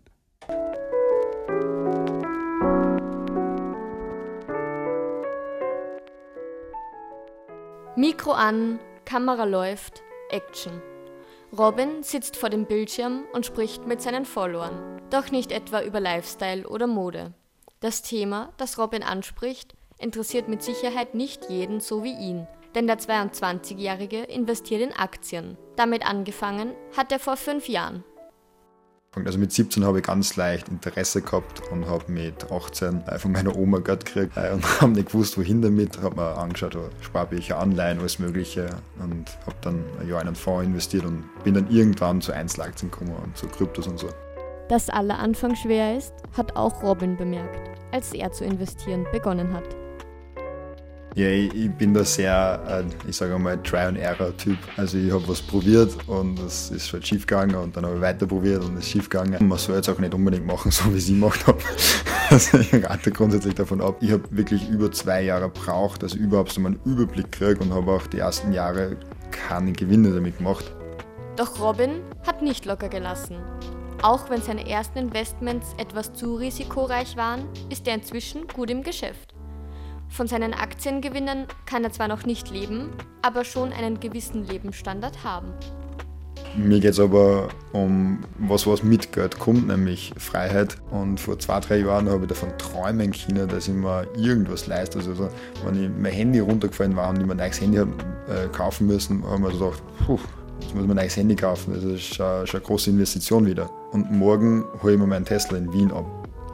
Mikro 7.95 8.31
an, 8.31 8.79
Kamera 9.03 9.43
läuft, 9.43 10.03
Action. 10.29 10.88
Robin 11.57 12.03
sitzt 12.03 12.35
vor 12.35 12.49
dem 12.49 12.65
Bildschirm 12.65 13.23
und 13.33 13.45
spricht 13.45 13.87
mit 13.87 14.01
seinen 14.01 14.25
Followern, 14.25 15.01
doch 15.09 15.31
nicht 15.31 15.51
etwa 15.51 15.81
über 15.81 15.99
Lifestyle 15.99 16.67
oder 16.67 16.85
Mode. 16.85 17.33
Das 17.79 18.03
Thema, 18.03 18.53
das 18.57 18.77
Robin 18.77 19.01
anspricht, 19.01 19.73
interessiert 19.97 20.47
mit 20.47 20.61
Sicherheit 20.61 21.15
nicht 21.15 21.49
jeden 21.49 21.79
so 21.79 22.03
wie 22.03 22.13
ihn, 22.13 22.47
denn 22.75 22.85
der 22.85 22.99
22-Jährige 22.99 24.19
investiert 24.23 24.81
in 24.81 24.93
Aktien. 24.93 25.57
Damit 25.75 26.05
angefangen 26.05 26.75
hat 26.95 27.11
er 27.11 27.19
vor 27.19 27.35
fünf 27.35 27.67
Jahren. 27.67 28.03
Also 29.15 29.39
mit 29.39 29.51
17 29.51 29.83
habe 29.85 29.99
ich 29.99 30.05
ganz 30.05 30.35
leicht 30.35 30.69
Interesse 30.69 31.21
gehabt 31.21 31.61
und 31.71 31.87
habe 31.87 32.11
mit 32.11 32.51
18 32.51 33.03
von 33.17 33.31
meiner 33.31 33.55
Oma 33.55 33.79
Geld 33.79 34.05
gekriegt 34.05 34.37
äh, 34.37 34.51
und 34.53 34.63
habe 34.81 34.91
nicht 34.91 35.07
gewusst, 35.11 35.37
wohin 35.37 35.61
damit. 35.61 36.01
Habe 36.01 36.15
mir 36.15 36.37
angeschaut, 36.37 36.77
Sparbücher, 37.01 37.59
Anleihen, 37.59 37.99
alles 37.99 38.19
Mögliche 38.19 38.69
und 38.99 39.29
habe 39.45 39.55
dann 39.61 39.83
ein 39.99 40.07
Jahr 40.07 40.21
in 40.21 40.27
einen 40.27 40.35
Fonds 40.35 40.65
investiert 40.65 41.05
und 41.05 41.23
bin 41.43 41.55
dann 41.55 41.69
irgendwann 41.69 42.21
zu 42.21 42.31
Einzelaktien 42.31 42.91
gekommen 42.91 43.15
und 43.23 43.35
zu 43.35 43.47
Kryptos 43.47 43.87
und 43.87 43.99
so. 43.99 44.09
Dass 44.69 44.89
aller 44.89 45.17
Anfang 45.17 45.55
schwer 45.55 45.97
ist, 45.97 46.13
hat 46.37 46.55
auch 46.55 46.83
Robin 46.83 47.17
bemerkt, 47.17 47.71
als 47.91 48.13
er 48.13 48.31
zu 48.31 48.45
investieren 48.45 49.07
begonnen 49.11 49.51
hat. 49.53 49.78
Ja, 51.15 51.27
ich, 51.27 51.71
bin 51.71 51.93
da 51.93 52.03
sehr, 52.03 52.85
ich 53.07 53.15
sage 53.15 53.37
mal, 53.37 53.61
Try-and-Error-Typ. 53.63 54.57
Also 54.77 54.97
ich 54.97 55.11
habe 55.11 55.27
was 55.27 55.41
probiert 55.41 55.95
und 56.07 56.39
es 56.39 56.69
ist 56.69 56.93
halt 56.93 57.05
schief 57.05 57.25
gegangen 57.25 57.55
und 57.55 57.75
dann 57.75 57.85
habe 57.85 57.95
ich 57.95 58.01
weiter 58.01 58.27
probiert 58.27 58.63
und 58.63 58.77
es 58.77 58.85
ist 58.85 58.91
schief 58.91 59.09
gegangen. 59.09 59.47
Man 59.47 59.57
soll 59.57 59.75
jetzt 59.75 59.89
auch 59.89 59.97
nicht 59.99 60.13
unbedingt 60.13 60.45
machen, 60.45 60.71
so 60.71 60.85
wie 60.93 60.97
ich 60.97 61.03
es 61.03 61.07
gemacht 61.09 61.45
habe. 61.47 61.59
Also 62.29 62.59
ich 62.59 62.73
rate 62.73 63.11
grundsätzlich 63.11 63.55
davon 63.55 63.81
ab. 63.81 63.97
Ich 64.01 64.11
habe 64.11 64.23
wirklich 64.29 64.69
über 64.69 64.91
zwei 64.91 65.23
Jahre 65.23 65.49
gebraucht, 65.49 66.03
dass 66.03 66.13
ich 66.13 66.19
überhaupt 66.19 66.51
so 66.51 66.61
einen 66.61 66.79
Überblick 66.85 67.31
kriege 67.31 67.59
und 67.59 67.73
habe 67.73 67.91
auch 67.91 68.05
die 68.05 68.19
ersten 68.19 68.53
Jahre 68.53 68.97
keine 69.31 69.71
Gewinne 69.71 70.11
damit 70.11 70.37
gemacht. 70.37 70.71
Doch 71.35 71.59
Robin 71.59 72.01
hat 72.27 72.43
nicht 72.43 72.65
locker 72.65 72.89
gelassen. 72.89 73.37
Auch 74.01 74.29
wenn 74.29 74.41
seine 74.41 74.69
ersten 74.69 74.99
Investments 74.99 75.73
etwas 75.77 76.13
zu 76.13 76.35
risikoreich 76.35 77.17
waren, 77.17 77.45
ist 77.69 77.87
er 77.87 77.95
inzwischen 77.95 78.47
gut 78.47 78.69
im 78.69 78.83
Geschäft. 78.83 79.33
Von 80.09 80.27
seinen 80.27 80.53
Aktiengewinnen 80.53 81.45
kann 81.65 81.83
er 81.83 81.91
zwar 81.91 82.07
noch 82.07 82.25
nicht 82.25 82.49
leben, 82.49 82.89
aber 83.21 83.45
schon 83.45 83.71
einen 83.71 83.99
gewissen 83.99 84.45
Lebensstandard 84.45 85.23
haben. 85.23 85.53
Mir 86.57 86.79
geht 86.79 86.91
es 86.91 86.99
aber 86.99 87.49
um 87.73 88.19
was, 88.39 88.65
was 88.65 88.81
mit 88.81 89.13
Geld 89.13 89.37
kommt, 89.37 89.67
nämlich 89.67 90.13
Freiheit. 90.17 90.77
Und 90.89 91.19
vor 91.19 91.37
zwei, 91.37 91.59
drei 91.59 91.77
Jahren 91.77 92.09
habe 92.09 92.23
ich 92.23 92.29
davon 92.29 92.49
träumen 92.57 93.11
können, 93.11 93.47
dass 93.47 93.67
ich 93.67 93.73
mir 93.73 94.07
irgendwas 94.17 94.65
leiste. 94.65 94.97
Also, 94.97 95.29
wenn 95.63 95.83
ich 95.83 95.89
mein 95.89 96.11
Handy 96.11 96.39
runtergefallen 96.39 96.95
war 96.95 97.09
und 97.09 97.19
ich 97.19 97.25
mir 97.25 97.33
ein 97.33 97.37
neues 97.37 97.61
Handy 97.61 97.77
äh, 97.77 97.85
kaufen 98.51 98.87
müssen, 98.87 99.23
habe 99.23 99.35
ich 99.35 99.41
mir 99.41 99.51
gedacht, 99.51 99.83
puh, 100.05 100.19
jetzt 100.59 100.73
muss 100.73 100.81
ich 100.81 100.87
mir 100.87 100.93
ein 100.93 100.97
neues 100.97 101.17
Handy 101.17 101.35
kaufen. 101.35 101.73
Das 101.75 101.83
ist 101.83 102.15
schon, 102.15 102.47
schon 102.47 102.59
eine 102.59 102.67
große 102.67 102.89
Investition 102.89 103.45
wieder. 103.45 103.69
Und 103.91 104.11
morgen 104.11 104.65
hole 104.81 104.93
ich 104.93 104.99
mir 104.99 105.07
meinen 105.07 105.25
Tesla 105.25 105.57
in 105.57 105.71
Wien 105.71 105.91
ab. 105.91 106.05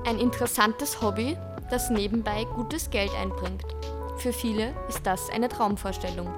Ein 0.05 0.19
interessantes 0.19 1.01
Hobby, 1.01 1.37
das 1.69 1.89
nebenbei 1.89 2.45
gutes 2.55 2.89
Geld 2.89 3.11
einbringt. 3.19 3.65
Für 4.17 4.33
viele 4.33 4.73
ist 4.87 5.05
das 5.05 5.29
eine 5.29 5.49
Traumvorstellung. 5.49 6.29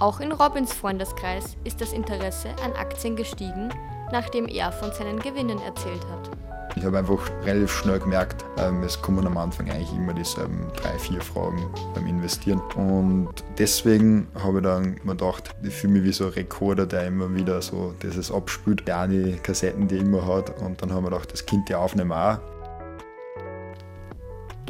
Auch 0.00 0.20
in 0.20 0.32
Robins 0.32 0.72
Freundeskreis 0.72 1.56
ist 1.64 1.80
das 1.80 1.92
Interesse 1.92 2.48
an 2.64 2.72
Aktien 2.72 3.16
gestiegen, 3.16 3.68
nachdem 4.12 4.48
er 4.48 4.72
von 4.72 4.92
seinen 4.92 5.18
Gewinnen 5.20 5.60
erzählt 5.60 6.04
hat. 6.10 6.30
Ich 6.76 6.84
habe 6.84 6.98
einfach 6.98 7.30
relativ 7.44 7.72
schnell 7.72 7.98
gemerkt, 7.98 8.44
ähm, 8.56 8.82
es 8.82 9.00
kommen 9.02 9.26
am 9.26 9.36
Anfang 9.36 9.68
eigentlich 9.70 9.92
immer 9.92 10.14
dieselben 10.14 10.68
drei, 10.76 10.98
vier 10.98 11.20
Fragen 11.20 11.68
beim 11.94 12.06
Investieren. 12.06 12.60
Und 12.76 13.28
deswegen 13.58 14.28
habe 14.42 14.58
ich 14.58 14.64
dann 14.64 14.96
mir 15.02 15.16
gedacht, 15.16 15.54
ich 15.62 15.74
fühle 15.74 15.94
mich 15.94 16.04
wie 16.04 16.12
so 16.12 16.26
ein 16.26 16.30
Rekorder, 16.30 16.86
der 16.86 17.06
immer 17.08 17.34
wieder 17.34 17.60
so 17.60 17.92
dieses 18.02 18.30
abspült, 18.30 18.86
der 18.86 19.08
die 19.08 19.36
Kassetten, 19.42 19.88
die 19.88 19.96
er 19.96 20.02
immer 20.02 20.26
hat. 20.26 20.58
Und 20.62 20.80
dann 20.80 20.92
haben 20.92 21.04
wir 21.04 21.10
gedacht, 21.10 21.32
das 21.32 21.44
Kind 21.44 21.68
die 21.68 21.74
aufnehmen 21.74 22.12
auch. 22.12 22.38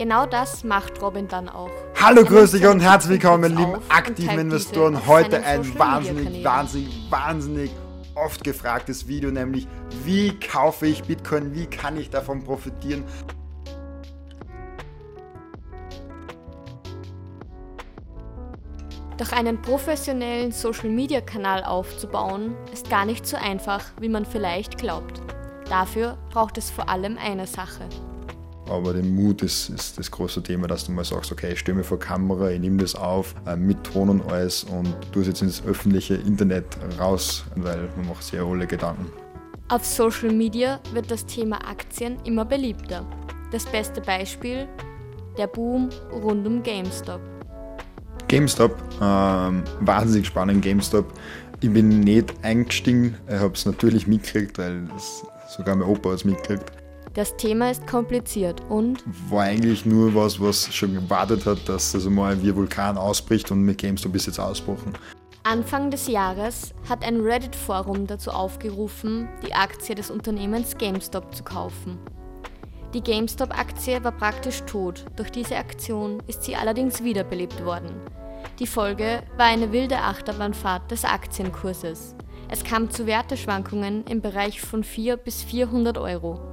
Genau 0.00 0.24
das 0.24 0.64
macht 0.64 1.02
Robin 1.02 1.28
dann 1.28 1.50
auch. 1.50 1.68
Hallo, 2.00 2.24
grüß 2.24 2.52
dich 2.52 2.66
und 2.66 2.80
herzlich 2.80 3.20
willkommen, 3.20 3.42
meine 3.42 3.54
lieben 3.54 3.82
aktiven 3.90 4.38
Investoren. 4.38 5.06
Heute 5.06 5.44
ein 5.44 5.78
wahnsinnig, 5.78 6.42
wahnsinnig, 6.42 7.10
wahnsinnig 7.10 7.70
oft 8.14 8.42
gefragtes 8.42 9.08
Video, 9.08 9.30
nämlich 9.30 9.68
wie 10.06 10.40
kaufe 10.40 10.86
ich 10.86 11.02
Bitcoin, 11.02 11.54
wie 11.54 11.66
kann 11.66 11.98
ich 11.98 12.08
davon 12.08 12.42
profitieren. 12.42 13.04
Doch 19.18 19.32
einen 19.32 19.60
professionellen 19.60 20.50
Social-Media-Kanal 20.50 21.62
aufzubauen, 21.62 22.56
ist 22.72 22.88
gar 22.88 23.04
nicht 23.04 23.26
so 23.26 23.36
einfach, 23.36 23.84
wie 24.00 24.08
man 24.08 24.24
vielleicht 24.24 24.78
glaubt. 24.78 25.20
Dafür 25.68 26.16
braucht 26.30 26.56
es 26.56 26.70
vor 26.70 26.88
allem 26.88 27.18
eine 27.18 27.46
Sache. 27.46 27.86
Aber 28.70 28.92
der 28.92 29.02
Mut 29.02 29.42
ist, 29.42 29.68
ist 29.70 29.98
das 29.98 30.08
große 30.08 30.44
Thema, 30.44 30.68
dass 30.68 30.86
du 30.86 30.92
mal 30.92 31.04
sagst, 31.04 31.32
okay, 31.32 31.52
ich 31.52 31.66
mir 31.66 31.82
vor 31.82 31.98
Kamera, 31.98 32.50
ich 32.50 32.60
nehme 32.60 32.76
das 32.76 32.94
auf, 32.94 33.34
äh, 33.44 33.56
mit 33.56 33.82
Ton 33.82 34.08
und 34.08 34.30
alles 34.30 34.62
und 34.62 34.94
du 35.10 35.20
es 35.20 35.26
jetzt 35.26 35.42
ins 35.42 35.64
öffentliche 35.66 36.14
Internet 36.14 36.64
raus, 36.98 37.44
weil 37.56 37.88
man 37.96 38.06
macht 38.06 38.22
sich 38.22 38.34
ja 38.34 38.44
alle 38.44 38.68
Gedanken. 38.68 39.10
Auf 39.68 39.84
Social 39.84 40.32
Media 40.32 40.78
wird 40.92 41.10
das 41.10 41.26
Thema 41.26 41.56
Aktien 41.68 42.16
immer 42.24 42.44
beliebter. 42.44 43.04
Das 43.50 43.64
beste 43.66 44.00
Beispiel, 44.00 44.68
der 45.36 45.48
Boom 45.48 45.88
rund 46.12 46.46
um 46.46 46.62
GameStop. 46.62 47.20
GameStop, 48.28 48.76
ähm, 49.02 49.64
wahnsinnig 49.80 50.28
spannend 50.28 50.62
GameStop. 50.62 51.12
Ich 51.60 51.72
bin 51.72 52.00
nicht 52.00 52.32
eingestiegen, 52.42 53.16
ich 53.26 53.34
habe 53.34 53.54
es 53.54 53.66
natürlich 53.66 54.06
mitgekriegt, 54.06 54.58
weil 54.58 54.88
sogar 55.48 55.74
mein 55.74 55.88
Opa 55.88 56.10
hat 56.10 56.18
es 56.18 56.24
mitgekriegt. 56.24 56.79
Das 57.14 57.36
Thema 57.36 57.72
ist 57.72 57.88
kompliziert 57.88 58.62
und 58.68 59.02
war 59.28 59.42
eigentlich 59.42 59.84
nur 59.84 60.14
was, 60.14 60.40
was 60.40 60.72
schon 60.72 60.94
gewartet 60.94 61.44
hat, 61.44 61.68
dass 61.68 61.92
also 61.92 62.08
mal 62.08 62.34
ein 62.34 62.54
Vulkan 62.54 62.96
ausbricht 62.96 63.50
und 63.50 63.62
mit 63.62 63.78
GameStop 63.78 64.14
ist 64.14 64.26
jetzt 64.26 64.38
ausbrochen. 64.38 64.92
Anfang 65.42 65.90
des 65.90 66.06
Jahres 66.06 66.72
hat 66.88 67.04
ein 67.04 67.20
Reddit-Forum 67.20 68.06
dazu 68.06 68.30
aufgerufen, 68.30 69.28
die 69.44 69.52
Aktie 69.52 69.96
des 69.96 70.10
Unternehmens 70.10 70.76
GameStop 70.78 71.34
zu 71.34 71.42
kaufen. 71.42 71.98
Die 72.94 73.00
GameStop-Aktie 73.00 74.04
war 74.04 74.12
praktisch 74.12 74.62
tot, 74.62 75.04
durch 75.16 75.32
diese 75.32 75.56
Aktion 75.56 76.22
ist 76.28 76.44
sie 76.44 76.54
allerdings 76.54 77.02
wiederbelebt 77.02 77.64
worden. 77.64 77.90
Die 78.60 78.66
Folge 78.66 79.24
war 79.36 79.46
eine 79.46 79.72
wilde 79.72 79.98
Achterbahnfahrt 79.98 80.90
des 80.90 81.04
Aktienkurses. 81.04 82.14
Es 82.48 82.62
kam 82.62 82.90
zu 82.90 83.06
Werteschwankungen 83.06 84.04
im 84.04 84.20
Bereich 84.20 84.60
von 84.60 84.84
4 84.84 85.16
bis 85.16 85.42
400 85.42 85.98
Euro. 85.98 86.49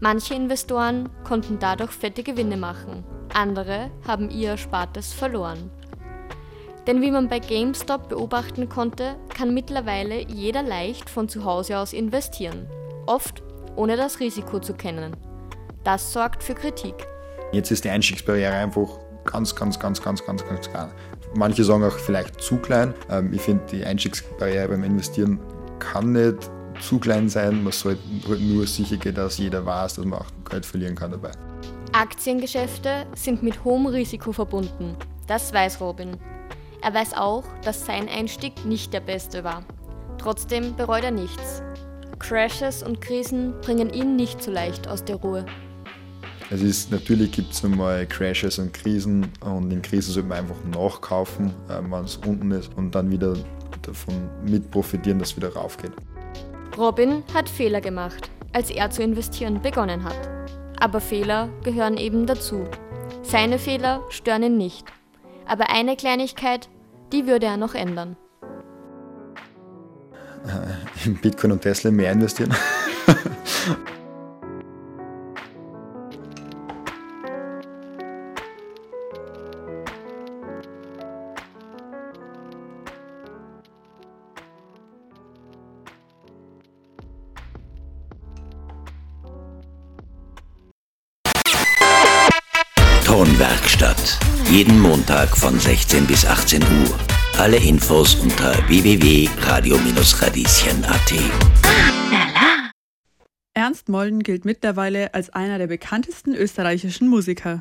Manche 0.00 0.34
Investoren 0.34 1.08
konnten 1.24 1.58
dadurch 1.58 1.90
fette 1.90 2.22
Gewinne 2.22 2.56
machen, 2.56 3.02
andere 3.32 3.90
haben 4.06 4.30
ihr 4.30 4.50
Erspartes 4.50 5.12
verloren. 5.12 5.70
Denn 6.86 7.00
wie 7.00 7.10
man 7.10 7.28
bei 7.28 7.38
GameStop 7.38 8.08
beobachten 8.08 8.68
konnte, 8.68 9.16
kann 9.34 9.54
mittlerweile 9.54 10.20
jeder 10.28 10.62
leicht 10.62 11.10
von 11.10 11.28
zu 11.28 11.44
Hause 11.44 11.78
aus 11.78 11.92
investieren, 11.92 12.68
oft 13.06 13.42
ohne 13.74 13.96
das 13.96 14.20
Risiko 14.20 14.60
zu 14.60 14.74
kennen. 14.74 15.16
Das 15.82 16.12
sorgt 16.12 16.42
für 16.42 16.54
Kritik. 16.54 16.94
Jetzt 17.52 17.70
ist 17.70 17.84
die 17.84 17.90
Einstiegsbarriere 17.90 18.52
einfach 18.52 18.98
ganz, 19.24 19.54
ganz, 19.54 19.78
ganz, 19.78 20.02
ganz, 20.02 20.24
ganz, 20.24 20.46
ganz 20.46 20.70
klein. 20.70 20.90
Manche 21.34 21.64
sagen 21.64 21.84
auch 21.84 21.98
vielleicht 21.98 22.40
zu 22.40 22.58
klein. 22.58 22.94
Ähm, 23.10 23.32
ich 23.32 23.40
finde, 23.40 23.64
die 23.70 23.84
Einstiegsbarriere 23.84 24.68
beim 24.68 24.84
Investieren 24.84 25.40
kann 25.78 26.12
nicht 26.12 26.50
zu 26.80 26.98
klein 26.98 27.28
sein. 27.28 27.62
Man 27.62 27.72
sollte 27.72 28.02
halt 28.28 28.40
nur 28.40 28.66
sicher 28.66 28.96
gehen, 28.96 29.14
dass 29.14 29.38
jeder 29.38 29.64
weiß, 29.64 29.94
dass 29.94 30.04
man 30.04 30.20
auch 30.20 30.26
Geld 30.48 30.66
verlieren 30.66 30.94
kann 30.94 31.10
dabei. 31.10 31.32
Aktiengeschäfte 31.92 33.06
sind 33.14 33.42
mit 33.42 33.64
hohem 33.64 33.86
Risiko 33.86 34.32
verbunden. 34.32 34.96
Das 35.26 35.52
weiß 35.52 35.80
Robin. 35.80 36.16
Er 36.82 36.94
weiß 36.94 37.14
auch, 37.14 37.44
dass 37.64 37.86
sein 37.86 38.08
Einstieg 38.08 38.64
nicht 38.64 38.92
der 38.92 39.00
beste 39.00 39.44
war. 39.44 39.64
Trotzdem 40.18 40.76
bereut 40.76 41.04
er 41.04 41.10
nichts. 41.10 41.62
Crashes 42.18 42.82
und 42.82 43.00
Krisen 43.00 43.54
bringen 43.60 43.92
ihn 43.92 44.16
nicht 44.16 44.42
so 44.42 44.50
leicht 44.50 44.88
aus 44.88 45.04
der 45.04 45.16
Ruhe. 45.16 45.46
Es 46.48 46.62
ist, 46.62 46.92
natürlich 46.92 47.32
gibt 47.32 47.52
es 47.52 47.64
einmal 47.64 48.06
Crashes 48.06 48.58
und 48.58 48.72
Krisen 48.72 49.26
und 49.40 49.72
in 49.72 49.82
Krisen 49.82 50.12
sollte 50.12 50.28
man 50.28 50.38
einfach 50.38 50.62
nachkaufen, 50.64 51.48
äh, 51.68 51.80
wenn 51.82 52.04
es 52.04 52.16
unten 52.18 52.52
ist 52.52 52.70
und 52.76 52.94
dann 52.94 53.10
wieder 53.10 53.34
davon 53.82 54.14
mit 54.44 54.70
profitieren, 54.70 55.18
dass 55.18 55.30
es 55.30 55.36
wieder 55.36 55.52
raufgeht. 55.52 55.92
Robin 56.76 57.24
hat 57.32 57.48
Fehler 57.48 57.80
gemacht, 57.80 58.30
als 58.52 58.70
er 58.70 58.90
zu 58.90 59.02
investieren 59.02 59.62
begonnen 59.62 60.04
hat. 60.04 60.28
Aber 60.78 61.00
Fehler 61.00 61.48
gehören 61.64 61.96
eben 61.96 62.26
dazu. 62.26 62.64
Seine 63.22 63.58
Fehler 63.58 64.02
stören 64.10 64.42
ihn 64.42 64.58
nicht. 64.58 64.86
Aber 65.46 65.70
eine 65.70 65.96
Kleinigkeit, 65.96 66.68
die 67.12 67.26
würde 67.26 67.46
er 67.46 67.56
noch 67.56 67.74
ändern. 67.74 68.16
In 71.04 71.16
Bitcoin 71.16 71.52
und 71.52 71.62
Tesla 71.62 71.90
mehr 71.90 72.12
investieren. 72.12 72.54
Jeden 94.56 94.80
Montag 94.80 95.36
von 95.36 95.60
16 95.60 96.06
bis 96.06 96.24
18 96.24 96.62
Uhr. 96.62 96.98
Alle 97.36 97.58
Infos 97.58 98.14
unter 98.14 98.54
www.radio-radieschen.at. 98.68 101.12
Ernst 103.52 103.90
Molden 103.90 104.22
gilt 104.22 104.46
mittlerweile 104.46 105.12
als 105.12 105.28
einer 105.28 105.58
der 105.58 105.66
bekanntesten 105.66 106.34
österreichischen 106.34 107.08
Musiker. 107.08 107.60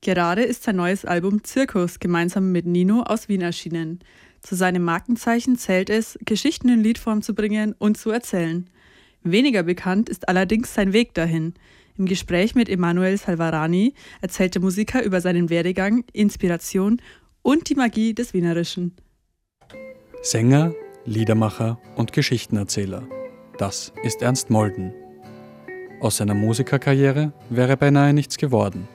Gerade 0.00 0.44
ist 0.44 0.62
sein 0.62 0.76
neues 0.76 1.04
Album 1.04 1.42
Zirkus 1.42 1.98
gemeinsam 1.98 2.52
mit 2.52 2.66
Nino 2.66 3.02
aus 3.02 3.28
Wien 3.28 3.40
erschienen. 3.40 3.98
Zu 4.40 4.54
seinem 4.54 4.84
Markenzeichen 4.84 5.58
zählt 5.58 5.90
es, 5.90 6.16
Geschichten 6.24 6.68
in 6.68 6.84
Liedform 6.84 7.20
zu 7.20 7.34
bringen 7.34 7.74
und 7.80 7.98
zu 7.98 8.12
erzählen. 8.12 8.70
Weniger 9.24 9.64
bekannt 9.64 10.08
ist 10.08 10.28
allerdings 10.28 10.72
sein 10.72 10.92
Weg 10.92 11.14
dahin. 11.14 11.54
Im 11.98 12.06
Gespräch 12.06 12.54
mit 12.54 12.68
Emanuel 12.68 13.18
Salvarani 13.18 13.92
erzählt 14.20 14.54
der 14.54 14.62
Musiker 14.62 15.02
über 15.02 15.20
seinen 15.20 15.50
Werdegang, 15.50 16.04
Inspiration 16.12 17.02
und 17.42 17.68
die 17.68 17.74
Magie 17.74 18.14
des 18.14 18.34
Wienerischen. 18.34 18.94
Sänger, 20.22 20.72
Liedermacher 21.04 21.80
und 21.96 22.12
Geschichtenerzähler. 22.12 23.02
Das 23.58 23.92
ist 24.04 24.22
Ernst 24.22 24.48
Molden. 24.48 24.94
Aus 26.00 26.18
seiner 26.18 26.34
Musikerkarriere 26.34 27.32
wäre 27.50 27.76
beinahe 27.76 28.14
nichts 28.14 28.36
geworden, 28.36 28.86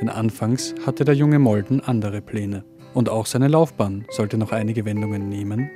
denn 0.00 0.08
anfangs 0.08 0.76
hatte 0.86 1.04
der 1.04 1.16
junge 1.16 1.40
Molden 1.40 1.80
andere 1.80 2.22
Pläne. 2.22 2.64
Und 2.94 3.08
auch 3.08 3.26
seine 3.26 3.48
Laufbahn 3.48 4.04
sollte 4.10 4.38
noch 4.38 4.52
einige 4.52 4.84
Wendungen 4.84 5.28
nehmen, 5.28 5.70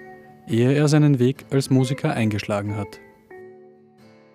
ehe 0.46 0.72
er 0.72 0.86
seinen 0.86 1.18
Weg 1.18 1.46
als 1.50 1.70
Musiker 1.70 2.14
eingeschlagen 2.14 2.76
hat 2.76 3.00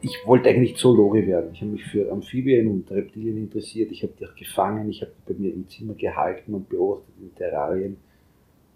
ich 0.04 0.18
wollte 0.26 0.50
eigentlich 0.50 0.76
Zoologe 0.76 1.26
werden. 1.26 1.52
Ich 1.54 1.62
habe 1.62 1.72
mich 1.72 1.84
für 1.86 2.12
Amphibien 2.12 2.68
und 2.68 2.92
Reptilien 2.92 3.38
interessiert. 3.38 3.90
Ich 3.92 4.04
habe 4.04 4.12
die 4.20 4.28
auch 4.28 4.36
gefangen. 4.36 4.90
Ich 4.90 5.02
habe 5.02 5.12
die 5.18 5.34
bei 5.34 5.40
mir 5.40 5.54
im 5.54 5.68
Zimmer 5.70 5.94
gehalten 5.94 6.54
und 6.54 6.68
beobachtet 6.68 7.14
in 7.22 7.34
Terrarien. 7.36 7.96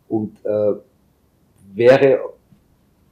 Und 0.07 0.38
äh, 0.45 0.73
wäre 1.73 2.21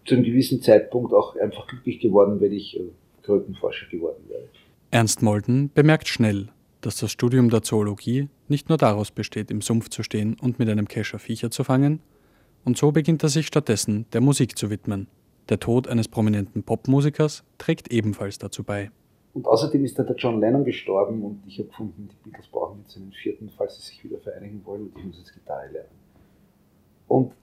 zu 0.05 0.15
einem 0.15 0.23
gewissen 0.23 0.61
Zeitpunkt 0.61 1.13
auch 1.13 1.35
einfach 1.35 1.67
glücklich 1.67 1.99
geworden, 1.99 2.39
wenn 2.39 2.53
ich 2.53 2.79
äh, 2.79 2.83
Krötenforscher 3.23 3.87
geworden 3.87 4.23
wäre. 4.29 4.47
Ernst 4.91 5.21
Molden 5.21 5.69
bemerkt 5.73 6.07
schnell, 6.07 6.47
dass 6.79 6.95
das 6.95 7.11
Studium 7.11 7.49
der 7.49 7.63
Zoologie 7.63 8.29
nicht 8.47 8.69
nur 8.69 8.77
daraus 8.77 9.11
besteht, 9.11 9.51
im 9.51 9.59
Sumpf 9.59 9.89
zu 9.89 10.03
stehen 10.03 10.37
und 10.41 10.57
mit 10.57 10.69
einem 10.69 10.87
Kescher 10.87 11.19
Viecher 11.19 11.51
zu 11.51 11.65
fangen, 11.65 11.99
und 12.63 12.77
so 12.79 12.91
beginnt 12.91 13.21
er 13.21 13.29
sich 13.29 13.45
stattdessen 13.45 14.05
der 14.13 14.21
Musik 14.21 14.57
zu 14.57 14.71
widmen. 14.71 15.07
Der 15.49 15.59
Tod 15.59 15.87
eines 15.87 16.07
prominenten 16.07 16.63
Popmusikers 16.63 17.43
trägt 17.57 17.91
ebenfalls 17.91 18.39
dazu 18.39 18.63
bei. 18.63 18.89
Und 19.33 19.45
außerdem 19.45 19.83
ist 19.85 19.99
da 19.99 20.03
der 20.03 20.15
John 20.15 20.39
Lennon 20.39 20.63
gestorben 20.63 21.21
und 21.23 21.43
ich 21.45 21.59
habe 21.59 21.67
gefunden, 21.67 22.09
die 22.09 22.29
Beatles 22.29 22.47
brauchen 22.47 22.79
jetzt 22.83 22.95
einen 22.95 23.11
vierten, 23.11 23.51
falls 23.55 23.75
sie 23.75 23.81
sich 23.81 24.03
wieder 24.03 24.17
vereinigen 24.17 24.61
wollen 24.65 24.83
und 24.83 24.97
ich 24.97 25.03
muss 25.03 25.17
jetzt 25.17 25.33
Gitarre 25.33 25.71
lernen. 25.71 25.89
Und 27.07 27.33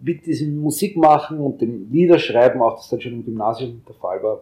mit 0.00 0.26
diesem 0.26 0.58
Musikmachen 0.58 1.38
und 1.38 1.60
dem 1.60 1.92
Liederschreiben, 1.92 2.60
auch 2.60 2.76
das 2.76 2.88
dann 2.88 3.00
schon 3.00 3.12
im 3.12 3.24
Gymnasium 3.24 3.82
der 3.86 3.94
Fall 3.94 4.22
war, 4.22 4.40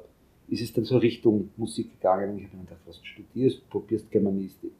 ist 0.48 0.62
es 0.62 0.72
dann 0.72 0.84
so 0.84 0.98
Richtung 0.98 1.50
Musik 1.56 1.90
gegangen 1.90 2.30
und 2.30 2.38
ich 2.38 2.44
habe 2.44 2.56
mir 2.56 2.64
gedacht, 2.64 2.80
was 2.86 2.98
du 2.98 3.04
studierst, 3.04 3.68
probierst 3.68 4.10
Germanistik. 4.10 4.72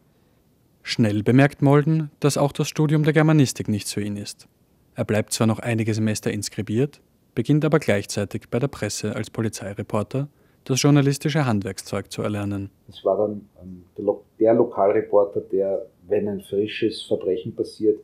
Schnell 0.82 1.22
bemerkt 1.22 1.60
Molden, 1.60 2.10
dass 2.20 2.36
auch 2.36 2.52
das 2.52 2.68
Studium 2.68 3.02
der 3.04 3.12
Germanistik 3.12 3.68
nichts 3.68 3.92
für 3.92 4.02
ihn 4.02 4.16
ist. 4.16 4.48
Er 4.94 5.04
bleibt 5.04 5.32
zwar 5.32 5.46
noch 5.46 5.58
einige 5.58 5.94
Semester 5.94 6.30
inskribiert, 6.30 7.00
beginnt 7.34 7.64
aber 7.64 7.78
gleichzeitig 7.78 8.48
bei 8.50 8.58
der 8.58 8.68
Presse 8.68 9.14
als 9.14 9.30
Polizeireporter 9.30 10.28
das 10.64 10.82
journalistische 10.82 11.44
Handwerkszeug 11.44 12.10
zu 12.12 12.22
erlernen. 12.22 12.70
Das 12.86 13.04
war 13.04 13.16
dann 13.16 13.48
ähm, 13.62 13.84
der, 13.96 14.04
Lo 14.04 14.24
der 14.38 14.54
Lokalreporter, 14.54 15.40
der, 15.40 15.86
wenn 16.06 16.28
ein 16.28 16.40
frisches 16.40 17.02
Verbrechen 17.02 17.54
passiert, 17.54 17.98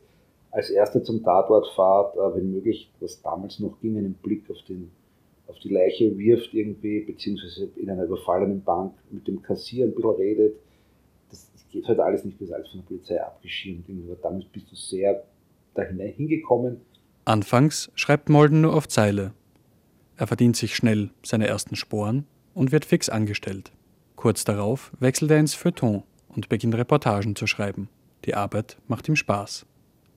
als 0.51 0.69
erster 0.69 1.03
zum 1.03 1.23
Tatort 1.23 1.67
fahrt, 1.75 2.15
äh, 2.15 2.35
wenn 2.35 2.51
möglich, 2.51 2.91
was 2.99 3.21
damals 3.21 3.59
noch 3.59 3.79
ging, 3.79 3.97
einen 3.97 4.13
Blick 4.15 4.49
auf, 4.49 4.57
den, 4.67 4.91
auf 5.47 5.57
die 5.59 5.69
Leiche 5.69 6.17
wirft 6.17 6.53
irgendwie, 6.53 7.01
beziehungsweise 7.01 7.69
in 7.75 7.89
einer 7.89 8.03
überfallenen 8.03 8.63
Bank 8.63 8.93
mit 9.11 9.27
dem 9.27 9.41
Kassier 9.41 9.85
ein 9.85 9.95
bisschen 9.95 10.11
redet. 10.11 10.55
Das 11.29 11.49
geht 11.71 11.87
halt 11.87 11.99
alles 11.99 12.25
nicht 12.25 12.39
bis 12.39 12.51
alles 12.51 12.67
von 12.69 12.81
der 12.81 12.87
Polizei 12.87 13.21
abgeschirmt. 13.21 13.85
Damals 14.21 14.45
bist 14.45 14.71
du 14.71 14.75
sehr 14.75 15.23
da 15.75 15.83
hingekommen 15.83 16.81
Anfangs 17.29 17.91
schreibt 17.93 18.27
Molden 18.27 18.61
nur 18.61 18.73
auf 18.73 18.87
Zeile. 18.87 19.33
Er 20.17 20.25
verdient 20.25 20.55
sich 20.55 20.75
schnell 20.75 21.11
seine 21.21 21.45
ersten 21.45 21.75
Sporen 21.75 22.25
und 22.55 22.71
wird 22.71 22.85
fix 22.85 23.07
angestellt. 23.07 23.71
Kurz 24.15 24.45
darauf 24.45 24.91
wechselt 24.99 25.29
er 25.29 25.37
ins 25.37 25.53
Feuilleton 25.53 26.01
und 26.29 26.49
beginnt 26.49 26.73
Reportagen 26.73 27.35
zu 27.35 27.45
schreiben. 27.45 27.87
Die 28.25 28.33
Arbeit 28.33 28.79
macht 28.87 29.07
ihm 29.07 29.15
Spaß. 29.15 29.67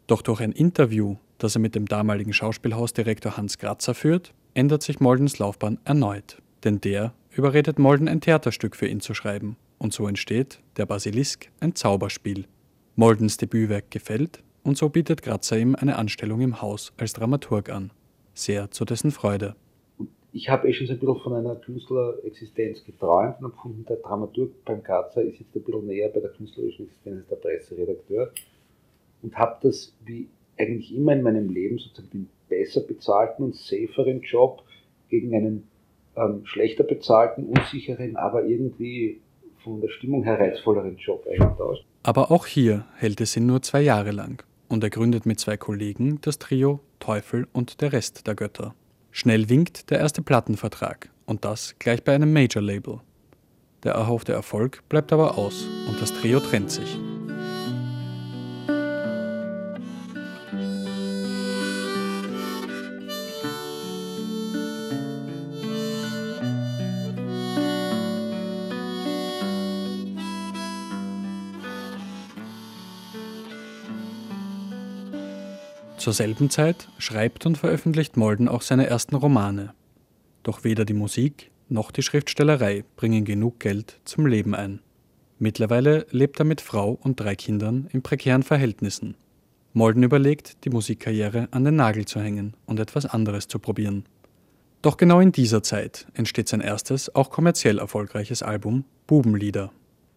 Doch 0.06 0.22
durch 0.22 0.40
ein 0.40 0.52
Interview, 0.52 1.16
das 1.36 1.54
er 1.54 1.60
mit 1.60 1.74
dem 1.74 1.84
damaligen 1.84 2.32
Schauspielhausdirektor 2.32 3.36
Hans 3.36 3.58
Kratzer 3.58 3.92
führt, 3.92 4.32
ändert 4.54 4.82
sich 4.82 4.98
Moldens 4.98 5.38
Laufbahn 5.38 5.80
erneut. 5.84 6.38
Denn 6.64 6.80
der 6.80 7.12
überredet 7.30 7.78
Molden 7.78 8.08
ein 8.08 8.22
Theaterstück 8.22 8.74
für 8.74 8.86
ihn 8.86 9.00
zu 9.00 9.12
schreiben. 9.12 9.58
Und 9.76 9.92
so 9.92 10.08
entsteht 10.08 10.60
Der 10.78 10.86
Basilisk, 10.86 11.50
ein 11.60 11.74
Zauberspiel. 11.74 12.46
Moldens 12.96 13.36
Debütwerk 13.36 13.90
gefällt 13.90 14.42
und 14.64 14.76
so 14.76 14.88
bietet 14.88 15.22
Grazer 15.22 15.58
ihm 15.58 15.74
eine 15.74 15.96
Anstellung 15.96 16.40
im 16.40 16.62
Haus 16.62 16.92
als 16.96 17.12
Dramaturg 17.12 17.70
an. 17.70 17.90
Sehr 18.34 18.70
zu 18.70 18.84
dessen 18.84 19.10
Freude. 19.10 19.56
Ich 20.32 20.48
habe 20.48 20.68
eh 20.68 20.72
schon 20.72 20.86
so 20.86 20.94
ein 20.94 20.98
bisschen 20.98 21.20
von 21.20 21.34
einer 21.34 21.56
Künstlerexistenz 21.56 22.84
geträumt 22.84 23.42
und 23.42 23.52
gefunden, 23.52 23.84
der 23.86 23.96
Dramaturg 23.96 24.64
beim 24.64 24.82
Grazer 24.82 25.22
ist 25.22 25.40
jetzt 25.40 25.54
ein 25.54 25.62
bisschen 25.62 25.86
näher 25.86 26.08
bei 26.08 26.20
der 26.20 26.30
künstlerischen 26.30 26.86
Existenz 26.86 27.18
als 27.18 27.28
der 27.28 27.36
Presseredakteur 27.36 28.32
und 29.20 29.36
habe 29.36 29.58
das 29.62 29.94
wie 30.06 30.28
eigentlich 30.58 30.94
immer 30.94 31.12
in 31.12 31.22
meinem 31.22 31.50
Leben 31.50 31.78
sozusagen 31.78 32.10
den 32.10 32.28
besser 32.48 32.80
bezahlten 32.80 33.44
und 33.44 33.56
saferen 33.56 34.22
Job 34.22 34.62
gegen 35.10 35.34
einen 35.34 35.68
ähm, 36.16 36.46
schlechter 36.46 36.84
bezahlten, 36.84 37.46
unsicheren, 37.46 38.16
aber 38.16 38.44
irgendwie 38.44 39.20
von 39.62 39.80
der 39.80 39.88
Stimmung 39.88 40.24
her 40.24 40.38
reizvolleren 40.38 40.96
Job 40.96 41.26
eingetauscht. 41.26 41.84
Aber 42.02 42.30
auch 42.30 42.46
hier 42.46 42.86
hält 42.96 43.20
es 43.20 43.36
ihn 43.36 43.46
nur 43.46 43.60
zwei 43.62 43.82
Jahre 43.82 44.12
lang 44.12 44.42
und 44.72 44.82
er 44.82 44.90
gründet 44.90 45.26
mit 45.26 45.38
zwei 45.38 45.56
Kollegen 45.56 46.20
das 46.22 46.38
Trio 46.38 46.80
Teufel 46.98 47.46
und 47.52 47.80
der 47.82 47.92
Rest 47.92 48.26
der 48.26 48.34
Götter. 48.34 48.74
Schnell 49.10 49.50
winkt 49.50 49.90
der 49.90 49.98
erste 49.98 50.22
Plattenvertrag 50.22 51.10
und 51.26 51.44
das 51.44 51.74
gleich 51.78 52.02
bei 52.02 52.14
einem 52.14 52.32
Major-Label. 52.32 53.00
Der 53.84 53.92
erhoffte 53.92 54.32
Erfolg 54.32 54.82
bleibt 54.88 55.12
aber 55.12 55.36
aus 55.36 55.66
und 55.88 56.00
das 56.00 56.14
Trio 56.14 56.40
trennt 56.40 56.70
sich. 56.70 56.96
Zur 76.02 76.12
selben 76.12 76.50
Zeit 76.50 76.88
schreibt 76.98 77.46
und 77.46 77.56
veröffentlicht 77.56 78.16
Molden 78.16 78.48
auch 78.48 78.62
seine 78.62 78.88
ersten 78.88 79.14
Romane. 79.14 79.72
Doch 80.42 80.64
weder 80.64 80.84
die 80.84 80.94
Musik 80.94 81.52
noch 81.68 81.92
die 81.92 82.02
Schriftstellerei 82.02 82.82
bringen 82.96 83.24
genug 83.24 83.60
Geld 83.60 84.00
zum 84.02 84.26
Leben 84.26 84.56
ein. 84.56 84.80
Mittlerweile 85.38 86.04
lebt 86.10 86.40
er 86.40 86.44
mit 86.44 86.60
Frau 86.60 86.98
und 87.00 87.20
drei 87.20 87.36
Kindern 87.36 87.88
in 87.92 88.02
prekären 88.02 88.42
Verhältnissen. 88.42 89.16
Molden 89.74 90.02
überlegt, 90.02 90.64
die 90.64 90.70
Musikkarriere 90.70 91.46
an 91.52 91.62
den 91.62 91.76
Nagel 91.76 92.04
zu 92.04 92.20
hängen 92.20 92.56
und 92.66 92.80
etwas 92.80 93.06
anderes 93.06 93.46
zu 93.46 93.60
probieren. 93.60 94.04
Doch 94.82 94.96
genau 94.96 95.20
in 95.20 95.30
dieser 95.30 95.62
Zeit 95.62 96.08
entsteht 96.14 96.48
sein 96.48 96.62
erstes, 96.62 97.14
auch 97.14 97.30
kommerziell 97.30 97.78
erfolgreiches 97.78 98.42
Album 98.42 98.86
Bubenlieder. 99.06 99.70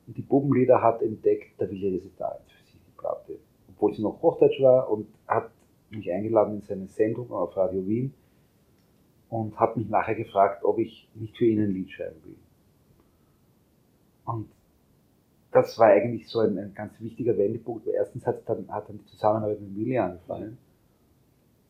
Die 0.08 0.24
Bubenlieder 0.24 0.82
hat 0.82 1.04
entdeckt, 1.04 1.62
der 1.62 1.70
Willi 1.70 1.90
Resital 1.90 2.40
für 2.48 2.72
sich 2.72 2.74
die 2.74 2.98
Platte. 3.00 3.34
Obwohl 3.70 3.94
sie 3.94 4.02
noch 4.02 4.20
Hochdeutsch 4.24 4.60
war 4.64 4.90
und 4.90 5.06
hat 5.28 5.52
mich 5.96 6.12
eingeladen 6.12 6.56
in 6.56 6.62
seine 6.62 6.88
Sendung 6.88 7.32
auf 7.32 7.56
Radio 7.56 7.86
Wien 7.88 8.14
und 9.30 9.60
hat 9.60 9.78
mich 9.78 9.90
nachher 9.90 10.16
gefragt, 10.16 10.64
ob 10.64 10.80
ich 10.80 11.10
nicht 11.16 11.38
für 11.38 11.46
ihn 11.46 11.62
ein 11.62 11.72
Lied 11.72 11.92
schreiben 11.92 12.22
will. 12.24 12.38
Und 14.26 14.50
das 15.52 15.78
war 15.80 15.88
eigentlich 15.88 16.28
so 16.28 16.40
ein, 16.40 16.58
ein 16.58 16.74
ganz 16.74 17.00
wichtiger 17.00 17.38
Wendepunkt, 17.38 17.86
weil 17.86 17.94
erstens 17.94 18.26
hat 18.26 18.48
dann, 18.48 18.68
hat 18.70 18.90
dann 18.90 18.98
die 18.98 19.06
Zusammenarbeit 19.06 19.62
mit 19.62 19.76
Willi 19.76 19.98
angefangen 19.98 20.58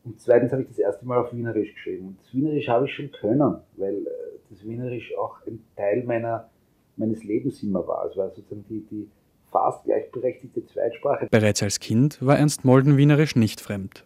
und 0.06 0.20
zweitens 0.20 0.52
habe 0.52 0.62
ich 0.62 0.68
das 0.68 0.78
erste 0.78 1.04
Mal 1.04 1.18
auf 1.18 1.32
Wienerisch 1.32 1.74
geschrieben. 1.74 2.06
Und 2.06 2.18
das 2.20 2.32
Wienerisch 2.32 2.68
habe 2.68 2.86
ich 2.86 2.94
schon 2.94 3.10
können, 3.10 3.56
weil 3.76 3.94
äh, 3.94 4.10
das 4.50 4.64
Wienerisch 4.64 5.12
auch 5.18 5.44
ein 5.48 5.58
Teil 5.74 6.04
meiner, 6.04 6.48
meines 6.96 7.24
Lebens 7.24 7.60
immer 7.64 7.86
war. 7.88 8.06
Es 8.06 8.16
war 8.16 8.30
sozusagen 8.30 8.64
die, 8.68 8.86
die 8.88 9.08
fast 9.50 9.84
gleichberechtigte 9.84 10.64
Zweitsprache. 10.64 11.26
Bereits 11.28 11.60
als 11.60 11.80
Kind 11.80 12.24
war 12.24 12.38
Ernst 12.38 12.64
Molden 12.64 12.96
Wienerisch 12.96 13.34
nicht 13.34 13.60
fremd. 13.60 14.04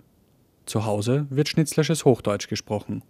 Zu 0.70 0.84
Hause 0.84 1.26
wird 1.30 1.48
schnitzlersches 1.48 2.04
Hochdeutsch 2.04 2.46
gesprochen. 2.46 3.02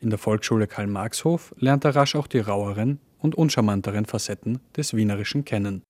In 0.00 0.10
der 0.10 0.18
Volksschule 0.18 0.66
Karl-Marx-Hof 0.66 1.54
lernt 1.56 1.84
er 1.84 1.94
rasch 1.94 2.16
auch 2.16 2.26
die 2.26 2.40
raueren 2.40 2.98
und 3.20 3.36
uncharmanteren 3.36 4.06
Facetten 4.06 4.58
des 4.76 4.92
Wienerischen 4.92 5.44
kennen. 5.44 5.84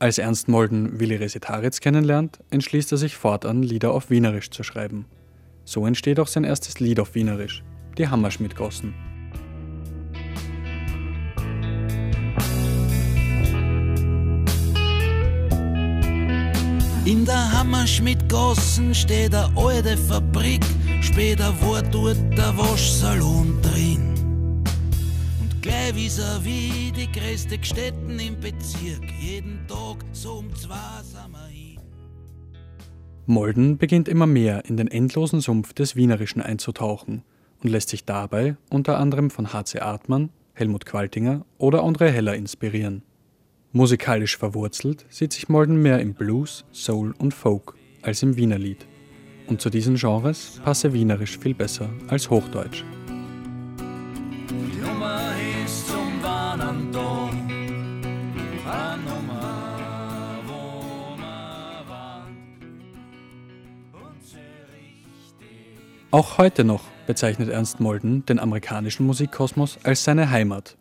Als 0.00 0.18
Ernst 0.18 0.48
Molden 0.48 0.98
Willi 0.98 1.14
Resetaritz 1.14 1.78
kennenlernt, 1.78 2.40
entschließt 2.50 2.90
er 2.90 2.98
sich 2.98 3.14
fortan 3.14 3.62
Lieder 3.62 3.92
auf 3.92 4.10
Wienerisch 4.10 4.50
zu 4.50 4.64
schreiben. 4.64 5.04
So 5.64 5.86
entsteht 5.86 6.18
auch 6.18 6.26
sein 6.26 6.42
erstes 6.42 6.80
Lied 6.80 6.98
auf 6.98 7.14
Wienerisch, 7.14 7.62
die 7.96 8.08
Hammerschmidt-Gossen. 8.08 8.92
In 17.06 17.24
der 17.24 17.58
Hammerschmidt-Gossen 17.58 18.94
steht 18.94 19.34
eine 19.34 19.50
alte 19.56 19.96
Fabrik, 19.96 20.62
später 21.00 21.50
war 21.62 21.80
dort 21.80 22.18
der 22.36 22.56
Waschsalon 22.58 23.58
drin. 23.62 24.62
Gleich 25.62 25.94
vis-à-vis 25.94 26.92
die 26.92 27.10
größte 27.10 27.56
Städten 27.62 28.18
im 28.18 28.38
Bezirk. 28.38 29.02
Jeden 29.18 29.66
Tag 29.66 30.04
so 30.12 30.40
um 30.40 30.54
zwei 30.54 30.76
sind 31.02 31.32
wir 31.32 31.46
hin. 31.46 31.80
Molden 33.24 33.78
beginnt 33.78 34.06
immer 34.06 34.26
mehr 34.26 34.66
in 34.66 34.76
den 34.76 34.88
endlosen 34.88 35.40
Sumpf 35.40 35.72
des 35.72 35.96
Wienerischen 35.96 36.42
einzutauchen 36.42 37.22
und 37.62 37.70
lässt 37.70 37.88
sich 37.88 38.04
dabei 38.04 38.56
unter 38.68 38.98
anderem 38.98 39.30
von 39.30 39.54
H.C. 39.54 39.80
Artmann, 39.80 40.28
Helmut 40.52 40.84
Qualtinger 40.84 41.46
oder 41.56 41.82
André 41.82 42.10
Heller 42.10 42.34
inspirieren. 42.34 43.04
Musikalisch 43.72 44.36
verwurzelt 44.36 45.06
sieht 45.10 45.32
sich 45.32 45.48
Molden 45.48 45.80
mehr 45.80 46.00
im 46.00 46.14
Blues, 46.14 46.64
Soul 46.72 47.14
und 47.18 47.32
Folk 47.32 47.74
als 48.02 48.20
im 48.24 48.34
Wienerlied. 48.34 48.84
Und 49.46 49.60
zu 49.60 49.70
diesen 49.70 49.94
Genres 49.94 50.60
passe 50.64 50.92
Wienerisch 50.92 51.38
viel 51.38 51.54
besser 51.54 51.88
als 52.08 52.28
Hochdeutsch. 52.30 52.82
Auch 66.10 66.38
heute 66.38 66.64
noch 66.64 66.82
bezeichnet 67.06 67.50
Ernst 67.50 67.78
Molden 67.78 68.26
den 68.26 68.40
amerikanischen 68.40 69.06
Musikkosmos 69.06 69.78
als 69.84 70.02
seine 70.02 70.28
Heimat. 70.30 70.76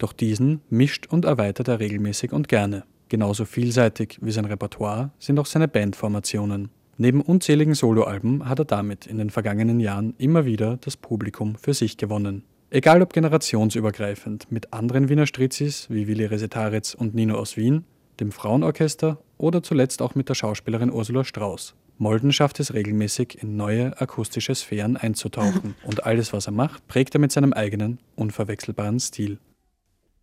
Doch 0.00 0.14
diesen 0.14 0.62
mischt 0.70 1.08
und 1.08 1.26
erweitert 1.26 1.68
er 1.68 1.78
regelmäßig 1.78 2.32
und 2.32 2.48
gerne. 2.48 2.84
Genauso 3.10 3.44
vielseitig 3.44 4.18
wie 4.22 4.30
sein 4.30 4.46
Repertoire 4.46 5.10
sind 5.18 5.38
auch 5.38 5.44
seine 5.44 5.68
Bandformationen. 5.68 6.70
Neben 6.96 7.20
unzähligen 7.20 7.74
Soloalben 7.74 8.48
hat 8.48 8.60
er 8.60 8.64
damit 8.64 9.06
in 9.06 9.18
den 9.18 9.28
vergangenen 9.28 9.78
Jahren 9.78 10.14
immer 10.16 10.46
wieder 10.46 10.78
das 10.78 10.96
Publikum 10.96 11.54
für 11.56 11.74
sich 11.74 11.98
gewonnen. 11.98 12.44
Egal 12.70 13.02
ob 13.02 13.12
generationsübergreifend 13.12 14.50
mit 14.50 14.72
anderen 14.72 15.10
Wiener 15.10 15.26
Strizzis 15.26 15.90
wie 15.90 16.06
Willi 16.06 16.24
Resetaritz 16.24 16.94
und 16.94 17.14
Nino 17.14 17.34
aus 17.34 17.58
Wien, 17.58 17.84
dem 18.20 18.32
Frauenorchester 18.32 19.18
oder 19.36 19.62
zuletzt 19.62 20.00
auch 20.00 20.14
mit 20.14 20.30
der 20.30 20.34
Schauspielerin 20.34 20.90
Ursula 20.90 21.24
Strauß. 21.24 21.74
Molden 21.98 22.32
schafft 22.32 22.58
es 22.60 22.72
regelmäßig, 22.72 23.42
in 23.42 23.56
neue 23.56 24.00
akustische 24.00 24.54
Sphären 24.54 24.96
einzutauchen 24.96 25.74
und 25.84 26.06
alles, 26.06 26.32
was 26.32 26.46
er 26.46 26.52
macht, 26.52 26.88
prägt 26.88 27.14
er 27.14 27.20
mit 27.20 27.32
seinem 27.32 27.52
eigenen, 27.52 27.98
unverwechselbaren 28.16 28.98
Stil. 28.98 29.38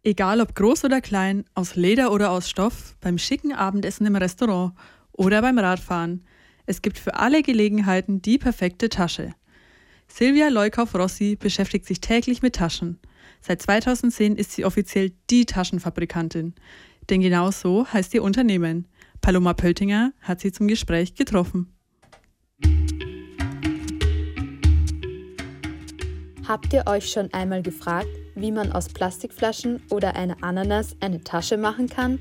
Egal 0.08 0.40
ob 0.40 0.56
groß 0.56 0.86
oder 0.86 1.02
klein, 1.02 1.44
aus 1.54 1.76
Leder 1.76 2.14
oder 2.14 2.32
aus 2.32 2.50
Stoff, 2.50 2.96
beim 3.02 3.18
schicken 3.18 3.52
Abendessen 3.52 4.06
im 4.06 4.16
Restaurant 4.16 4.74
oder 5.12 5.42
beim 5.42 5.60
Radfahren, 5.60 6.24
es 6.66 6.82
gibt 6.82 6.98
für 6.98 7.16
alle 7.16 7.44
Gelegenheiten 7.44 8.22
die 8.22 8.38
perfekte 8.38 8.88
Tasche– 8.88 9.34
Silvia 10.08 10.48
Leukauf-Rossi 10.48 11.36
beschäftigt 11.36 11.86
sich 11.86 12.02
täglich 12.02 12.42
mit 12.42 12.56
Taschen. 12.56 13.00
Seit 13.42 13.62
2010 13.62 14.36
ist 14.36 14.52
sie 14.52 14.66
offiziell 14.66 15.12
die 15.30 15.46
Taschenfabrikantin. 15.46 16.56
Denn 17.10 17.22
genau 17.22 17.52
so 17.52 17.86
heißt 17.86 18.14
ihr 18.14 18.24
Unternehmen. 18.24 18.88
Paloma 19.22 19.54
Pöltinger 19.54 20.14
hat 20.22 20.42
sie 20.42 20.52
zum 20.52 20.68
Gespräch 20.68 21.14
getroffen. 21.16 21.74
Habt 26.48 26.72
ihr 26.72 26.88
euch 26.88 27.12
schon 27.12 27.34
einmal 27.34 27.62
gefragt, 27.62 28.08
wie 28.36 28.54
man 28.54 28.72
aus 28.72 28.88
Plastikflaschen 28.88 29.82
oder 29.90 30.16
einer 30.16 30.38
Ananas 30.42 30.96
eine 31.02 31.22
Tasche 31.22 31.58
machen 31.58 31.90
kann? 31.90 32.20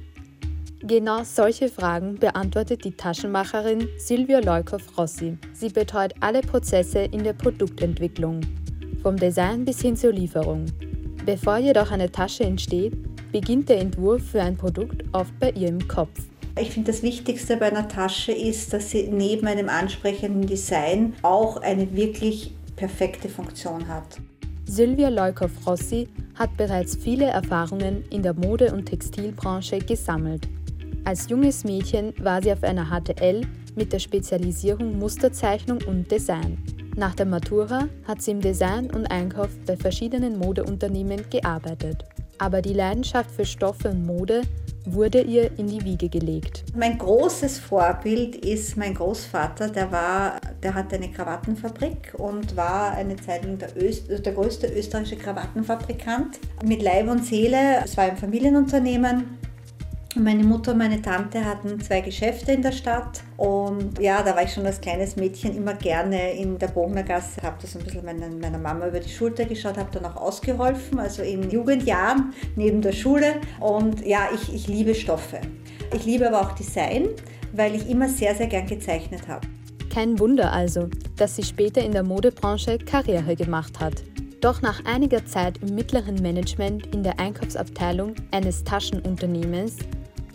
Genau 0.80 1.22
solche 1.22 1.68
Fragen 1.68 2.16
beantwortet 2.16 2.84
die 2.84 2.90
Taschenmacherin 2.90 3.86
Silvia 3.98 4.40
Leukow-Rossi. 4.40 5.38
Sie 5.52 5.68
betreut 5.68 6.12
alle 6.18 6.40
Prozesse 6.40 7.02
in 7.02 7.22
der 7.22 7.34
Produktentwicklung, 7.34 8.40
vom 9.00 9.16
Design 9.16 9.64
bis 9.64 9.80
hin 9.80 9.96
zur 9.96 10.12
Lieferung. 10.12 10.64
Bevor 11.24 11.58
jedoch 11.58 11.92
eine 11.92 12.10
Tasche 12.10 12.42
entsteht, 12.42 12.94
beginnt 13.30 13.68
der 13.68 13.78
Entwurf 13.78 14.30
für 14.30 14.42
ein 14.42 14.56
Produkt 14.56 15.04
oft 15.12 15.38
bei 15.38 15.52
ihr 15.52 15.68
im 15.68 15.86
Kopf. 15.86 16.18
Ich 16.58 16.70
finde, 16.70 16.90
das 16.90 17.04
Wichtigste 17.04 17.58
bei 17.58 17.66
einer 17.66 17.86
Tasche 17.86 18.32
ist, 18.32 18.72
dass 18.72 18.90
sie 18.90 19.06
neben 19.06 19.46
einem 19.46 19.68
ansprechenden 19.68 20.46
Design 20.48 21.14
auch 21.22 21.58
eine 21.58 21.94
wirklich 21.94 22.56
perfekte 22.76 23.28
Funktion 23.28 23.88
hat. 23.88 24.20
Sylvia 24.66 25.08
Leukow-Rossi 25.08 26.08
hat 26.34 26.56
bereits 26.56 26.96
viele 26.96 27.26
Erfahrungen 27.26 28.04
in 28.10 28.22
der 28.22 28.34
Mode- 28.34 28.72
und 28.72 28.86
Textilbranche 28.86 29.78
gesammelt. 29.78 30.48
Als 31.04 31.28
junges 31.28 31.64
Mädchen 31.64 32.12
war 32.20 32.42
sie 32.42 32.52
auf 32.52 32.62
einer 32.62 32.86
HTL 32.86 33.46
mit 33.76 33.92
der 33.92 33.98
Spezialisierung 34.00 34.98
Musterzeichnung 34.98 35.78
und 35.86 36.10
Design. 36.10 36.58
Nach 36.96 37.14
der 37.14 37.26
Matura 37.26 37.88
hat 38.08 38.22
sie 38.22 38.32
im 38.32 38.40
Design 38.40 38.90
und 38.90 39.06
Einkauf 39.06 39.50
bei 39.66 39.76
verschiedenen 39.76 40.38
Modeunternehmen 40.38 41.22
gearbeitet. 41.30 42.04
Aber 42.38 42.62
die 42.62 42.72
Leidenschaft 42.72 43.30
für 43.30 43.46
Stoffe 43.46 43.90
und 43.90 44.04
Mode 44.06 44.42
wurde 44.86 45.20
ihr 45.20 45.50
in 45.58 45.66
die 45.66 45.84
Wiege 45.84 46.08
gelegt. 46.08 46.64
Mein 46.74 46.96
großes 46.96 47.58
Vorbild 47.58 48.36
ist 48.36 48.76
mein 48.76 48.94
Großvater, 48.94 49.68
der 49.68 49.90
war, 49.90 50.40
der 50.62 50.74
hatte 50.74 50.96
eine 50.96 51.10
Krawattenfabrik 51.10 52.14
und 52.16 52.56
war 52.56 52.92
eine 52.92 53.16
Zeit 53.16 53.44
lang 53.44 53.58
der, 53.58 53.76
Öst, 53.76 54.08
der 54.08 54.32
größte 54.32 54.68
österreichische 54.68 55.16
Krawattenfabrikant. 55.16 56.38
Mit 56.64 56.82
Leib 56.82 57.08
und 57.08 57.24
Seele, 57.24 57.82
es 57.84 57.96
war 57.96 58.04
ein 58.04 58.16
Familienunternehmen 58.16 59.38
meine 60.22 60.44
Mutter 60.44 60.72
und 60.72 60.78
meine 60.78 61.00
Tante 61.00 61.44
hatten 61.44 61.80
zwei 61.80 62.00
Geschäfte 62.00 62.52
in 62.52 62.62
der 62.62 62.72
Stadt 62.72 63.22
und 63.36 63.98
ja, 63.98 64.22
da 64.22 64.34
war 64.34 64.42
ich 64.42 64.52
schon 64.52 64.66
als 64.66 64.80
kleines 64.80 65.16
Mädchen 65.16 65.56
immer 65.56 65.74
gerne 65.74 66.32
in 66.32 66.58
der 66.58 66.68
Bognergasse, 66.68 67.42
habe 67.42 67.56
das 67.60 67.76
ein 67.76 67.84
bisschen 67.84 68.04
meiner, 68.04 68.28
meiner 68.28 68.58
Mama 68.58 68.88
über 68.88 69.00
die 69.00 69.08
Schulter 69.08 69.44
geschaut, 69.44 69.76
habe 69.76 69.90
dann 69.92 70.04
auch 70.04 70.16
ausgeholfen, 70.16 70.98
also 70.98 71.22
in 71.22 71.50
Jugendjahren 71.50 72.32
neben 72.56 72.82
der 72.82 72.92
Schule 72.92 73.40
und 73.60 74.04
ja, 74.06 74.28
ich, 74.34 74.54
ich 74.54 74.68
liebe 74.68 74.94
Stoffe. 74.94 75.40
Ich 75.94 76.04
liebe 76.04 76.26
aber 76.28 76.40
auch 76.40 76.52
Design, 76.52 77.08
weil 77.52 77.74
ich 77.74 77.88
immer 77.88 78.08
sehr, 78.08 78.34
sehr 78.34 78.46
gern 78.46 78.66
gezeichnet 78.66 79.28
habe. 79.28 79.46
Kein 79.92 80.18
Wunder 80.18 80.52
also, 80.52 80.88
dass 81.16 81.36
sie 81.36 81.42
später 81.42 81.82
in 81.82 81.92
der 81.92 82.02
Modebranche 82.02 82.78
Karriere 82.78 83.34
gemacht 83.34 83.80
hat. 83.80 84.04
Doch 84.40 84.60
nach 84.60 84.84
einiger 84.84 85.24
Zeit 85.24 85.58
im 85.62 85.74
mittleren 85.74 86.16
Management 86.16 86.94
in 86.94 87.02
der 87.02 87.18
Einkaufsabteilung 87.18 88.14
eines 88.30 88.62
Taschenunternehmens 88.62 89.76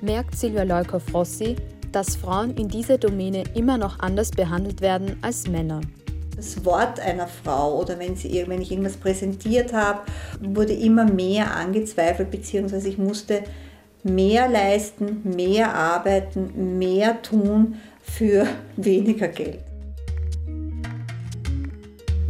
merkt 0.02 0.38
Silvia 0.38 0.64
Leukow-Rossi, 0.64 1.56
dass 1.92 2.16
Frauen 2.16 2.56
in 2.56 2.68
dieser 2.68 2.98
Domäne 2.98 3.44
immer 3.54 3.78
noch 3.78 4.00
anders 4.00 4.32
behandelt 4.32 4.82
werden 4.82 5.18
als 5.22 5.48
Männer. 5.48 5.82
Das 6.36 6.64
Wort 6.66 7.00
einer 7.00 7.28
Frau 7.28 7.80
oder 7.80 8.00
wenn, 8.00 8.16
sie, 8.16 8.44
wenn 8.48 8.62
ich 8.62 8.72
irgendwas 8.72 8.98
präsentiert 8.98 9.74
habe, 9.74 10.02
wurde 10.40 10.74
immer 10.74 11.06
mehr 11.06 11.56
angezweifelt, 11.56 12.32
beziehungsweise 12.32 12.90
ich 12.90 12.98
musste 12.98 13.44
mehr 14.04 14.50
leisten, 14.50 15.22
mehr 15.36 15.76
arbeiten, 15.76 16.80
mehr 16.80 17.22
tun 17.22 17.76
für 18.02 18.48
weniger 18.78 19.28
Geld. 19.28 19.60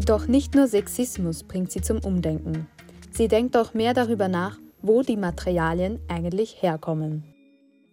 Doch 0.05 0.27
nicht 0.27 0.55
nur 0.55 0.67
Sexismus 0.67 1.43
bringt 1.43 1.71
sie 1.71 1.81
zum 1.81 1.99
Umdenken. 1.99 2.67
Sie 3.11 3.27
denkt 3.27 3.55
auch 3.55 3.73
mehr 3.73 3.93
darüber 3.93 4.27
nach, 4.27 4.57
wo 4.81 5.03
die 5.03 5.15
Materialien 5.15 5.99
eigentlich 6.07 6.61
herkommen. 6.61 7.30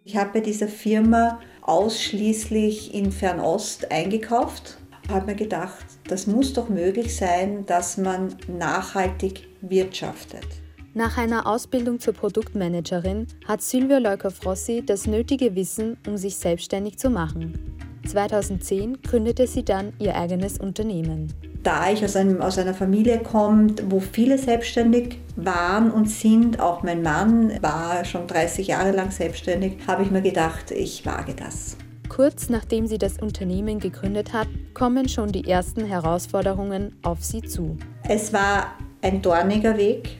Ich 0.09 0.17
habe 0.17 0.31
bei 0.33 0.41
dieser 0.41 0.69
Firma 0.69 1.39
ausschließlich 1.61 2.95
in 2.95 3.13
Fernost 3.13 3.93
eingekauft, 3.93 4.79
habe 5.11 5.27
mir 5.27 5.35
gedacht, 5.35 5.85
das 6.09 6.27
muss 6.27 6.55
doch 6.55 6.71
möglich 6.71 7.15
sein, 7.15 7.67
dass 7.67 7.99
man 7.99 8.35
nachhaltig 8.47 9.47
wirtschaftet. 9.61 10.47
Nach 10.95 11.19
einer 11.19 11.47
Ausbildung 11.47 12.01
zur 12.01 12.15
Produktmanagerin 12.15 13.27
hat 13.47 13.61
Sylvia 13.61 13.99
Leuker-Frossi 13.99 14.83
das 14.87 15.07
nötige 15.07 15.55
Wissen, 15.55 15.99
um 16.07 16.17
sich 16.17 16.37
selbstständig 16.37 16.99
zu 16.99 17.11
machen. 17.11 17.79
2010 18.09 19.03
gründete 19.03 19.47
sie 19.47 19.65
dann 19.65 19.93
ihr 19.99 20.17
eigenes 20.17 20.59
Unternehmen. 20.59 21.33
Da 21.63 21.91
ich 21.91 22.05
aus, 22.05 22.17
einem, 22.17 22.41
aus 22.41 22.59
einer 22.59 22.75
Familie 22.75 23.19
komme, 23.19 23.75
wo 23.89 24.01
viele 24.01 24.39
selbstständig 24.39 25.19
waren 25.37 25.91
und 25.91 26.09
sind, 26.09 26.61
auch 26.61 26.83
mein 26.83 27.03
Mann 27.03 27.53
war 27.63 28.05
schon 28.05 28.27
30 28.27 28.69
Jahre 28.69 28.93
lang 28.93 29.11
selbstständig, 29.11 29.75
habe 29.87 30.03
ich 30.03 30.11
mir 30.11 30.23
gedacht, 30.23 30.71
ich 30.71 31.05
wage 31.05 31.35
das. 31.35 31.77
Kurz 32.09 32.49
nachdem 32.49 32.87
sie 32.87 32.99
das 32.99 33.19
Unternehmen 33.19 33.81
gegründet 33.81 34.33
hat, 34.33 34.49
kommen 34.73 35.09
schon 35.09 35.31
die 35.31 35.49
ersten 35.49 35.85
Herausforderungen 35.85 36.97
auf 37.03 37.23
sie 37.23 37.43
zu. 37.43 37.77
Es 38.09 38.33
war 38.33 38.73
ein 39.03 39.21
dorniger 39.21 39.77
Weg. 39.77 40.17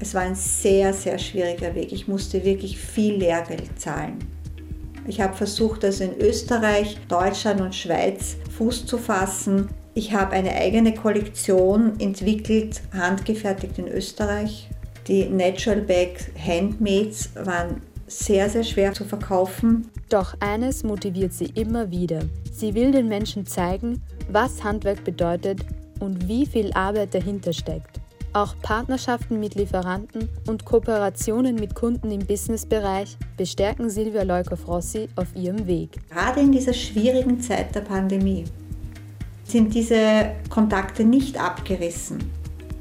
Es 0.00 0.12
war 0.12 0.22
ein 0.22 0.34
sehr, 0.34 0.92
sehr 0.92 1.18
schwieriger 1.18 1.74
Weg. 1.74 1.92
Ich 1.92 2.06
musste 2.08 2.44
wirklich 2.44 2.78
viel 2.78 3.14
Lehrgeld 3.14 3.80
zahlen. 3.80 4.18
Ich 5.06 5.20
habe 5.20 5.34
versucht, 5.34 5.84
also 5.84 6.04
in 6.04 6.18
Österreich, 6.18 6.98
Deutschland 7.08 7.60
und 7.60 7.74
Schweiz 7.74 8.36
Fuß 8.56 8.86
zu 8.86 8.98
fassen. 8.98 9.68
Ich 9.94 10.12
habe 10.12 10.32
eine 10.32 10.52
eigene 10.52 10.94
Kollektion 10.94 11.98
entwickelt, 12.00 12.82
handgefertigt 12.92 13.78
in 13.78 13.88
Österreich. 13.88 14.68
Die 15.06 15.28
Natural 15.28 15.82
Bag 15.82 16.16
Handmades 16.38 17.30
waren 17.34 17.82
sehr, 18.06 18.48
sehr 18.48 18.64
schwer 18.64 18.92
zu 18.92 19.04
verkaufen. 19.04 19.90
Doch 20.08 20.34
eines 20.40 20.84
motiviert 20.84 21.32
sie 21.32 21.50
immer 21.54 21.90
wieder. 21.90 22.20
Sie 22.52 22.74
will 22.74 22.92
den 22.92 23.08
Menschen 23.08 23.46
zeigen, 23.46 24.02
was 24.30 24.64
Handwerk 24.64 25.04
bedeutet 25.04 25.60
und 26.00 26.28
wie 26.28 26.46
viel 26.46 26.72
Arbeit 26.72 27.14
dahinter 27.14 27.52
steckt. 27.52 28.00
Auch 28.34 28.56
Partnerschaften 28.62 29.38
mit 29.38 29.54
Lieferanten 29.54 30.28
und 30.48 30.64
Kooperationen 30.64 31.54
mit 31.54 31.76
Kunden 31.76 32.10
im 32.10 32.26
Businessbereich 32.26 33.16
bestärken 33.36 33.88
Silvia 33.88 34.24
Leuker-Frossi 34.24 35.08
auf 35.14 35.28
ihrem 35.36 35.68
Weg. 35.68 36.00
Gerade 36.10 36.40
in 36.40 36.50
dieser 36.50 36.72
schwierigen 36.72 37.40
Zeit 37.40 37.72
der 37.76 37.82
Pandemie 37.82 38.42
sind 39.44 39.72
diese 39.72 40.32
Kontakte 40.50 41.04
nicht 41.04 41.40
abgerissen. 41.40 42.28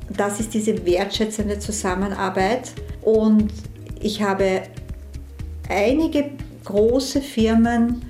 Das 0.10 0.40
ist 0.40 0.56
diese 0.56 0.88
wertschätzende 0.88 1.60
Zusammenarbeit 1.60 2.72
und 3.04 3.54
ich 4.00 4.24
habe 4.24 4.64
einige 5.70 6.32
große 6.66 7.22
Firmen 7.22 8.02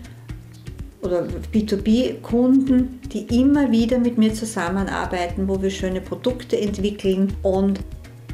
oder 1.03 1.27
B2B-Kunden, 1.53 2.99
die 3.11 3.39
immer 3.39 3.71
wieder 3.71 3.99
mit 3.99 4.17
mir 4.17 4.33
zusammenarbeiten, 4.33 5.47
wo 5.47 5.61
wir 5.61 5.69
schöne 5.69 6.01
Produkte 6.01 6.59
entwickeln 6.59 7.33
und 7.43 7.79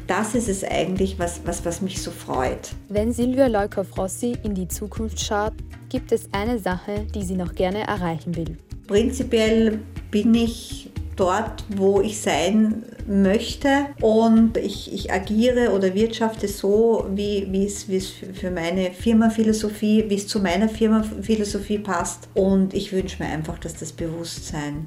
das 0.06 0.34
ist 0.34 0.48
es 0.48 0.64
eigentlich, 0.64 1.20
was, 1.20 1.40
was, 1.44 1.64
was 1.64 1.82
mich 1.82 2.02
so 2.02 2.10
freut. 2.10 2.70
Wenn 2.88 3.12
Silvia 3.12 3.46
Leukow-Rossi 3.46 4.36
in 4.42 4.54
die 4.54 4.66
Zukunft 4.66 5.20
schaut, 5.20 5.52
gibt 5.88 6.10
es 6.10 6.28
eine 6.32 6.58
Sache, 6.58 7.06
die 7.14 7.22
sie 7.22 7.36
noch 7.36 7.54
gerne 7.54 7.86
erreichen 7.86 8.34
will. 8.34 8.56
Prinzipiell 8.88 9.78
bin 10.10 10.34
ich 10.34 10.90
dort, 11.20 11.64
wo 11.68 12.00
ich 12.00 12.20
sein 12.20 12.82
möchte 13.06 13.86
und 14.00 14.56
ich, 14.56 14.92
ich 14.92 15.12
agiere 15.12 15.72
oder 15.72 15.94
wirtschafte 15.94 16.48
so, 16.48 17.06
wie, 17.14 17.46
wie, 17.50 17.66
es, 17.66 17.88
wie 17.88 17.96
es 17.96 18.10
für 18.10 18.50
meine 18.50 18.92
Firmaphilosophie, 18.92 20.06
wie 20.08 20.14
es 20.14 20.26
zu 20.26 20.40
meiner 20.40 20.68
Firmaphilosophie 20.68 21.78
passt. 21.78 22.28
Und 22.34 22.72
ich 22.72 22.92
wünsche 22.92 23.22
mir 23.22 23.28
einfach, 23.28 23.58
dass 23.58 23.74
das 23.74 23.92
Bewusstsein 23.92 24.86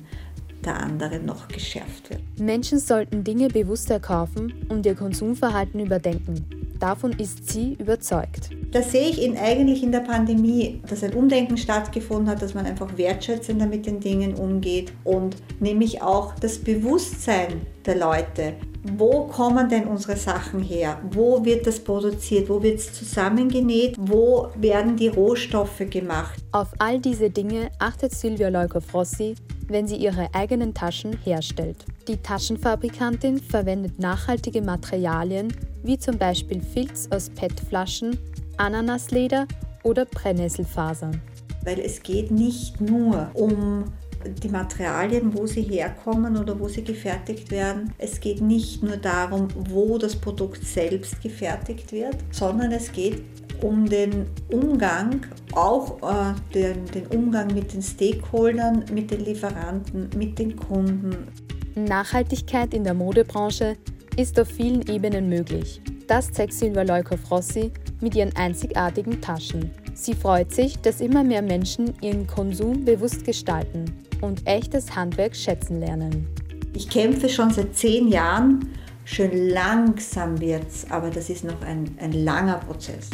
der 0.66 0.82
anderen 0.82 1.26
noch 1.26 1.47
geschärft 1.47 2.09
wird. 2.09 2.22
Menschen 2.39 2.80
sollten 2.80 3.24
Dinge 3.24 3.49
bewusster 3.49 3.99
kaufen 3.99 4.53
und 4.70 4.86
ihr 4.86 4.95
Konsumverhalten 4.95 5.80
überdenken. 5.80 6.45
Davon 6.80 7.14
ist 7.14 7.49
sie 7.49 7.78
überzeugt. 7.80 8.49
Da 8.72 8.82
sehe 8.82 9.07
ich 9.07 9.22
in, 9.22 9.38
eigentlich 9.38 9.84
in 9.84 9.93
der 9.93 10.01
Pandemie, 10.01 10.82
dass 10.89 11.03
ein 11.03 11.14
Umdenken 11.14 11.55
stattgefunden 11.55 12.28
hat, 12.28 12.41
dass 12.41 12.55
man 12.55 12.66
einfach 12.66 12.97
wertschätzender 12.97 13.68
mit 13.68 13.86
den 13.86 14.01
Dingen 14.01 14.34
umgeht 14.36 14.91
und 15.05 15.38
nämlich 15.61 16.01
auch 16.01 16.36
das 16.36 16.57
Bewusstsein 16.57 17.61
der 17.86 17.95
Leute. 17.95 18.55
Wo 18.86 19.27
kommen 19.27 19.69
denn 19.69 19.86
unsere 19.86 20.17
Sachen 20.17 20.61
her? 20.61 20.99
Wo 21.11 21.45
wird 21.45 21.65
das 21.65 21.79
produziert? 21.79 22.49
Wo 22.49 22.61
wird 22.61 22.79
es 22.79 22.93
zusammengenäht? 22.93 23.95
Wo 23.97 24.49
werden 24.55 24.97
die 24.97 25.07
Rohstoffe 25.07 25.89
gemacht? 25.89 26.43
Auf 26.51 26.67
all 26.79 26.99
diese 26.99 27.29
Dinge 27.29 27.69
achtet 27.79 28.13
Silvia 28.13 28.49
Leuko-Frossi, 28.49 29.36
wenn 29.69 29.88
sie 29.88 29.95
ihre 29.95 30.27
eigenen 30.34 30.73
Taschen 30.73 31.17
herstellt. 31.23 31.86
Die 32.09 32.17
Taschenfabrikantin 32.17 33.39
verwendet 33.39 33.99
nachhaltige 33.99 34.61
Materialien 34.61 35.53
wie 35.84 35.97
zum 35.97 36.17
Beispiel 36.17 36.61
Filz 36.61 37.07
aus 37.09 37.29
PET-Flaschen, 37.29 38.17
Ananasleder 38.57 39.47
oder 39.84 40.03
Brennnesselfasern. 40.03 41.21
Weil 41.63 41.79
es 41.79 42.03
geht 42.03 42.31
nicht 42.31 42.81
nur 42.81 43.29
um 43.34 43.86
die 44.26 44.49
Materialien, 44.49 45.34
wo 45.34 45.45
sie 45.45 45.61
herkommen 45.61 46.38
oder 46.38 46.59
wo 46.59 46.67
sie 46.67 46.84
gefertigt 46.84 47.51
werden. 47.51 47.93
Es 47.97 48.19
geht 48.19 48.41
nicht 48.41 48.84
nur 48.84 48.97
darum, 48.97 49.47
wo 49.69 49.97
das 49.97 50.15
Produkt 50.15 50.63
selbst 50.65 51.21
gefertigt 51.21 51.91
wird, 51.91 52.17
sondern 52.32 52.71
es 52.71 52.91
geht 52.91 53.24
um 53.61 53.88
den 53.88 54.28
Umgang, 54.51 55.21
auch 55.53 55.97
äh, 56.01 56.34
den, 56.53 56.86
den 56.88 57.07
Umgang 57.07 57.53
mit 57.53 57.74
den 57.74 57.82
Stakeholdern, 57.82 58.84
mit 58.93 59.11
den 59.11 59.24
Lieferanten, 59.24 60.09
mit 60.17 60.38
den 60.38 60.55
Kunden. 60.55 61.28
Nachhaltigkeit 61.76 62.74
in 62.74 62.84
der 62.84 62.93
Modebranche 62.93 63.78
ist 64.17 64.39
auf 64.39 64.47
vielen 64.47 64.82
Ebenen 64.88 65.30
möglich. 65.30 65.82
Das 66.07 66.32
zeigt 66.32 66.53
Silvia 66.53 66.84
Leukow-Rossi 66.84 67.71
mit 68.01 68.15
ihren 68.15 68.36
einzigartigen 68.36 69.21
Taschen. 69.21 69.71
Sie 69.95 70.13
freut 70.13 70.51
sich, 70.51 70.78
dass 70.80 71.01
immer 71.01 71.24
mehr 71.24 71.41
Menschen 71.41 71.93
ihren 72.01 72.28
Konsum 72.28 72.84
bewusst 72.84 73.24
gestalten 73.24 73.86
und 74.24 74.47
echtes 74.47 74.95
Handwerk 74.95 75.36
schätzen 75.36 75.80
lernen. 75.80 76.28
Ich 76.74 76.89
kämpfe 76.89 77.28
schon 77.28 77.51
seit 77.51 77.76
zehn 77.76 78.07
Jahren. 78.07 78.69
Schön 79.05 79.49
langsam 79.49 80.39
wird's, 80.39 80.89
aber 80.89 81.09
das 81.09 81.30
ist 81.30 81.43
noch 81.43 81.61
ein, 81.61 81.97
ein 81.99 82.13
langer 82.13 82.59
Prozess. 82.59 83.09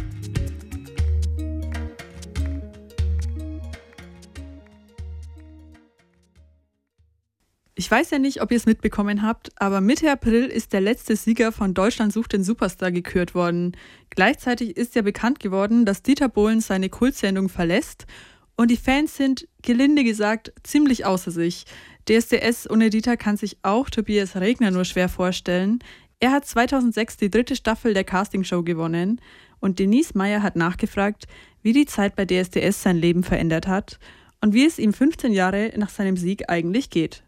Ich 7.74 7.90
weiß 7.90 8.12
ja 8.12 8.20
nicht, 8.20 8.42
ob 8.44 8.52
ihr 8.52 8.58
es 8.58 8.68
mitbekommen 8.68 9.24
habt, 9.24 9.50
aber 9.56 9.82
Mitte 9.82 10.12
April 10.12 10.46
ist 10.46 10.74
der 10.74 10.82
letzte 10.82 11.16
Sieger 11.16 11.52
von 11.52 11.74
Deutschland 11.74 12.14
sucht 12.14 12.34
den 12.34 12.44
Superstar 12.44 12.92
gekürt 12.92 13.34
worden. 13.34 13.76
Gleichzeitig 14.12 14.78
ist 14.78 14.94
ja 14.94 15.02
bekannt 15.02 15.40
geworden, 15.40 15.86
dass 15.86 16.04
Dieter 16.04 16.30
Bohlen 16.30 16.62
seine 16.62 16.90
Kultsendung 16.90 17.50
verlässt 17.50 18.06
und 18.58 18.70
die 18.70 18.78
Fans 18.78 19.16
sind, 19.16 19.48
gelinde 19.62 20.04
gesagt, 20.04 20.54
ziemlich 20.64 21.06
außer 21.06 21.32
sich. 21.32 21.66
DSDS 22.08 22.70
ohne 22.70 22.90
Dieter 22.90 23.18
kann 23.18 23.38
sich 23.38 23.58
auch 23.62 23.90
Tobias 23.90 24.36
Regner 24.36 24.72
nur 24.72 24.86
schwer 24.86 25.10
vorstellen. 25.10 25.80
Er 26.20 26.32
hat 26.32 26.46
2006 26.46 27.18
die 27.18 27.30
dritte 27.30 27.56
Staffel 27.56 27.94
der 27.94 28.04
Castingshow 28.04 28.64
gewonnen 28.64 29.22
und 29.60 29.80
Denise 29.80 30.18
Meyer 30.18 30.42
hat 30.42 30.56
nachgefragt, 30.56 31.28
wie 31.62 31.74
die 31.74 31.86
Zeit 31.86 32.16
bei 32.16 32.26
DSDS 32.26 32.82
sein 32.82 32.98
Leben 32.98 33.24
verändert 33.24 33.68
hat 33.68 34.00
und 34.42 34.54
wie 34.54 34.66
es 34.66 34.80
ihm 34.80 34.94
15 34.94 35.34
Jahre 35.34 35.72
nach 35.78 35.90
seinem 35.90 36.18
Sieg 36.18 36.50
eigentlich 36.50 36.90
geht. 36.90 37.24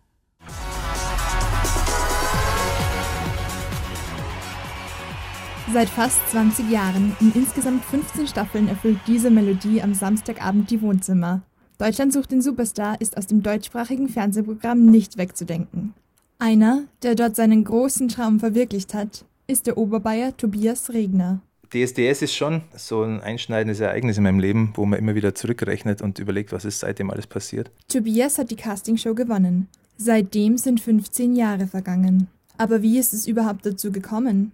Seit 5.74 5.88
fast 5.88 6.20
20 6.32 6.70
Jahren 6.70 7.16
in 7.22 7.32
insgesamt 7.34 7.86
15 7.86 8.28
Staffeln 8.28 8.68
erfüllt 8.68 9.00
diese 9.08 9.32
Melodie 9.32 9.82
am 9.82 9.94
Samstagabend 9.94 10.70
die 10.70 10.82
Wohnzimmer. 10.82 11.44
Deutschland 11.82 12.14
sucht 12.14 12.30
den 12.30 12.44
Superstar 12.44 13.02
ist 13.02 13.18
aus 13.18 13.26
dem 13.26 13.42
deutschsprachigen 13.42 14.08
Fernsehprogramm 14.08 14.86
nicht 14.86 15.18
wegzudenken. 15.18 15.96
Einer, 16.38 16.84
der 17.02 17.16
dort 17.16 17.36
seinen 17.36 17.64
großen 17.64 18.08
Traum 18.08 18.40
verwirklicht 18.40 18.94
hat, 18.94 19.26
ist 19.48 19.66
der 19.66 19.80
Oberbayer 19.80 20.38
Tobias 20.38 20.92
Regner. 20.94 21.42
DSDS 21.74 22.22
ist 22.22 22.36
schon 22.36 22.62
so 22.78 23.02
ein 23.02 23.20
einschneidendes 23.20 23.80
Ereignis 23.80 24.18
in 24.18 24.24
meinem 24.26 24.38
Leben, 24.38 24.74
wo 24.76 24.86
man 24.86 25.00
immer 25.00 25.16
wieder 25.16 25.34
zurückrechnet 25.34 26.04
und 26.04 26.20
überlegt, 26.20 26.52
was 26.52 26.66
ist 26.66 26.82
seitdem 26.82 27.10
alles 27.10 27.26
passiert. 27.26 27.72
Tobias 27.88 28.38
hat 28.38 28.52
die 28.52 28.58
Castingshow 28.58 29.16
gewonnen. 29.16 29.68
Seitdem 29.98 30.60
sind 30.60 30.82
15 30.82 31.36
Jahre 31.36 31.66
vergangen. 31.66 32.28
Aber 32.60 32.84
wie 32.84 33.00
ist 33.00 33.12
es 33.12 33.26
überhaupt 33.26 33.66
dazu 33.66 33.92
gekommen? 33.92 34.52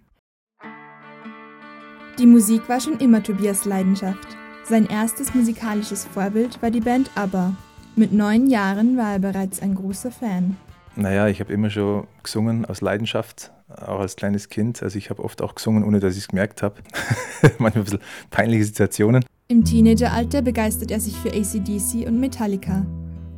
Die 2.20 2.26
Musik 2.26 2.70
war 2.70 2.80
schon 2.80 2.98
immer 3.00 3.22
Tobias 3.22 3.66
Leidenschaft. 3.66 4.38
Sein 4.70 4.86
erstes 4.86 5.34
musikalisches 5.34 6.04
Vorbild 6.04 6.62
war 6.62 6.72
die 6.72 6.82
Band 6.82 7.10
ABBA. 7.16 7.56
Mit 7.96 8.12
neun 8.12 8.50
Jahren 8.50 8.98
war 8.98 9.14
er 9.14 9.20
bereits 9.20 9.62
ein 9.62 9.76
großer 9.76 10.12
Fan. 10.12 10.58
Naja, 10.98 11.30
ich 11.30 11.40
habe 11.40 11.54
immer 11.54 11.70
schon 11.70 12.06
gesungen 12.22 12.66
aus 12.66 12.82
Leidenschaft, 12.82 13.54
auch 13.70 14.00
als 14.00 14.18
kleines 14.18 14.50
Kind. 14.50 14.84
Also 14.84 14.98
ich 14.98 15.10
habe 15.10 15.24
oft 15.24 15.42
auch 15.42 15.56
gesungen, 15.56 15.86
ohne 15.86 16.02
dass 16.02 16.16
ich 16.16 16.24
es 16.24 16.28
gemerkt 16.28 16.64
habe. 16.64 16.76
Manchmal 17.60 17.72
ein 17.76 17.84
bisschen 17.86 18.00
peinliche 18.30 18.66
Situationen. 18.66 19.24
Im 19.48 19.64
Teenageralter 19.64 20.42
begeistert 20.42 20.92
er 20.92 21.00
sich 21.00 21.16
für 21.16 21.30
ACDC 21.30 22.06
und 22.06 22.20
Metallica. 22.20 22.86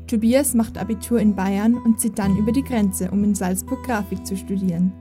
Tobias 0.08 0.56
macht 0.56 0.80
Abitur 0.80 1.20
in 1.20 1.36
Bayern 1.36 1.76
und 1.76 2.00
zieht 2.00 2.18
dann 2.18 2.38
über 2.38 2.52
die 2.52 2.64
Grenze, 2.64 3.12
um 3.12 3.24
in 3.24 3.36
Salzburg 3.36 3.84
Grafik 3.84 4.26
zu 4.26 4.36
studieren. 4.36 4.92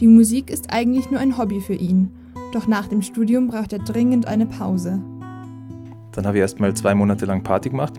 Die 0.00 0.08
Musik 0.08 0.50
ist 0.50 0.72
eigentlich 0.72 1.12
nur 1.12 1.20
ein 1.20 1.38
Hobby 1.38 1.60
für 1.60 1.74
ihn, 1.74 2.10
doch 2.52 2.66
nach 2.66 2.88
dem 2.88 3.02
Studium 3.02 3.46
braucht 3.46 3.72
er 3.72 3.78
dringend 3.78 4.26
eine 4.26 4.46
Pause. 4.46 5.00
Dann 6.12 6.26
habe 6.26 6.38
ich 6.38 6.40
erst 6.40 6.60
mal 6.60 6.74
zwei 6.74 6.94
Monate 6.94 7.26
lang 7.26 7.42
Party 7.42 7.70
gemacht. 7.70 7.94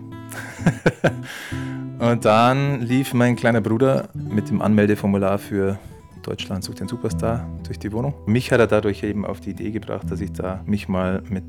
und 1.98 2.24
dann 2.24 2.80
lief 2.80 3.14
mein 3.14 3.36
kleiner 3.36 3.60
Bruder 3.60 4.08
mit 4.14 4.50
dem 4.50 4.60
Anmeldeformular 4.60 5.38
für 5.38 5.78
Deutschland 6.22 6.64
sucht 6.64 6.80
den 6.80 6.88
Superstar 6.88 7.46
durch 7.64 7.78
die 7.78 7.92
Wohnung. 7.92 8.14
Mich 8.26 8.52
hat 8.52 8.60
er 8.60 8.66
dadurch 8.66 9.02
eben 9.02 9.24
auf 9.26 9.40
die 9.40 9.50
Idee 9.50 9.70
gebracht, 9.70 10.10
dass 10.10 10.20
ich 10.20 10.32
da 10.32 10.60
mich 10.66 10.88
mal 10.88 11.22
mit 11.28 11.44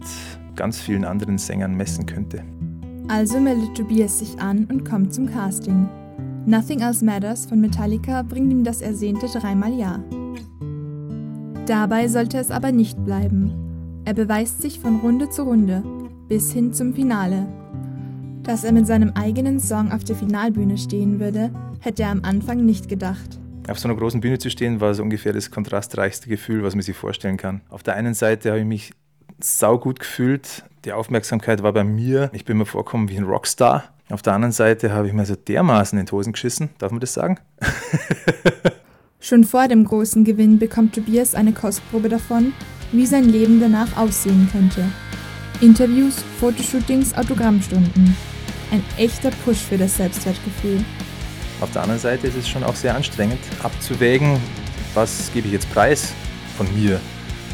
ganz 0.56 0.80
vielen 0.80 1.06
anderen 1.06 1.38
Sängern 1.38 1.76
messen 1.76 2.06
könnte. 2.06 2.44
Also 3.08 3.40
meldet 3.40 3.76
Tobias 3.76 4.20
sich 4.20 4.40
an 4.40 4.66
und 4.66 4.84
kommt 4.84 5.14
zum 5.14 5.28
Casting. 5.28 5.88
Nothing 6.46 6.82
Else 6.82 7.04
Matters 7.06 7.46
von 7.46 7.62
Metallica 7.62 8.22
bringt 8.24 8.52
ihm 8.52 8.64
das 8.64 8.82
ersehnte 8.82 9.28
dreimal 9.28 9.74
Ja. 9.74 10.00
Dabei 11.66 12.08
sollte 12.08 12.38
es 12.38 12.52
aber 12.52 12.72
nicht 12.72 13.04
bleiben. 13.06 14.02
Er 14.06 14.14
beweist 14.14 14.62
sich 14.62 14.80
von 14.80 14.98
Runde 14.98 15.30
zu 15.30 15.44
Runde, 15.44 15.82
bis 16.28 16.52
hin 16.52 16.74
zum 16.74 16.94
Finale. 16.94 17.48
Dass 18.44 18.64
er 18.64 18.72
mit 18.72 18.88
seinem 18.88 19.12
eigenen 19.16 19.60
Song 19.60 19.92
auf 19.92 20.04
der 20.04 20.16
Finalbühne 20.16 20.78
stehen 20.78 21.20
würde, 21.20 21.52
hätte 21.80 22.04
er 22.04 22.10
am 22.10 22.24
Anfang 22.24 22.66
nicht 22.66 22.90
gedacht. 22.90 23.40
Auf 23.70 23.80
so 23.80 23.88
einer 23.88 23.98
großen 23.98 24.20
Bühne 24.20 24.40
zu 24.40 24.50
stehen, 24.50 24.82
war 24.82 24.94
so 24.94 25.04
ungefähr 25.04 25.32
das 25.32 25.50
kontrastreichste 25.50 26.28
Gefühl, 26.28 26.64
was 26.64 26.76
man 26.76 26.82
sich 26.82 26.96
vorstellen 26.96 27.38
kann. 27.38 27.62
Auf 27.70 27.84
der 27.84 27.96
einen 27.96 28.14
Seite 28.14 28.50
habe 28.50 28.60
ich 28.60 28.66
mich 28.66 28.92
saugut 29.40 30.00
gefühlt. 30.00 30.64
Die 30.84 30.92
Aufmerksamkeit 30.92 31.64
war 31.64 31.72
bei 31.72 31.84
mir. 31.84 32.30
Ich 32.34 32.44
bin 32.44 32.58
mir 32.58 32.66
vorgekommen 32.66 33.10
wie 33.10 33.18
ein 33.18 33.24
Rockstar. 33.24 33.86
Auf 34.10 34.22
der 34.22 34.34
anderen 34.34 34.52
Seite 34.52 34.92
habe 34.92 35.08
ich 35.08 35.14
mir 35.14 35.26
so 35.26 35.36
dermaßen 35.36 35.98
in 35.98 36.06
die 36.06 36.12
Hosen 36.12 36.34
geschissen. 36.34 36.70
Darf 36.78 36.92
man 36.92 37.00
das 37.00 37.14
sagen? 37.14 37.40
Schon 39.22 39.46
vor 39.46 39.70
dem 39.70 39.86
großen 39.86 40.26
Gewinn 40.26 40.60
bekommt 40.60 40.96
Tobias 40.96 41.34
eine 41.34 41.54
Kostprobe 41.54 42.10
davon, 42.10 42.52
wie 42.92 43.06
sein 43.06 43.24
Leben 43.24 43.62
danach 43.62 43.96
aussehen 43.96 44.50
könnte. 44.52 44.84
Interviews, 45.62 46.16
Fotoshootings, 46.40 47.14
Autogrammstunden. 47.14 48.16
Ein 48.72 48.84
echter 48.98 49.32
Push 49.46 49.60
für 49.60 49.78
das 49.78 49.98
Selbstwertgefühl. 49.98 50.84
Auf 51.62 51.72
der 51.72 51.84
anderen 51.84 52.02
Seite 52.02 52.28
ist 52.28 52.36
es 52.36 52.50
schon 52.50 52.64
auch 52.64 52.76
sehr 52.76 52.96
anstrengend, 52.96 53.40
abzuwägen, 53.62 54.40
was 54.94 55.32
gebe 55.34 55.48
ich 55.48 55.54
jetzt 55.54 55.72
preis 55.72 56.12
von 56.58 56.68
mir. 56.76 57.00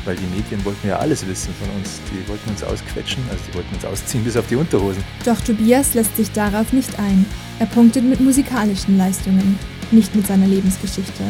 Weil 0.06 0.16
die 0.16 0.36
Medien 0.36 0.64
wollten 0.64 0.88
ja 0.88 0.98
alles 0.98 1.28
wissen 1.28 1.54
von 1.60 1.70
uns. 1.78 2.00
Die 2.12 2.28
wollten 2.30 2.50
uns 2.50 2.64
ausquetschen, 2.64 3.22
also 3.30 3.44
die 3.48 3.56
wollten 3.56 3.76
uns 3.76 3.86
ausziehen 3.86 4.24
bis 4.24 4.38
auf 4.38 4.48
die 4.48 4.56
Unterhosen. 4.56 5.04
Doch 5.26 5.40
Tobias 5.42 5.94
lässt 5.94 6.16
sich 6.16 6.32
darauf 6.32 6.72
nicht 6.74 6.98
ein. 6.98 7.26
Er 7.60 7.66
punktet 7.66 8.06
mit 8.06 8.20
musikalischen 8.20 8.98
Leistungen, 8.98 9.60
nicht 9.92 10.16
mit 10.16 10.26
seiner 10.26 10.48
Lebensgeschichte. 10.48 11.24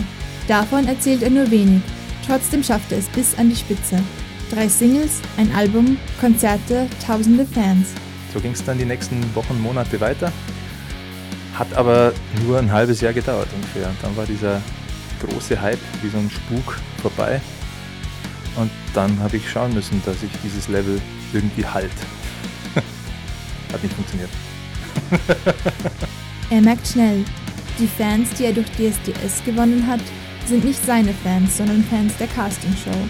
Davon 0.48 0.88
erzählt 0.88 1.24
er 1.24 1.32
nur 1.32 1.50
wenig. 1.50 1.82
Trotzdem 2.26 2.64
schafft 2.64 2.92
er 2.92 3.00
es 3.00 3.08
bis 3.08 3.36
an 3.38 3.50
die 3.50 3.56
Spitze. 3.56 4.02
Drei 4.50 4.68
Singles, 4.68 5.22
ein 5.38 5.54
Album, 5.54 5.98
Konzerte, 6.20 6.88
tausende 7.06 7.46
Fans. 7.46 7.90
So 8.34 8.40
ging 8.40 8.54
es 8.54 8.64
dann 8.64 8.80
die 8.80 8.86
nächsten 8.86 9.24
Wochen, 9.36 9.62
Monate 9.62 10.02
weiter. 10.02 10.32
Hat 11.54 11.72
aber 11.76 12.14
nur 12.44 12.58
ein 12.58 12.72
halbes 12.72 13.02
Jahr 13.02 13.14
gedauert 13.14 13.48
ungefähr. 13.54 13.88
Und 13.88 13.98
dann 14.02 14.18
war 14.18 14.26
dieser 14.26 14.60
große 15.22 15.62
Hype 15.62 15.80
wie 16.02 16.10
so 16.10 16.18
ein 16.18 16.32
Spuk 16.32 16.80
vorbei. 17.02 17.40
Und 18.56 18.72
dann 18.96 19.20
habe 19.20 19.38
ich 19.38 19.48
schauen 19.48 19.74
müssen, 19.74 20.02
dass 20.04 20.24
ich 20.24 20.32
dieses 20.44 20.68
Level 20.68 21.00
irgendwie 21.32 21.66
halt. 21.66 21.92
Hat 23.72 23.84
nicht 23.84 23.94
funktioniert. 23.94 24.30
er 26.50 26.62
merkt 26.62 26.88
schnell, 26.88 27.24
die 27.78 27.88
Fans, 27.88 28.30
die 28.32 28.46
er 28.46 28.54
durch 28.54 28.68
DSDS 28.72 29.44
gewonnen 29.46 29.86
hat, 29.86 30.02
sind 30.48 30.66
nicht 30.66 30.84
seine 30.84 31.14
Fans, 31.14 31.58
sondern 31.58 31.84
Fans 31.84 32.14
der 32.18 32.28
Castingshow. 32.28 33.08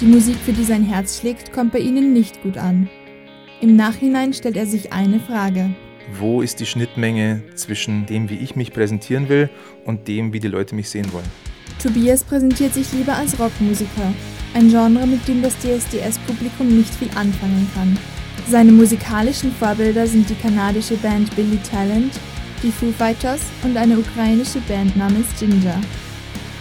Die 0.00 0.06
Musik, 0.06 0.36
für 0.44 0.52
die 0.52 0.64
sein 0.64 0.84
Herz 0.84 1.20
schlägt, 1.20 1.52
kommt 1.52 1.72
bei 1.72 1.78
ihnen 1.78 2.12
nicht 2.12 2.42
gut 2.42 2.58
an. 2.58 2.88
Im 3.60 3.76
Nachhinein 3.76 4.32
stellt 4.32 4.56
er 4.56 4.66
sich 4.66 4.92
eine 4.92 5.20
Frage 5.20 5.70
wo 6.18 6.42
ist 6.42 6.60
die 6.60 6.66
Schnittmenge 6.66 7.42
zwischen 7.54 8.06
dem, 8.06 8.28
wie 8.28 8.36
ich 8.36 8.56
mich 8.56 8.72
präsentieren 8.72 9.28
will 9.28 9.48
und 9.84 10.08
dem, 10.08 10.32
wie 10.32 10.40
die 10.40 10.48
Leute 10.48 10.74
mich 10.74 10.88
sehen 10.90 11.12
wollen. 11.12 11.30
Tobias 11.82 12.24
präsentiert 12.24 12.74
sich 12.74 12.92
lieber 12.92 13.14
als 13.14 13.38
Rockmusiker, 13.38 14.12
ein 14.54 14.68
Genre, 14.68 15.06
mit 15.06 15.26
dem 15.26 15.42
das 15.42 15.54
DSDS-Publikum 15.58 16.68
nicht 16.68 16.94
viel 16.94 17.10
anfangen 17.14 17.68
kann. 17.74 17.98
Seine 18.48 18.72
musikalischen 18.72 19.52
Vorbilder 19.52 20.06
sind 20.06 20.28
die 20.28 20.34
kanadische 20.34 20.96
Band 20.96 21.34
Billy 21.34 21.58
Talent, 21.70 22.12
die 22.62 22.70
Foo 22.70 22.92
Fighters 22.92 23.40
und 23.62 23.76
eine 23.76 23.98
ukrainische 23.98 24.60
Band 24.60 24.96
namens 24.96 25.26
Ginger. 25.38 25.80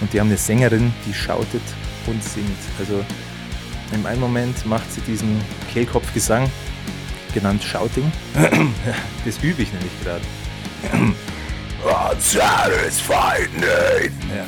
Und 0.02 0.12
die 0.12 0.20
haben 0.20 0.28
eine 0.28 0.38
Sängerin, 0.38 0.92
die 1.08 1.14
schautet 1.14 1.62
und 2.08 2.24
singt. 2.24 2.48
Also 2.80 3.04
im 3.94 4.06
einen 4.06 4.20
Moment 4.20 4.66
macht 4.66 4.92
sie 4.92 5.02
diesen 5.02 5.40
Kehlkopfgesang 5.74 6.50
genannt 7.34 7.64
Shouting. 7.64 8.12
Das 9.26 9.38
übe 9.42 9.62
ich 9.62 9.72
nämlich 9.74 9.92
gerade. 10.04 10.22
Unsatisfied 11.84 13.54
need. 13.56 14.12
Ja, 14.34 14.46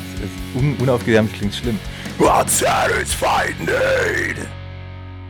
un 0.54 0.74
unaufgewärmt 0.78 1.32
klingt 1.32 1.54
schlimm. 1.54 1.78
Unsatisfied 2.18 3.58
need. 3.60 4.36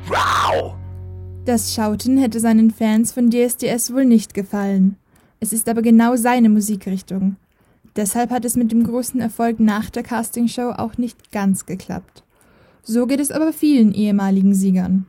Wow. 0.07 0.75
Das 1.45 1.75
Schauten 1.75 2.19
hätte 2.19 2.41
seinen 2.41 2.71
Fans 2.71 3.13
von 3.13 3.31
DSDS 3.31 3.93
wohl 3.93 4.05
nicht 4.05 4.35
gefallen. 4.35 4.97
Es 5.41 5.53
ist 5.53 5.69
aber 5.69 5.83
genau 5.83 6.17
seine 6.17 6.49
Musikrichtung. 6.49 7.37
Deshalb 7.97 8.31
hat 8.31 8.45
es 8.45 8.57
mit 8.57 8.73
dem 8.73 8.85
großen 8.85 9.21
Erfolg 9.21 9.59
nach 9.59 9.91
der 9.91 10.03
Castingshow 10.03 10.73
auch 10.77 10.99
nicht 10.99 11.33
ganz 11.33 11.67
geklappt. 11.67 12.25
So 12.87 13.07
geht 13.07 13.21
es 13.21 13.31
aber 13.31 13.53
vielen 13.53 13.93
ehemaligen 13.93 14.55
Siegern 14.55 15.07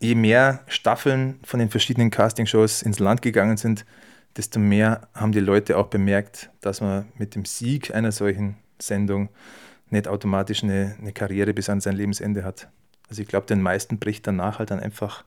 je 0.00 0.14
mehr 0.14 0.60
Staffeln 0.66 1.38
von 1.44 1.60
den 1.60 1.68
verschiedenen 1.68 2.10
Castingshows 2.10 2.82
ins 2.82 2.98
Land 2.98 3.22
gegangen 3.22 3.56
sind, 3.56 3.84
desto 4.36 4.58
mehr 4.58 5.08
haben 5.14 5.32
die 5.32 5.40
Leute 5.40 5.76
auch 5.76 5.88
bemerkt, 5.88 6.50
dass 6.60 6.80
man 6.80 7.06
mit 7.16 7.34
dem 7.34 7.44
Sieg 7.44 7.94
einer 7.94 8.12
solchen 8.12 8.56
Sendung 8.80 9.28
nicht 9.90 10.08
automatisch 10.08 10.62
eine, 10.62 10.96
eine 11.00 11.12
Karriere 11.12 11.52
bis 11.52 11.68
an 11.68 11.80
sein 11.80 11.96
Lebensende 11.96 12.44
hat. 12.44 12.68
Also 13.08 13.22
ich 13.22 13.28
glaube, 13.28 13.46
den 13.46 13.60
meisten 13.60 13.98
bricht 13.98 14.26
danach 14.26 14.58
halt 14.58 14.70
dann 14.70 14.80
einfach 14.80 15.24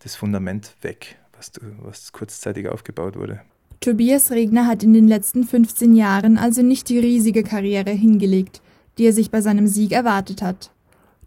das 0.00 0.16
Fundament 0.16 0.74
weg, 0.82 1.16
was, 1.36 1.52
was 1.80 2.12
kurzzeitig 2.12 2.68
aufgebaut 2.68 3.16
wurde. 3.16 3.40
Tobias 3.78 4.30
Regner 4.30 4.66
hat 4.66 4.82
in 4.82 4.92
den 4.92 5.08
letzten 5.08 5.44
15 5.44 5.94
Jahren 5.94 6.36
also 6.36 6.60
nicht 6.60 6.88
die 6.88 6.98
riesige 6.98 7.42
Karriere 7.42 7.90
hingelegt, 7.90 8.60
die 8.98 9.06
er 9.06 9.12
sich 9.14 9.30
bei 9.30 9.40
seinem 9.40 9.68
Sieg 9.68 9.92
erwartet 9.92 10.42
hat. 10.42 10.70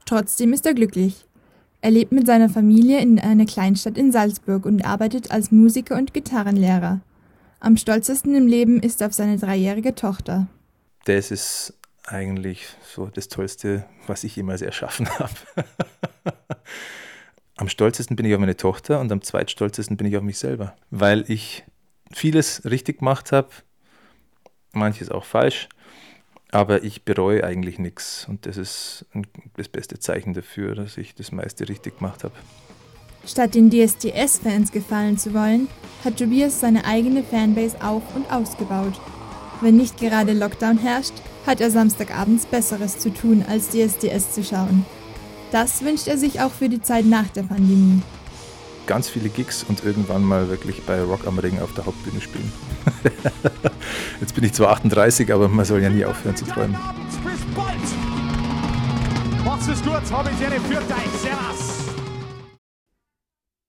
Trotzdem 0.06 0.54
ist 0.54 0.66
er 0.66 0.74
glücklich. 0.74 1.26
Er 1.82 1.92
lebt 1.92 2.12
mit 2.12 2.26
seiner 2.26 2.50
Familie 2.50 3.00
in 3.00 3.20
einer 3.20 3.46
Kleinstadt 3.46 3.98
in 3.98 4.12
Salzburg 4.12 4.66
und 4.66 4.86
arbeitet 4.86 5.32
als 5.32 5.52
Musiker 5.52 5.98
und 5.98 6.14
Gitarrenlehrer. 6.14 7.02
Am 7.60 7.78
stolzesten 7.78 8.36
im 8.36 8.48
Leben 8.48 8.82
ist 8.82 9.02
er 9.02 9.08
auf 9.08 9.14
seine 9.14 9.38
dreijährige 9.38 9.96
Tochter. 9.96 10.48
Das 11.06 11.32
ist 11.32 11.74
eigentlich 12.06 12.66
so 12.94 13.08
das 13.08 13.28
Tollste, 13.28 13.86
was 14.08 14.24
ich 14.24 14.36
jemals 14.36 14.62
erschaffen 14.62 15.08
habe. 15.20 15.34
am 17.56 17.70
stolzesten 17.70 18.16
bin 18.16 18.26
ich 18.26 18.34
auf 18.34 18.40
meine 18.40 18.58
Tochter 18.58 19.00
und 19.00 19.12
am 19.12 19.22
zweitstolzesten 19.22 19.98
bin 19.98 20.08
ich 20.08 20.18
auf 20.18 20.24
mich 20.24 20.38
selber, 20.38 20.76
weil 20.90 21.24
ich 21.30 21.64
vieles 22.12 22.64
richtig 22.66 23.00
gemacht 23.00 23.32
habe, 23.32 23.50
manches 24.72 25.10
auch 25.10 25.26
falsch. 25.26 25.70
Aber 26.54 26.84
ich 26.84 27.04
bereue 27.04 27.44
eigentlich 27.44 27.80
nichts 27.80 28.28
und 28.30 28.46
das 28.46 28.58
ist 28.58 29.08
das 29.58 29.68
beste 29.70 29.98
Zeichen 29.98 30.36
dafür, 30.36 30.76
dass 30.76 30.98
ich 30.98 31.16
das 31.16 31.32
meiste 31.32 31.68
richtig 31.68 31.98
gemacht 31.98 32.24
habe. 32.24 32.36
Statt 33.26 33.56
den 33.56 33.72
DSDS-Fans 33.72 34.72
gefallen 34.72 35.18
zu 35.18 35.34
wollen, 35.34 35.68
hat 36.06 36.18
Tobias 36.18 36.60
seine 36.60 36.86
eigene 36.86 37.24
Fanbase 37.24 37.76
auf- 37.82 38.16
und 38.16 38.32
ausgebaut. 38.32 38.94
Wenn 39.62 39.78
nicht 39.78 39.98
gerade 39.98 40.34
Lockdown 40.34 40.78
herrscht, 40.78 41.14
hat 41.48 41.60
er 41.60 41.72
Samstagabends 41.72 42.46
Besseres 42.46 43.00
zu 43.00 43.12
tun, 43.12 43.44
als 43.50 43.70
DSDS 43.70 44.34
zu 44.34 44.44
schauen. 44.44 44.86
Das 45.52 45.84
wünscht 45.84 46.08
er 46.08 46.20
sich 46.20 46.40
auch 46.40 46.52
für 46.52 46.70
die 46.70 46.82
Zeit 46.82 47.06
nach 47.06 47.30
der 47.30 47.44
Pandemie. 47.44 48.04
Ganz 48.86 49.10
viele 49.10 49.30
Gigs 49.30 49.64
und 49.64 49.84
irgendwann 49.84 50.24
mal 50.24 50.50
wirklich 50.50 50.84
bei 50.84 51.02
Rock 51.02 51.26
am 51.26 51.40
Ring 51.40 51.60
auf 51.60 51.74
der 51.74 51.88
Hauptbühne 51.88 52.22
spielen. 52.22 52.52
Jetzt 54.20 54.36
bin 54.36 54.44
ich 54.44 54.54
zwar 54.54 54.70
38, 54.70 55.34
aber 55.34 55.48
man 55.48 55.66
soll 55.66 55.82
ja 55.82 55.90
nie 55.90 56.06
aufhören 56.06 56.36
zu 56.36 56.46
träumen. 56.46 56.76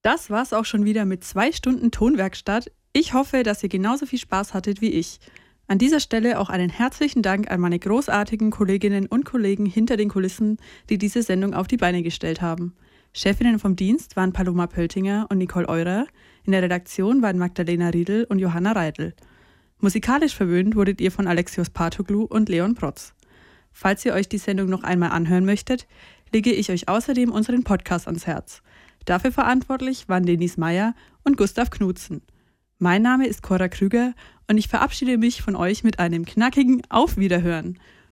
Das 0.02 0.30
war's 0.30 0.52
auch 0.52 0.64
schon 0.64 0.84
wieder 0.84 1.04
mit 1.04 1.24
zwei 1.24 1.52
Stunden 1.52 1.90
Tonwerkstatt. 1.90 2.70
Ich 2.92 3.14
hoffe, 3.14 3.42
dass 3.42 3.62
ihr 3.62 3.68
genauso 3.68 4.06
viel 4.06 4.18
Spaß 4.18 4.54
hattet 4.54 4.80
wie 4.80 4.90
ich. 4.90 5.18
An 5.66 5.78
dieser 5.78 6.00
Stelle 6.00 6.38
auch 6.38 6.50
einen 6.50 6.68
herzlichen 6.68 7.22
Dank 7.22 7.50
an 7.50 7.58
meine 7.60 7.78
großartigen 7.78 8.50
Kolleginnen 8.50 9.06
und 9.06 9.24
Kollegen 9.24 9.64
hinter 9.64 9.96
den 9.96 10.10
Kulissen, 10.10 10.58
die 10.90 10.98
diese 10.98 11.22
Sendung 11.22 11.54
auf 11.54 11.66
die 11.66 11.78
Beine 11.78 12.02
gestellt 12.02 12.42
haben. 12.42 12.74
Chefinnen 13.14 13.58
vom 13.58 13.74
Dienst 13.74 14.16
waren 14.16 14.32
Paloma 14.32 14.66
Pöltinger 14.66 15.26
und 15.30 15.38
Nicole 15.38 15.68
Eurer, 15.68 16.06
in 16.44 16.52
der 16.52 16.62
Redaktion 16.62 17.22
waren 17.22 17.38
Magdalena 17.38 17.88
Riedel 17.88 18.24
und 18.24 18.38
Johanna 18.38 18.72
Reidel. 18.72 19.14
Musikalisch 19.80 20.34
verwöhnt 20.34 20.76
wurdet 20.76 21.00
ihr 21.00 21.10
von 21.10 21.26
Alexios 21.26 21.70
Patoglu 21.70 22.24
und 22.24 22.48
Leon 22.48 22.74
Protz. 22.74 23.14
Falls 23.72 24.04
ihr 24.04 24.14
euch 24.14 24.28
die 24.28 24.38
Sendung 24.38 24.68
noch 24.68 24.84
einmal 24.84 25.10
anhören 25.10 25.44
möchtet, 25.44 25.86
lege 26.32 26.52
ich 26.52 26.70
euch 26.70 26.88
außerdem 26.88 27.32
unseren 27.32 27.64
Podcast 27.64 28.06
ans 28.06 28.26
Herz. 28.26 28.62
Dafür 29.04 29.32
verantwortlich 29.32 30.08
waren 30.08 30.26
Denis 30.26 30.56
Meyer 30.56 30.94
und 31.22 31.36
Gustav 31.36 31.70
Knutzen. 31.70 32.22
Mein 32.78 33.02
Name 33.02 33.26
ist 33.26 33.42
Cora 33.42 33.68
Krüger 33.68 34.14
und 34.48 34.58
ich 34.58 34.68
verabschiede 34.68 35.18
mich 35.18 35.42
von 35.42 35.56
euch 35.56 35.84
mit 35.84 35.98
einem 35.98 36.24
knackigen 36.24 36.82
Auf 36.88 37.16
Wiederhören. 37.16 37.78